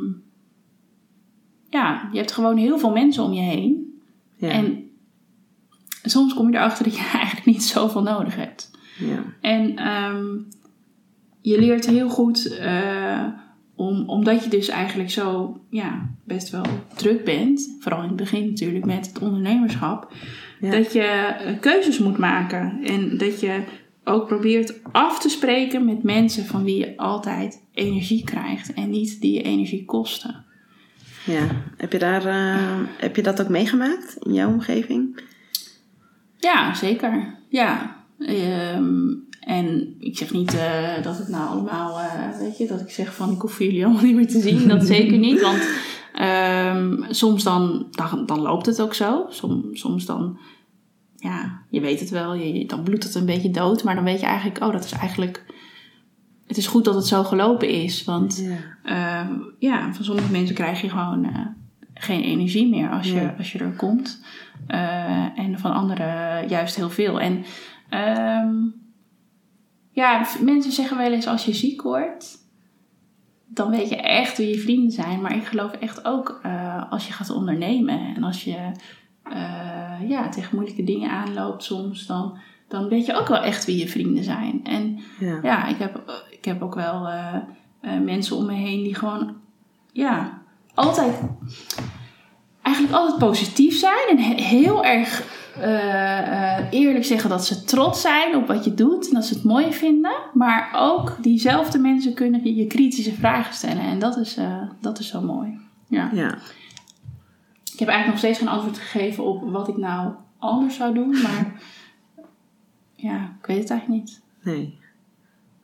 ja, 1.71 2.09
je 2.13 2.19
hebt 2.19 2.33
gewoon 2.33 2.57
heel 2.57 2.79
veel 2.79 2.93
mensen 2.93 3.23
om 3.23 3.33
je 3.33 3.41
heen. 3.43 4.01
Ja. 4.37 4.49
En 4.49 4.91
soms 6.03 6.35
kom 6.35 6.51
je 6.51 6.57
erachter 6.57 6.85
dat 6.85 6.97
je 6.97 7.11
eigenlijk 7.19 7.47
niet 7.47 7.63
zoveel 7.65 8.03
nodig 8.03 8.37
hebt. 8.37 8.71
ja. 8.99 9.23
En 9.41 9.77
ehm, 9.77 10.27
je 11.41 11.59
leert 11.59 11.87
heel 11.87 12.09
goed, 12.09 12.57
eh, 12.59 13.27
om, 13.77 14.09
omdat 14.09 14.45
je 14.45 14.51
dus 14.51 14.69
eigenlijk 14.69 15.11
zo 15.11 15.59
ja, 15.71 16.11
best 16.25 16.51
wel 16.51 16.65
druk 16.95 17.25
bent, 17.25 17.77
vooral 17.81 18.03
in 18.03 18.09
het 18.09 18.17
begin 18.17 18.47
natuurlijk 18.47 18.85
met 18.85 19.07
het 19.07 19.19
ondernemerschap, 19.19 20.13
Ja. 20.61 20.71
dat 20.71 20.93
je 20.93 21.01
eh, 21.03 21.61
keuzes 21.61 21.99
moet 21.99 22.19
maken. 22.19 22.79
En 22.85 23.19
dat 23.19 23.41
je 23.41 23.63
ook 24.05 24.27
probeert 24.27 24.81
af 24.93 25.19
te 25.21 25.29
spreken 25.29 25.85
met 25.85 26.03
mensen 26.03 26.45
van 26.45 26.65
wie 26.65 26.79
je 26.79 26.97
altijd 26.97 27.63
energie 27.75 28.25
krijgt 28.25 28.73
en 28.73 28.91
niet 28.91 29.21
die 29.21 29.43
energie 29.43 29.85
kosten. 29.85 30.45
ja. 31.25 31.47
Heb, 31.77 31.93
je 31.93 31.99
daar, 31.99 32.27
eh, 32.27 32.81
heb 32.99 33.17
je 33.17 33.23
dat 33.23 33.41
ook 33.41 33.49
meegemaakt 33.49 34.17
in 34.21 34.33
jouw 34.33 34.49
omgeving? 34.49 35.21
Ja, 36.39 36.75
zeker. 36.75 37.39
Ja. 37.49 37.97
Ehm, 38.19 39.13
en 39.41 39.95
ik 39.99 40.19
zeg 40.19 40.33
niet 40.33 40.55
eh, 40.55 41.03
dat 41.03 41.19
het 41.19 41.29
nou 41.29 41.49
allemaal, 41.49 41.99
eh, 41.99 42.39
weet 42.39 42.59
je, 42.59 42.67
dat 42.67 42.81
ik 42.81 42.91
zeg 42.91 43.15
van 43.15 43.31
ik 43.31 43.41
hoef 43.41 43.59
jullie 43.59 43.85
allemaal 43.85 44.03
niet 44.03 44.15
meer 44.15 44.29
te 44.29 44.41
zien. 44.41 44.69
Dat 44.69 44.87
zeker 44.97 45.19
niet. 45.19 45.41
Want 45.41 45.69
ehm, 46.15 47.03
soms 47.11 47.43
dan, 47.43 47.87
dan, 47.91 48.27
dan 48.27 48.41
loopt 48.41 48.67
het 48.67 48.83
ook 48.83 48.95
zo. 48.95 49.27
Som, 49.29 49.69
soms 49.73 50.07
dan, 50.07 50.39
ja, 51.17 51.63
je 51.71 51.81
weet 51.81 52.01
het 52.01 52.11
wel, 52.11 52.35
je, 52.35 52.67
dan 52.67 52.83
bloedt 52.83 53.05
het 53.05 53.15
een 53.15 53.27
beetje 53.27 53.51
dood. 53.51 53.85
Maar 53.85 53.95
dan 53.95 54.05
weet 54.05 54.21
je 54.21 54.27
eigenlijk, 54.27 54.65
oh, 54.65 54.73
dat 54.73 54.85
is 54.85 54.93
eigenlijk, 54.93 55.45
het 56.55 56.63
is 56.63 56.71
goed 56.71 56.85
dat 56.85 56.95
het 56.95 57.07
zo 57.07 57.25
gelopen 57.25 57.69
is. 57.69 58.05
Want 58.05 58.45
Ja. 58.45 58.57
Ehm, 58.85 59.33
ja, 59.59 59.93
van 59.93 60.05
sommige 60.05 60.31
mensen 60.31 60.55
krijg 60.55 60.81
je 60.81 60.89
gewoon 60.89 61.25
eh, 61.25 61.47
geen 61.95 62.23
energie 62.23 62.69
meer 62.69 62.91
als 62.91 63.11
je, 63.11 63.31
als 63.39 63.53
je 63.53 63.59
er 63.59 63.75
komt. 63.77 64.25
Eh, 64.67 65.39
en 65.39 65.59
van 65.59 65.73
anderen 65.73 66.49
juist 66.49 66.77
heel 66.77 66.91
veel. 66.91 67.21
En 67.21 67.45
ehm, 67.89 68.55
ja, 69.91 70.27
mensen 70.41 70.73
zeggen 70.73 70.97
wel 70.97 71.13
eens 71.13 71.27
als 71.27 71.45
je 71.45 71.55
ziek 71.55 71.83
wordt, 71.83 72.39
dan 73.47 73.71
weet 73.71 73.89
je 73.89 73.97
echt 73.97 74.37
wie 74.37 74.49
je 74.49 74.59
vrienden 74.59 74.91
zijn. 74.91 75.21
Maar 75.21 75.37
ik 75.37 75.45
geloof 75.45 75.73
echt 75.73 76.05
ook 76.05 76.41
eh, 76.43 76.91
als 76.91 77.07
je 77.07 77.13
gaat 77.13 77.31
ondernemen 77.31 78.15
en 78.17 78.23
als 78.23 78.45
je 78.45 78.71
eh, 79.23 80.09
ja, 80.09 80.29
tegen 80.29 80.57
moeilijke 80.57 80.85
dingen 80.85 81.11
aanloopt 81.11 81.63
soms, 81.63 82.07
dan, 82.07 82.39
dan 82.69 82.89
weet 82.89 83.07
je 83.07 83.15
ook 83.15 83.29
wel 83.29 83.43
echt 83.43 83.65
wie 83.65 83.79
je 83.79 83.89
vrienden 83.89 84.25
zijn. 84.25 84.61
En 84.65 84.99
Ja. 85.19 85.39
ja, 85.43 85.67
ik 85.67 85.77
heb, 85.77 86.23
ik 86.45 86.51
heb 86.51 86.63
ook 86.63 86.75
wel 86.75 87.09
eh, 87.09 87.35
eh, 87.81 88.01
mensen 88.01 88.37
om 88.37 88.47
me 88.47 88.53
heen 88.53 88.83
die 88.83 88.95
gewoon, 88.95 89.37
ja, 89.93 90.43
altijd, 90.75 91.21
eigenlijk 92.63 92.97
altijd 92.97 93.19
positief 93.19 93.79
zijn 93.79 94.09
en 94.09 94.19
he- 94.19 94.43
heel 94.43 94.85
erg 94.85 95.33
eh, 95.61 96.73
eerlijk 96.73 97.05
zeggen 97.05 97.31
dat 97.31 97.47
ze 97.47 97.65
trots 97.65 98.01
zijn 98.01 98.37
op 98.37 98.47
wat 98.47 98.65
je 98.65 98.75
doet 98.75 99.09
en 99.09 99.15
dat 99.15 99.25
ze 99.25 99.35
het 99.35 99.45
mooi 99.45 99.73
vinden. 99.73 100.13
Maar 100.35 100.71
ook 100.77 101.17
diezelfde 101.21 101.79
mensen 101.79 102.15
kunnen 102.15 102.55
je, 102.57 102.67
kritische 102.67 103.15
vragen 103.15 103.55
stellen 103.55 103.83
en 103.83 103.99
dat 103.99 104.17
is, 104.17 104.39
dat 104.81 104.99
is 104.99 105.09
zo 105.09 105.21
mooi. 105.21 105.59
Ja. 105.89 106.11
ja. 106.13 106.39
Ik 107.73 107.79
heb 107.79 107.89
eigenlijk 107.89 108.07
nog 108.07 108.19
steeds 108.19 108.39
geen 108.39 108.49
antwoord 108.49 108.79
gegeven 108.79 109.25
op 109.25 109.51
wat 109.51 109.69
ik 109.69 109.77
nou 109.77 110.13
anders 110.39 110.77
zou 110.77 110.95
doen, 110.95 111.23
maar 111.23 111.53
ja, 113.09 113.37
ik 113.41 113.47
weet 113.47 113.59
het 113.59 113.71
eigenlijk 113.71 114.01
niet. 114.03 114.21
Nee. 114.43 114.83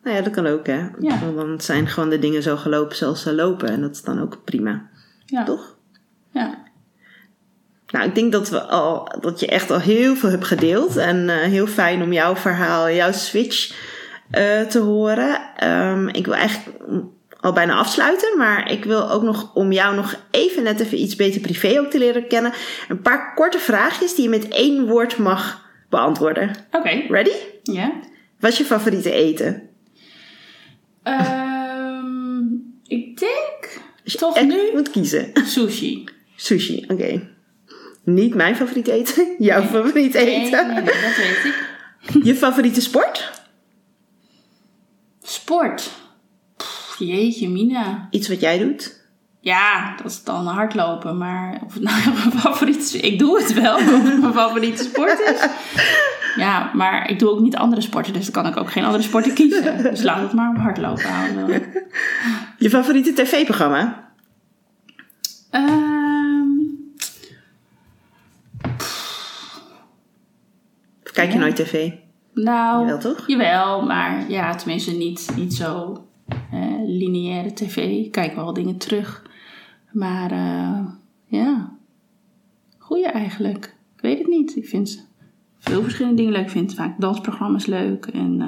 Nou 0.02 0.16
ja, 0.16 0.22
dat 0.22 0.32
kan 0.32 0.46
ook, 0.46 0.66
hè. 0.66 0.88
Ja. 0.98 1.18
Want 1.20 1.36
dan 1.36 1.60
zijn 1.60 1.86
gewoon 1.86 2.10
de 2.10 2.18
dingen 2.18 2.42
zo 2.42 2.56
gelopen 2.56 2.96
zoals 2.96 3.22
ze 3.22 3.34
lopen. 3.34 3.68
En 3.68 3.80
dat 3.80 3.90
is 3.90 4.02
dan 4.02 4.20
ook 4.20 4.44
prima. 4.44 4.88
Ja. 5.26 5.44
Toch? 5.44 5.76
Ja. 6.30 6.58
Nou, 7.86 8.06
ik 8.06 8.14
denk 8.14 8.32
dat, 8.32 8.48
we 8.48 8.60
al, 8.60 9.16
dat 9.20 9.40
je 9.40 9.46
echt 9.46 9.70
al 9.70 9.80
heel 9.80 10.14
veel 10.16 10.30
hebt 10.30 10.46
gedeeld. 10.46 10.96
En 10.96 11.28
eh, 11.28 11.36
heel 11.36 11.66
fijn 11.66 12.02
om 12.02 12.12
jouw 12.12 12.36
verhaal, 12.36 12.90
jouw 12.90 13.12
switch 13.12 13.74
eh, 14.30 14.60
te 14.60 14.78
horen. 14.78 15.40
Ehm, 15.56 16.08
ik 16.08 16.24
wil 16.24 16.34
eigenlijk 16.34 16.78
al 17.40 17.52
bijna 17.52 17.74
afsluiten. 17.74 18.36
Maar 18.36 18.70
ik 18.70 18.84
wil 18.84 19.10
ook 19.10 19.22
nog 19.22 19.54
om 19.54 19.72
jou 19.72 19.94
nog 19.96 20.14
even 20.30 20.62
net 20.62 20.80
even 20.80 21.00
iets 21.00 21.16
beter 21.16 21.40
privé 21.40 21.80
ook 21.80 21.90
te 21.90 21.98
leren 21.98 22.26
kennen. 22.26 22.52
Een 22.88 23.02
paar 23.02 23.34
korte 23.34 23.58
vraagjes 23.58 24.14
die 24.14 24.24
je 24.24 24.30
met 24.30 24.48
één 24.48 24.86
woord 24.86 25.18
mag 25.18 25.68
beantwoorden. 25.88 26.50
Oké. 26.70 26.90
Ready? 27.08 27.34
Ja. 27.62 27.92
Wat 28.40 28.50
is 28.50 28.58
je 28.58 28.64
favoriete 28.64 29.12
eten? 29.12 29.69
Ehm, 31.02 32.38
ik 32.86 33.18
denk 33.18 33.80
je 34.04 34.18
Toch 34.18 34.36
echt 34.36 34.46
nu? 34.46 34.70
moet 34.72 34.90
kiezen. 34.90 35.30
sushi. 35.46 36.04
Sushi, 36.36 36.84
oké. 36.88 37.28
Niet 38.04 38.34
mijn 38.34 38.56
favoriet 38.56 38.86
eten. 38.88 39.34
Jouw 39.38 39.62
favoriet 39.62 40.14
eten. 40.14 40.66
nee, 40.66 40.74
nee, 40.74 40.84
dat 40.84 41.16
weet 41.16 41.44
ik. 41.44 41.68
Je 42.26 42.34
favoriete 42.34 42.80
sport? 42.80 43.30
Sport. 45.22 45.90
Pff, 46.56 46.96
jeetje, 46.98 47.48
Mina. 47.48 48.08
Iets 48.10 48.28
wat 48.28 48.40
jij 48.40 48.58
doet? 48.58 48.98
Ja, 49.40 49.94
dat 49.96 50.10
is 50.10 50.24
dan 50.24 50.46
hardlopen, 50.46 51.18
maar 51.18 51.60
of 51.66 51.74
het 51.74 51.82
nou 51.82 52.00
mijn 52.14 52.32
favoriete... 52.40 52.98
Ik 52.98 53.18
doe 53.18 53.38
het 53.42 53.52
wel, 53.52 53.80
maar 53.80 53.94
of 53.94 54.02
het 54.02 54.20
mijn 54.20 54.32
favoriete 54.32 54.82
sport 54.82 55.18
is. 55.20 55.40
Ja, 56.36 56.70
maar 56.74 57.10
ik 57.10 57.18
doe 57.18 57.30
ook 57.30 57.40
niet 57.40 57.56
andere 57.56 57.80
sporten, 57.80 58.12
dus 58.12 58.30
dan 58.30 58.42
kan 58.42 58.52
ik 58.52 58.58
ook 58.58 58.70
geen 58.70 58.84
andere 58.84 59.02
sporten 59.02 59.34
kiezen. 59.34 59.82
Dus 59.90 60.02
laat 60.02 60.20
het 60.22 60.32
maar 60.32 60.50
op 60.50 60.56
hardlopen 60.56 61.08
houden. 61.10 61.62
Je 62.58 62.70
favoriete 62.70 63.12
tv-programma? 63.12 64.08
Ehm, 65.50 66.48
Of 71.04 71.10
kijk 71.12 71.28
je 71.28 71.34
Ja. 71.34 71.40
nooit 71.40 71.56
tv? 71.56 71.92
nou, 72.34 72.80
Jawel, 72.80 72.98
toch? 72.98 73.26
Jawel, 73.26 73.82
maar 73.86 74.30
ja, 74.30 74.54
tenminste 74.54 74.90
niet, 74.96 75.30
niet 75.36 75.54
zo 75.54 76.02
eh, 76.52 76.76
lineaire 76.86 77.52
tv. 77.52 77.76
Ik 77.76 78.10
kijk 78.12 78.34
wel 78.34 78.52
dingen 78.52 78.76
terug. 78.78 79.22
Maar 79.92 80.30
eh, 80.30 80.84
ja, 81.26 81.70
goeie 82.78 83.06
eigenlijk. 83.06 83.64
Ik 83.96 84.00
weet 84.02 84.18
het 84.18 84.26
niet. 84.26 84.56
Ik 84.56 84.68
vind 84.68 85.08
veel 85.60 85.82
verschillende 85.82 86.16
dingen 86.16 86.32
leuk. 86.32 86.42
Ik 86.44 86.50
vind 86.50 86.74
vaak 86.74 87.00
dansprogramma's 87.00 87.66
leuk. 87.66 88.06
En 88.06 88.40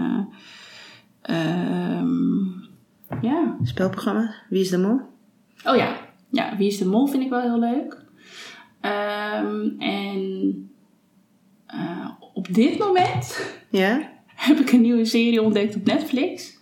ehm, 1.23 2.45
ja. 3.23 3.57
Spelprogramma? 3.63 4.35
Wie 4.49 4.61
is 4.61 4.71
de 4.71 4.79
mol? 4.79 5.01
Oh 5.65 5.77
ja. 5.77 5.97
ja, 6.31 6.57
Wie 6.57 6.67
is 6.67 6.79
de 6.79 6.87
Mol 6.87 7.07
vind 7.07 7.23
ik 7.23 7.31
wel 7.31 7.41
heel 7.41 7.59
leuk. 7.59 8.01
Ehm, 8.81 9.69
en 9.79 10.71
eh, 11.67 12.09
op 12.35 12.55
dit 12.55 12.79
moment 12.79 13.53
Ja? 13.71 14.11
heb 14.27 14.59
ik 14.59 14.73
een 14.73 14.81
nieuwe 14.81 15.05
serie 15.05 15.43
ontdekt 15.43 15.77
op 15.77 15.85
Netflix. 15.85 16.61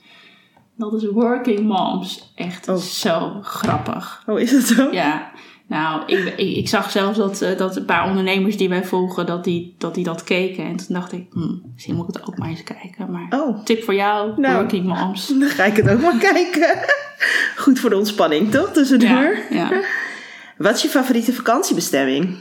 Dat 0.76 0.92
is 0.94 1.04
Working 1.10 1.60
Moms. 1.60 2.32
Echt 2.34 2.68
Oh. 2.68 2.76
zo 2.76 3.38
grappig. 3.42 4.22
Oh, 4.26 4.40
is 4.40 4.50
het 4.50 4.66
zo? 4.66 4.90
Ja, 4.92 5.30
nou, 5.70 6.02
ik, 6.06 6.34
ik, 6.36 6.56
ik 6.56 6.68
zag 6.68 6.90
zelfs 6.90 7.18
dat, 7.18 7.42
eh, 7.42 7.58
dat 7.58 7.76
een 7.76 7.84
paar 7.84 8.08
ondernemers 8.08 8.56
die 8.56 8.68
wij 8.68 8.84
volgen, 8.84 9.26
dat 9.26 9.44
die 9.44 9.74
dat, 9.78 9.94
die 9.94 10.04
dat 10.04 10.24
keken. 10.24 10.64
En 10.64 10.76
toen 10.76 10.86
dacht 10.88 11.12
ik, 11.12 11.26
hm, 11.32 11.56
misschien 11.72 11.94
moet 11.94 12.08
ik 12.08 12.14
het 12.14 12.26
ook 12.28 12.38
maar 12.38 12.48
eens 12.48 12.62
kijken. 12.62 13.10
Maar 13.10 13.26
Oh, 13.30 13.64
tip 13.64 13.84
voor 13.84 13.94
jou, 13.94 14.40
Nou. 14.40 14.54
Working 14.54 14.86
Moms. 14.86 15.26
dan 15.38 15.48
ga 15.48 15.64
ik 15.64 15.76
het 15.76 15.88
ook 15.90 16.00
maar 16.00 16.18
kijken. 16.18 16.78
Goed 17.62 17.78
voor 17.78 17.90
de 17.90 17.96
ontspanning, 17.96 18.50
toch? 18.50 18.72
Tussendoor. 18.72 19.38
Ja, 19.50 19.70
ja. 19.70 19.82
Wat 20.58 20.74
is 20.74 20.82
je 20.82 20.88
favoriete 20.88 21.32
vakantiebestemming? 21.32 22.36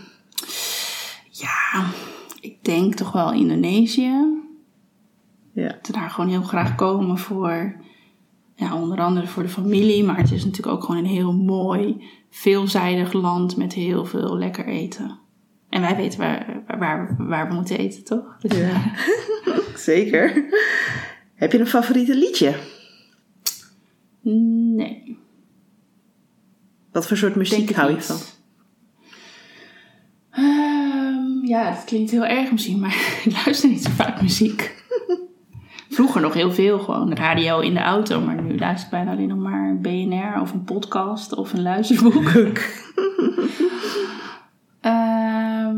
ja, 1.29 1.85
ik 2.41 2.63
denk 2.63 2.95
toch 2.95 3.11
wel 3.11 3.33
Indonesië. 3.33 4.13
Ja. 5.53 5.77
te 5.81 5.91
daar 5.91 6.09
gewoon 6.09 6.29
heel 6.29 6.41
graag 6.41 6.75
komen 6.75 7.17
voor, 7.17 7.75
ja, 8.55 8.75
onder 8.75 8.99
andere 8.99 9.27
voor 9.27 9.43
de 9.43 9.49
familie. 9.49 10.03
Maar 10.03 10.17
het 10.17 10.31
is 10.31 10.45
natuurlijk 10.45 10.75
ook 10.75 10.83
gewoon 10.83 11.03
een 11.03 11.09
heel 11.09 11.33
mooi, 11.33 12.03
veelzijdig 12.29 13.13
land 13.13 13.57
met 13.57 13.73
heel 13.73 14.05
veel 14.05 14.37
lekker 14.37 14.65
eten. 14.65 15.19
En 15.69 15.81
wij 15.81 15.95
weten 15.95 16.19
waar, 16.19 16.63
waar 16.79 17.15
waar, 17.17 17.47
we 17.47 17.53
moeten 17.53 17.77
eten, 17.77 18.03
toch? 18.03 18.37
Dus, 18.39 18.57
Ja. 18.57 18.81
Zeker. 19.75 20.45
Heb 21.35 21.51
je 21.51 21.59
een 21.59 21.67
favoriete 21.67 22.15
liedje? 22.15 22.55
Nee. 24.21 25.17
Wat 26.91 27.07
voor 27.07 27.17
soort 27.17 27.35
muziek 27.35 27.67
het 27.67 27.77
hou 27.77 27.91
je 27.93 28.01
van? 28.01 28.17
Ehm, 30.29 31.45
ja, 31.45 31.71
dat 31.71 31.83
klinkt 31.83 32.11
heel 32.11 32.25
erg 32.25 32.51
misschien, 32.51 32.79
maar 32.79 32.95
ik 33.25 33.31
luister 33.45 33.69
niet 33.69 33.83
zo 33.83 33.89
vaak 33.89 34.21
muziek. 34.21 34.78
Vroeger 35.89 36.21
nog 36.21 36.33
heel 36.33 36.51
veel, 36.51 36.79
gewoon 36.79 37.13
radio 37.13 37.59
in 37.59 37.73
de 37.73 37.79
auto. 37.79 38.21
Maar 38.21 38.41
nu 38.41 38.57
luister 38.57 38.85
ik 38.85 38.91
bijna 38.91 39.11
alleen 39.11 39.27
nog 39.27 39.37
maar 39.37 39.69
een 39.69 39.81
BNR 39.81 40.41
of 40.41 40.53
een 40.53 40.63
podcast 40.63 41.33
of 41.33 41.53
een 41.53 41.61
luisterboek. 41.61 42.31
Ehm, 44.81 45.77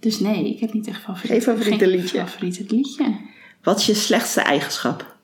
dus 0.00 0.20
nee, 0.20 0.48
ik 0.48 0.60
heb 0.60 0.72
niet 0.72 0.86
echt 0.86 1.00
favoriet. 1.00 1.30
Geen 1.30 1.42
favoriete 1.42 1.88
liedje? 1.88 2.18
favoriete 2.18 2.64
liedje. 2.68 3.16
Wat 3.62 3.78
is 3.78 3.86
je 3.86 3.94
slechtste 3.94 4.40
eigenschap? 4.40 5.15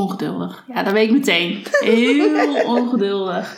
Ongeduldig. 0.00 0.64
Ja, 0.74 0.82
dat 0.82 0.92
weet 0.92 1.08
ik 1.08 1.12
meteen. 1.14 1.62
Heel 1.70 2.64
ongeduldig. 2.76 3.56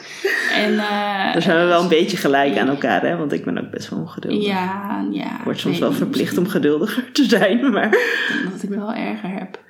En, 0.55 0.73
eh, 0.73 1.33
Daar 1.33 1.43
zijn 1.43 1.59
we 1.59 1.65
wel 1.65 1.83
een 1.83 1.89
beetje 1.89 2.17
gelijk 2.17 2.59
aan 2.59 2.69
elkaar, 2.69 3.03
hè? 3.03 3.17
Want 3.17 3.33
ik 3.33 3.45
ben 3.45 3.59
ook 3.59 3.71
best 3.71 3.89
wel 3.89 3.99
ongeduldig. 3.99 4.47
Ja, 4.47 5.05
ja. 5.11 5.39
Ik 5.39 5.45
word 5.45 5.59
soms 5.59 5.79
wel 5.79 5.93
verplicht 5.93 6.39
om 6.39 6.47
geduldiger 6.49 7.13
te 7.13 7.25
zijn, 7.25 7.71
maar... 7.73 7.91
dat 8.53 8.63
ik 8.63 8.69
wel 8.69 8.93
erger 8.95 9.29
heb. 9.31 9.61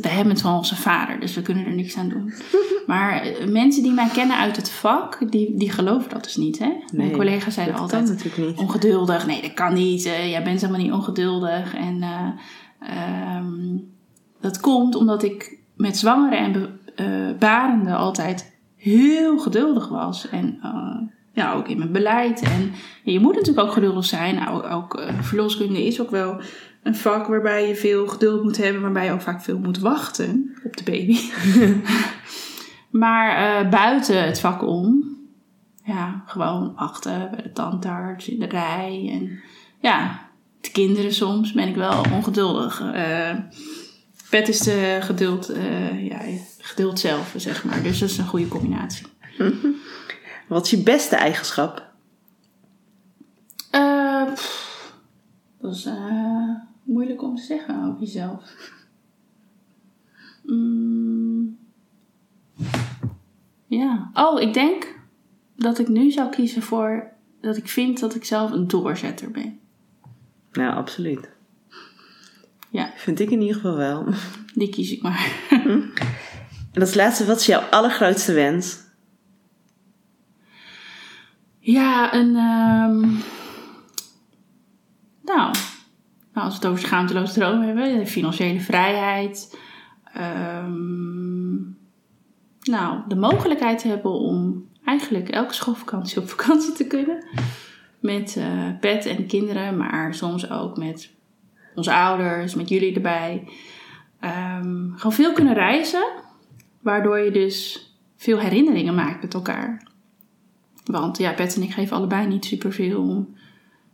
We 0.00 0.08
hebben 0.08 0.32
het 0.32 0.40
van 0.42 0.54
onze 0.56 0.76
vader, 0.76 1.20
dus 1.20 1.34
we 1.34 1.42
kunnen 1.42 1.66
er 1.66 1.74
niks 1.74 1.96
aan 1.96 2.08
doen. 2.08 2.32
Maar 2.86 3.22
eh, 3.22 3.46
mensen 3.48 3.82
die 3.82 3.92
mij 3.92 4.08
kennen 4.12 4.36
uit 4.36 4.56
het 4.56 4.70
vak, 4.70 5.30
die, 5.30 5.56
die 5.56 5.70
geloven 5.70 6.10
dat 6.10 6.24
dus 6.24 6.36
niet. 6.36 6.58
Hè? 6.58 6.72
Mijn 6.92 7.12
collega's 7.12 7.54
zeiden 7.54 7.74
dat 7.74 7.82
altijd, 7.82 8.04
kan 8.04 8.14
natuurlijk 8.16 8.46
niet. 8.48 8.58
ongeduldig. 8.58 9.26
Nee, 9.26 9.42
dat 9.42 9.54
kan 9.54 9.74
niet. 9.74 10.04
eh, 10.04 10.30
jij 10.30 10.42
bent 10.42 10.60
helemaal 10.60 10.82
niet 10.82 10.92
ongeduldig. 10.92 11.74
En 11.74 12.02
eh, 12.02 12.28
ehm, 12.80 13.76
dat 14.40 14.60
komt 14.60 14.94
omdat 14.94 15.22
ik 15.22 15.55
met 15.76 15.96
zwangeren 15.96 16.38
en 16.38 16.52
be- 16.52 17.34
barenden 17.38 17.96
altijd 17.96 18.56
heel 18.76 19.38
geduldig 19.38 19.88
was. 19.88 20.28
En 20.28 20.58
eh, 20.62 20.98
ja, 21.32 21.52
ook 21.52 21.68
in 21.68 21.78
mijn 21.78 21.92
beleid. 21.92 22.40
En 22.40 22.72
je 23.02 23.20
moet 23.20 23.34
natuurlijk 23.34 23.66
ook 23.66 23.72
geduldig 23.72 24.04
zijn. 24.04 24.34
Nou, 24.34 24.66
ook 24.68 24.94
eh, 24.94 25.20
verloskunde 25.20 25.86
is 25.86 26.00
ook 26.00 26.10
wel 26.10 26.40
een 26.82 26.96
vak 26.96 27.26
waarbij 27.26 27.68
je 27.68 27.76
veel 27.76 28.06
geduld 28.06 28.42
moet 28.42 28.56
hebben. 28.56 28.82
Waarbij 28.82 29.04
je 29.04 29.12
ook 29.12 29.20
vaak 29.20 29.42
veel 29.42 29.58
moet 29.58 29.78
wachten 29.78 30.56
op 30.64 30.76
de 30.76 30.84
baby. 30.84 31.18
maar 33.00 33.68
buiten 33.68 34.24
het 34.24 34.40
vak 34.40 34.62
om 34.62 35.04
ja, 35.84 36.22
gewoon 36.26 36.72
wachten 36.76 37.28
bij 37.30 37.42
de 37.42 37.52
tandarts 37.52 38.28
in 38.28 38.38
de 38.38 38.46
rij. 38.46 39.10
En 39.12 39.40
ja, 39.80 40.28
de 40.60 40.70
kinderen 40.70 41.12
soms 41.12 41.52
ben 41.52 41.68
ik 41.68 41.76
wel 41.76 42.04
ongeduldig. 42.12 42.82
Pet 44.36 44.48
is 44.48 44.58
de 44.58 44.98
geduld, 45.00 45.48
eh, 45.48 46.06
ja, 46.06 46.20
geduld 46.58 46.98
zelf, 46.98 47.34
zeg 47.36 47.64
maar. 47.64 47.82
Dus 47.82 47.98
dat 47.98 48.08
is 48.08 48.18
een 48.18 48.26
goede 48.26 48.48
combinatie. 48.48 49.06
Wat 50.48 50.64
is 50.64 50.70
je 50.70 50.82
beste 50.82 51.16
eigenschap? 51.16 51.92
Eh, 53.70 54.32
pff, 54.32 54.94
dat 55.60 55.74
is 55.74 55.84
eh, 55.84 56.50
moeilijk 56.82 57.22
om 57.22 57.36
te 57.36 57.42
zeggen 57.42 57.84
over 57.84 58.00
jezelf. 58.00 58.72
Mm, 60.42 61.58
ja. 63.66 64.10
Oh, 64.14 64.40
ik 64.40 64.54
denk 64.54 64.98
dat 65.54 65.78
ik 65.78 65.88
nu 65.88 66.10
zou 66.10 66.30
kiezen 66.30 66.62
voor 66.62 67.12
dat 67.40 67.56
ik 67.56 67.68
vind 67.68 68.00
dat 68.00 68.14
ik 68.14 68.24
zelf 68.24 68.50
een 68.50 68.68
doorzetter 68.68 69.30
ben. 69.30 69.58
Nou, 70.52 70.74
absoluut. 70.74 71.35
Ja. 72.76 72.90
Vind 72.96 73.20
ik 73.20 73.30
in 73.30 73.40
ieder 73.40 73.54
geval 73.54 73.76
wel. 73.76 74.06
Die 74.54 74.68
kies 74.68 74.92
ik 74.92 75.02
maar. 75.02 75.32
En 76.72 76.82
als 76.82 76.94
laatste, 76.94 77.26
wat 77.26 77.40
is 77.40 77.46
jouw 77.46 77.60
allergrootste 77.60 78.32
wens? 78.32 78.78
Ja, 81.58 82.14
een. 82.14 82.36
ehm, 82.36 83.00
nou, 85.22 85.52
nou, 86.32 86.46
als 86.46 86.48
we 86.48 86.54
het 86.60 86.66
over 86.66 86.78
schaamteloos 86.78 87.32
dromen 87.32 87.66
hebben, 87.66 87.98
de 87.98 88.06
financiële 88.06 88.60
vrijheid. 88.60 89.58
ehm, 90.12 91.54
nou, 92.62 93.00
de 93.08 93.16
mogelijkheid 93.16 93.82
hebben 93.82 94.12
om 94.12 94.68
eigenlijk 94.84 95.28
elke 95.28 95.54
schoolvakantie 95.54 96.20
op 96.20 96.28
vakantie 96.28 96.72
te 96.72 96.86
kunnen. 96.86 97.24
Met 98.00 98.36
eh 98.36 98.68
pet 98.80 99.06
en 99.06 99.16
de 99.16 99.26
kinderen, 99.26 99.76
maar 99.76 100.14
soms 100.14 100.50
ook 100.50 100.76
met 100.76 101.15
onze 101.76 101.94
ouders, 101.94 102.54
met 102.54 102.68
jullie 102.68 102.94
erbij. 102.94 103.48
Ehm, 104.20 104.90
gewoon 104.94 105.12
veel 105.12 105.32
kunnen 105.32 105.54
reizen, 105.54 106.06
waardoor 106.80 107.18
je 107.18 107.30
dus 107.30 107.86
veel 108.16 108.38
herinneringen 108.38 108.94
maakt 108.94 109.22
met 109.22 109.34
elkaar. 109.34 109.82
Want 110.84 111.18
ja, 111.18 111.32
Pet 111.32 111.56
en 111.56 111.62
ik 111.62 111.72
geven 111.72 111.96
allebei 111.96 112.26
niet 112.26 112.44
superveel 112.44 113.28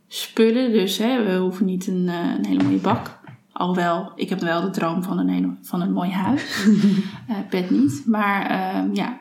spullen. 0.07 0.71
Dus 0.71 0.97
hè, 0.97 1.23
we 1.23 1.37
hoeven 1.37 1.65
niet 1.65 1.87
een, 1.87 2.07
eh, 2.07 2.33
een 2.37 2.45
hele 2.45 2.63
mooie 2.63 2.77
bak. 2.77 3.19
Alhoewel, 3.51 4.11
ik 4.15 4.29
heb 4.29 4.39
wel 4.39 4.61
de 4.61 4.69
droom 4.69 5.03
van 5.03 5.19
een, 5.19 5.29
hele, 5.29 5.55
van 5.61 5.81
een 5.81 5.93
mooi 5.93 6.11
huis. 6.11 6.43
Eh 7.27 7.35
Pet 7.49 7.69
niet. 7.69 8.03
Maar 8.05 8.45
ehm, 8.49 8.93
ja, 8.93 9.19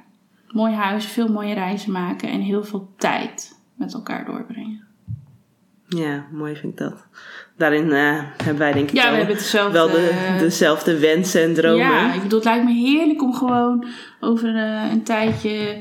mooi 0.48 0.74
huis, 0.74 1.06
veel 1.06 1.28
mooie 1.28 1.54
reizen 1.54 1.92
maken 1.92 2.30
en 2.30 2.40
heel 2.40 2.64
veel 2.64 2.92
tijd 2.96 3.58
met 3.74 3.94
elkaar 3.94 4.24
doorbrengen. 4.24 4.84
Ja, 5.88 6.26
mooi 6.32 6.56
vind 6.56 6.72
ik 6.72 6.78
dat. 6.78 7.06
Daarin 7.62 7.92
eh, 7.92 8.18
hebben 8.36 8.58
wij 8.58 8.72
denk 8.72 8.88
ik 8.88 8.94
Ja, 8.94 9.02
wel, 9.02 9.10
we 9.10 9.16
hebben 9.16 9.36
hetzelfde. 9.36 9.72
wel 9.72 9.90
de, 9.90 10.36
dezelfde 10.38 10.98
wensen 10.98 11.42
en 11.42 11.54
dromen. 11.54 11.78
Ja, 11.78 12.12
ik 12.14 12.22
bedoel, 12.22 12.38
het 12.38 12.48
lijkt 12.48 12.64
me 12.64 12.72
heerlijk 12.72 13.22
om 13.22 13.34
gewoon 13.34 13.86
over 14.20 14.56
eh, 14.56 14.90
een 14.92 15.02
tijdje 15.02 15.78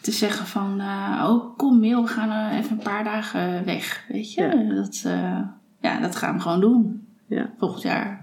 te 0.00 0.10
zeggen 0.12 0.46
van... 0.46 0.80
eh, 0.80 1.26
oh, 1.30 1.56
kom 1.56 1.80
Mil, 1.80 2.02
we 2.02 2.08
gaan 2.08 2.50
eh, 2.50 2.58
even 2.58 2.70
een 2.70 2.82
paar 2.82 3.04
dagen 3.04 3.64
weg, 3.64 4.04
weet 4.08 4.32
je. 4.34 4.42
Ja. 4.42 4.74
Dat, 4.74 5.02
eh, 5.04 5.40
ja, 5.80 6.00
dat 6.00 6.16
gaan 6.16 6.34
we 6.34 6.40
gewoon 6.40 6.60
doen. 6.60 7.06
Ja. 7.26 7.50
Volgend 7.58 7.82
jaar. 7.82 8.22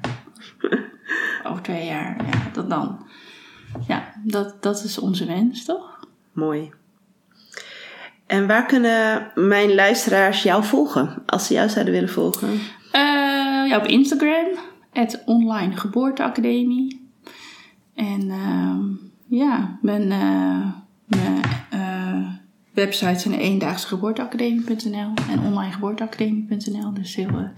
Over 1.47 1.61
twee 1.63 1.85
jaar, 1.85 2.15
ja, 2.25 2.39
dat 2.53 2.69
dan. 2.69 3.05
Ja, 3.87 4.03
dat, 4.23 4.63
dat 4.63 4.83
is 4.83 4.97
onze 4.99 5.25
wens, 5.25 5.65
toch? 5.65 5.99
Mooi. 6.31 6.71
En 8.27 8.47
waar 8.47 8.65
kunnen 8.65 9.31
mijn 9.35 9.75
luisteraars 9.75 10.43
jou 10.43 10.63
volgen? 10.63 11.23
Als 11.25 11.47
ze 11.47 11.53
jou 11.53 11.69
zouden 11.69 11.93
willen 11.93 12.09
volgen. 12.09 12.59
Eh, 12.95 13.69
ja, 13.69 13.77
op 13.77 13.85
Instagram, 13.85 14.45
het 14.91 15.23
online 15.25 15.75
geboorteacademie. 15.75 17.09
En 17.93 18.29
ehm, 18.29 18.81
ja, 19.27 19.77
mijn, 19.81 20.11
eh, 20.11 20.67
mijn 21.05 21.41
eh, 21.69 22.27
websites 22.73 23.21
zijn 23.21 23.33
eendaagse-geboorteacademie.nl 23.33 25.13
en 25.29 25.39
onlinegeboorteacademie.nl. 25.39 26.93
Dus 26.93 27.15
heel, 27.15 27.49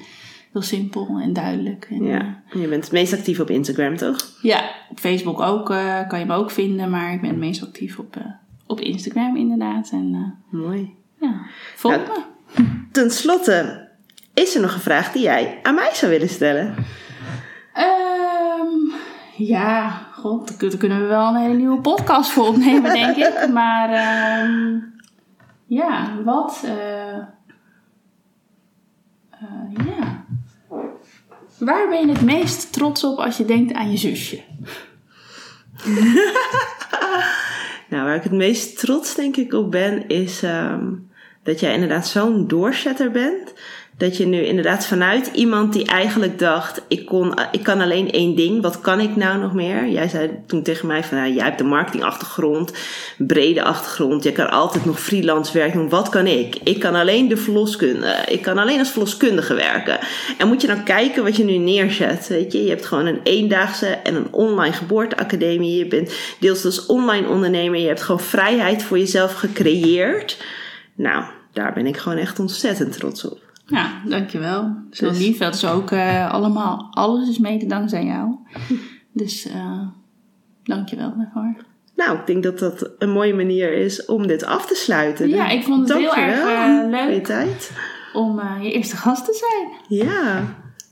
heel 0.51 0.61
simpel 0.61 1.19
en 1.19 1.33
duidelijk. 1.33 1.88
En, 1.89 2.03
Ja. 2.03 2.41
En 2.49 2.59
je 2.59 2.67
bent 2.67 2.83
het 2.83 2.93
meest 2.93 3.13
actief 3.13 3.39
op 3.39 3.49
Instagram, 3.49 3.95
toch? 3.95 4.38
ja, 4.41 4.71
op 4.89 4.99
Facebook 4.99 5.41
ook 5.41 5.65
kan 6.07 6.19
je 6.19 6.25
me 6.25 6.33
ook 6.33 6.51
vinden, 6.51 6.89
maar 6.89 7.13
ik 7.13 7.21
ben 7.21 7.29
het 7.29 7.39
meest 7.39 7.63
actief 7.63 7.99
op, 7.99 8.17
op 8.65 8.79
Instagram 8.79 9.35
inderdaad. 9.35 9.89
En 9.91 10.35
Mooi. 10.49 10.93
ja, 11.19 11.41
volg 11.75 11.97
me. 11.97 12.23
Ten 12.91 13.11
slotte, 13.11 13.86
is 14.38 14.55
er 14.55 14.61
nog 14.61 14.73
een 14.73 14.79
vraag 14.79 15.11
die 15.11 15.21
jij 15.21 15.59
aan 15.63 15.75
mij 15.75 15.89
zou 15.93 16.11
willen 16.11 16.29
stellen? 16.29 16.75
Ehm, 17.73 18.67
ja, 19.38 19.89
god, 20.13 20.47
daar 20.47 20.57
kun- 20.57 20.69
daar 20.69 20.77
kunnen 20.77 21.01
we 21.01 21.05
wel 21.07 21.27
een 21.27 21.35
hele 21.41 21.53
nieuwe 21.53 21.81
podcast 21.81 22.29
voor 22.31 22.47
opnemen, 22.47 22.93
denk 22.93 23.15
ik. 23.17 23.47
Maar 23.53 23.89
ehm, 23.89 24.77
ja, 25.65 26.21
wat? 26.23 26.61
eh, 26.65 27.17
eh, 29.31 29.85
ja. 29.85 30.25
Waar 31.59 31.88
ben 31.89 32.07
je 32.07 32.13
het 32.13 32.21
meest 32.21 32.73
trots 32.73 33.03
op 33.03 33.17
als 33.17 33.38
je 33.38 33.45
denkt 33.45 33.73
aan 33.73 33.91
je 33.91 33.97
zusje? 33.97 34.41
Nou, 37.89 38.03
waar 38.05 38.15
ik 38.15 38.23
het 38.23 38.31
meest 38.31 38.79
trots 38.79 39.15
denk 39.15 39.35
ik 39.38 39.53
op 39.53 39.71
ben, 39.71 40.07
is 40.07 40.43
ehm, 40.43 40.85
dat 41.43 41.59
jij 41.59 41.73
inderdaad 41.73 42.07
zo'n 42.07 42.47
doorzetter 42.47 43.11
bent. 43.11 43.53
Dat 43.97 44.17
je 44.17 44.25
nu 44.25 44.45
inderdaad 44.45 44.85
vanuit 44.85 45.29
iemand 45.33 45.73
die 45.73 45.85
eigenlijk 45.85 46.39
dacht, 46.39 46.81
ik, 46.87 47.05
kon, 47.05 47.33
ik 47.51 47.63
kan 47.63 47.81
alleen 47.81 48.11
één 48.11 48.35
ding, 48.35 48.61
wat 48.61 48.81
kan 48.81 48.99
ik 48.99 49.15
nou 49.15 49.39
nog 49.39 49.53
meer? 49.53 49.89
Jij 49.89 50.07
zei 50.07 50.29
toen 50.47 50.63
tegen 50.63 50.87
mij 50.87 51.03
van, 51.03 51.17
nou, 51.17 51.33
jij 51.33 51.43
hebt 51.43 51.59
een 51.59 51.67
marketingachtergrond, 51.67 52.73
brede 53.17 53.63
achtergrond, 53.63 54.23
je 54.23 54.31
kan 54.31 54.49
altijd 54.49 54.85
nog 54.85 54.99
freelance 54.99 55.53
werk 55.53 55.73
doen, 55.73 55.89
wat 55.89 56.09
kan 56.09 56.27
ik? 56.27 56.55
Ik 56.63 56.79
kan 56.79 56.95
alleen 56.95 57.27
de 57.27 57.37
verloskunde, 57.37 58.15
ik 58.27 58.41
kan 58.41 58.57
alleen 58.57 58.79
als 58.79 58.89
verloskundige 58.89 59.53
werken. 59.53 59.99
En 60.37 60.47
moet 60.47 60.61
je 60.61 60.67
nou 60.67 60.79
kijken 60.79 61.23
wat 61.23 61.35
je 61.35 61.43
nu 61.43 61.57
neerzet, 61.57 62.27
weet 62.27 62.51
je? 62.51 62.63
Je 62.63 62.69
hebt 62.69 62.85
gewoon 62.85 63.05
een 63.05 63.21
eendaagse 63.23 63.87
en 63.87 64.15
een 64.15 64.33
online 64.33 64.73
geboorteacademie, 64.73 65.77
je 65.77 65.87
bent 65.87 66.13
deels 66.39 66.65
als 66.65 66.85
online 66.85 67.27
ondernemer, 67.27 67.79
je 67.79 67.87
hebt 67.87 68.01
gewoon 68.01 68.21
vrijheid 68.21 68.83
voor 68.83 68.97
jezelf 68.97 69.33
gecreëerd. 69.33 70.43
Nou, 70.95 71.23
daar 71.53 71.73
ben 71.73 71.85
ik 71.85 71.97
gewoon 71.97 72.17
echt 72.17 72.39
ontzettend 72.39 72.93
trots 72.93 73.25
op. 73.25 73.46
Ja, 73.70 74.01
dankjewel. 74.05 74.76
Zo 74.91 75.07
Dus- 75.09 75.18
lief. 75.18 75.38
Dat 75.38 75.55
is 75.55 75.65
ook 75.65 75.91
eh, 75.91 76.32
allemaal, 76.34 76.88
alles 76.91 77.30
is 77.30 77.38
mede 77.38 77.65
dankzij 77.65 78.05
jou. 78.05 78.36
Dus 79.11 79.47
eh 79.47 79.82
dankjewel 80.63 81.13
daarvoor. 81.18 81.55
Nou, 81.95 82.18
ik 82.18 82.26
denk 82.26 82.43
dat 82.43 82.59
dat 82.59 82.91
een 82.97 83.09
mooie 83.11 83.34
manier 83.34 83.74
is 83.74 84.05
om 84.05 84.28
dit 84.28 84.45
af 84.45 84.65
te 84.68 84.76
sluiten. 84.76 85.30
Ja, 85.30 85.47
ik 85.49 85.63
vond 85.63 85.89
het 85.89 85.97
heel 85.97 86.15
erg 86.15 86.36
eh, 86.36 86.41
voor 86.41 86.49
je 86.49 86.88
leuk 86.89 87.24
tijd. 87.26 87.72
om 88.13 88.41
je 88.61 88.72
eerste 88.72 88.95
gast 88.97 89.26
te 89.26 89.34
zijn. 89.88 89.99
Ja, 90.07 90.43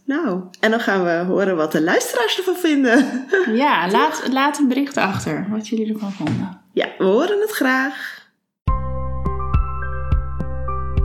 nou. 0.05 0.41
En 0.59 0.71
dan 0.71 0.79
gaan 0.79 1.03
we 1.03 1.23
horen 1.33 1.55
wat 1.55 1.71
de 1.71 1.81
luisteraars 1.81 2.37
ervan 2.37 2.55
vinden. 2.55 3.25
Ja, 3.53 3.87
laat, 3.91 4.27
laat 4.31 4.59
een 4.59 4.67
bericht 4.67 4.97
achter 4.97 5.47
wat 5.49 5.67
jullie 5.67 5.93
ervan 5.93 6.11
vonden. 6.11 6.59
Ja, 6.71 6.87
we 6.97 7.03
horen 7.03 7.39
het 7.41 7.51
graag. 7.51 8.23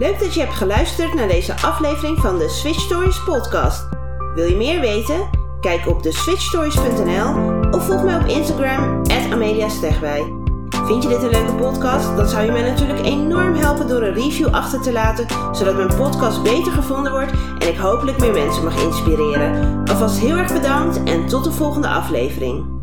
Leuk 0.01 0.19
dat 0.19 0.35
je 0.35 0.41
hebt 0.41 0.55
geluisterd 0.55 1.15
naar 1.15 1.29
deze 1.29 1.61
aflevering 1.61 2.19
van 2.19 2.39
de 2.39 2.49
Switch 2.49 2.81
Stories 2.81 3.25
podcast. 3.25 3.89
Wil 4.35 4.45
je 4.45 4.57
meer 4.57 4.81
weten? 4.81 5.31
Kijk 5.61 5.87
op 5.89 6.03
de 6.03 6.13
switchstories.nl 6.13 7.61
of 7.71 7.87
volg 7.87 8.03
mij 8.03 8.17
op 8.17 8.27
Instagram 8.27 9.03
Amelia. 9.33 9.69
Vind 10.87 11.03
je 11.03 11.09
dit 11.09 11.23
een 11.23 11.31
leuke 11.31 11.55
podcast? 11.55 12.17
Dan 12.17 12.29
zou 12.29 12.45
je 12.45 12.53
mij 12.53 12.71
natuurlijk 12.71 13.07
enorm 13.07 13.55
helpen 13.55 13.89
door 13.89 14.03
een 14.03 14.15
review 14.15 14.55
achter 14.55 14.81
te 14.81 14.93
laten, 14.93 15.27
zodat 15.53 15.77
mijn 15.77 15.95
podcast 15.97 16.43
beter 16.43 16.73
gevonden 16.73 17.13
wordt 17.13 17.33
en 17.59 17.69
ik 17.69 17.77
hopelijk 17.77 18.19
meer 18.19 18.33
mensen 18.33 18.65
mag 18.65 18.83
inspireren. 18.83 19.83
Alvast 19.85 20.19
heel 20.19 20.37
erg 20.37 20.53
bedankt 20.53 21.03
en 21.03 21.27
tot 21.27 21.45
de 21.45 21.53
volgende 21.53 21.89
aflevering. 21.89 22.80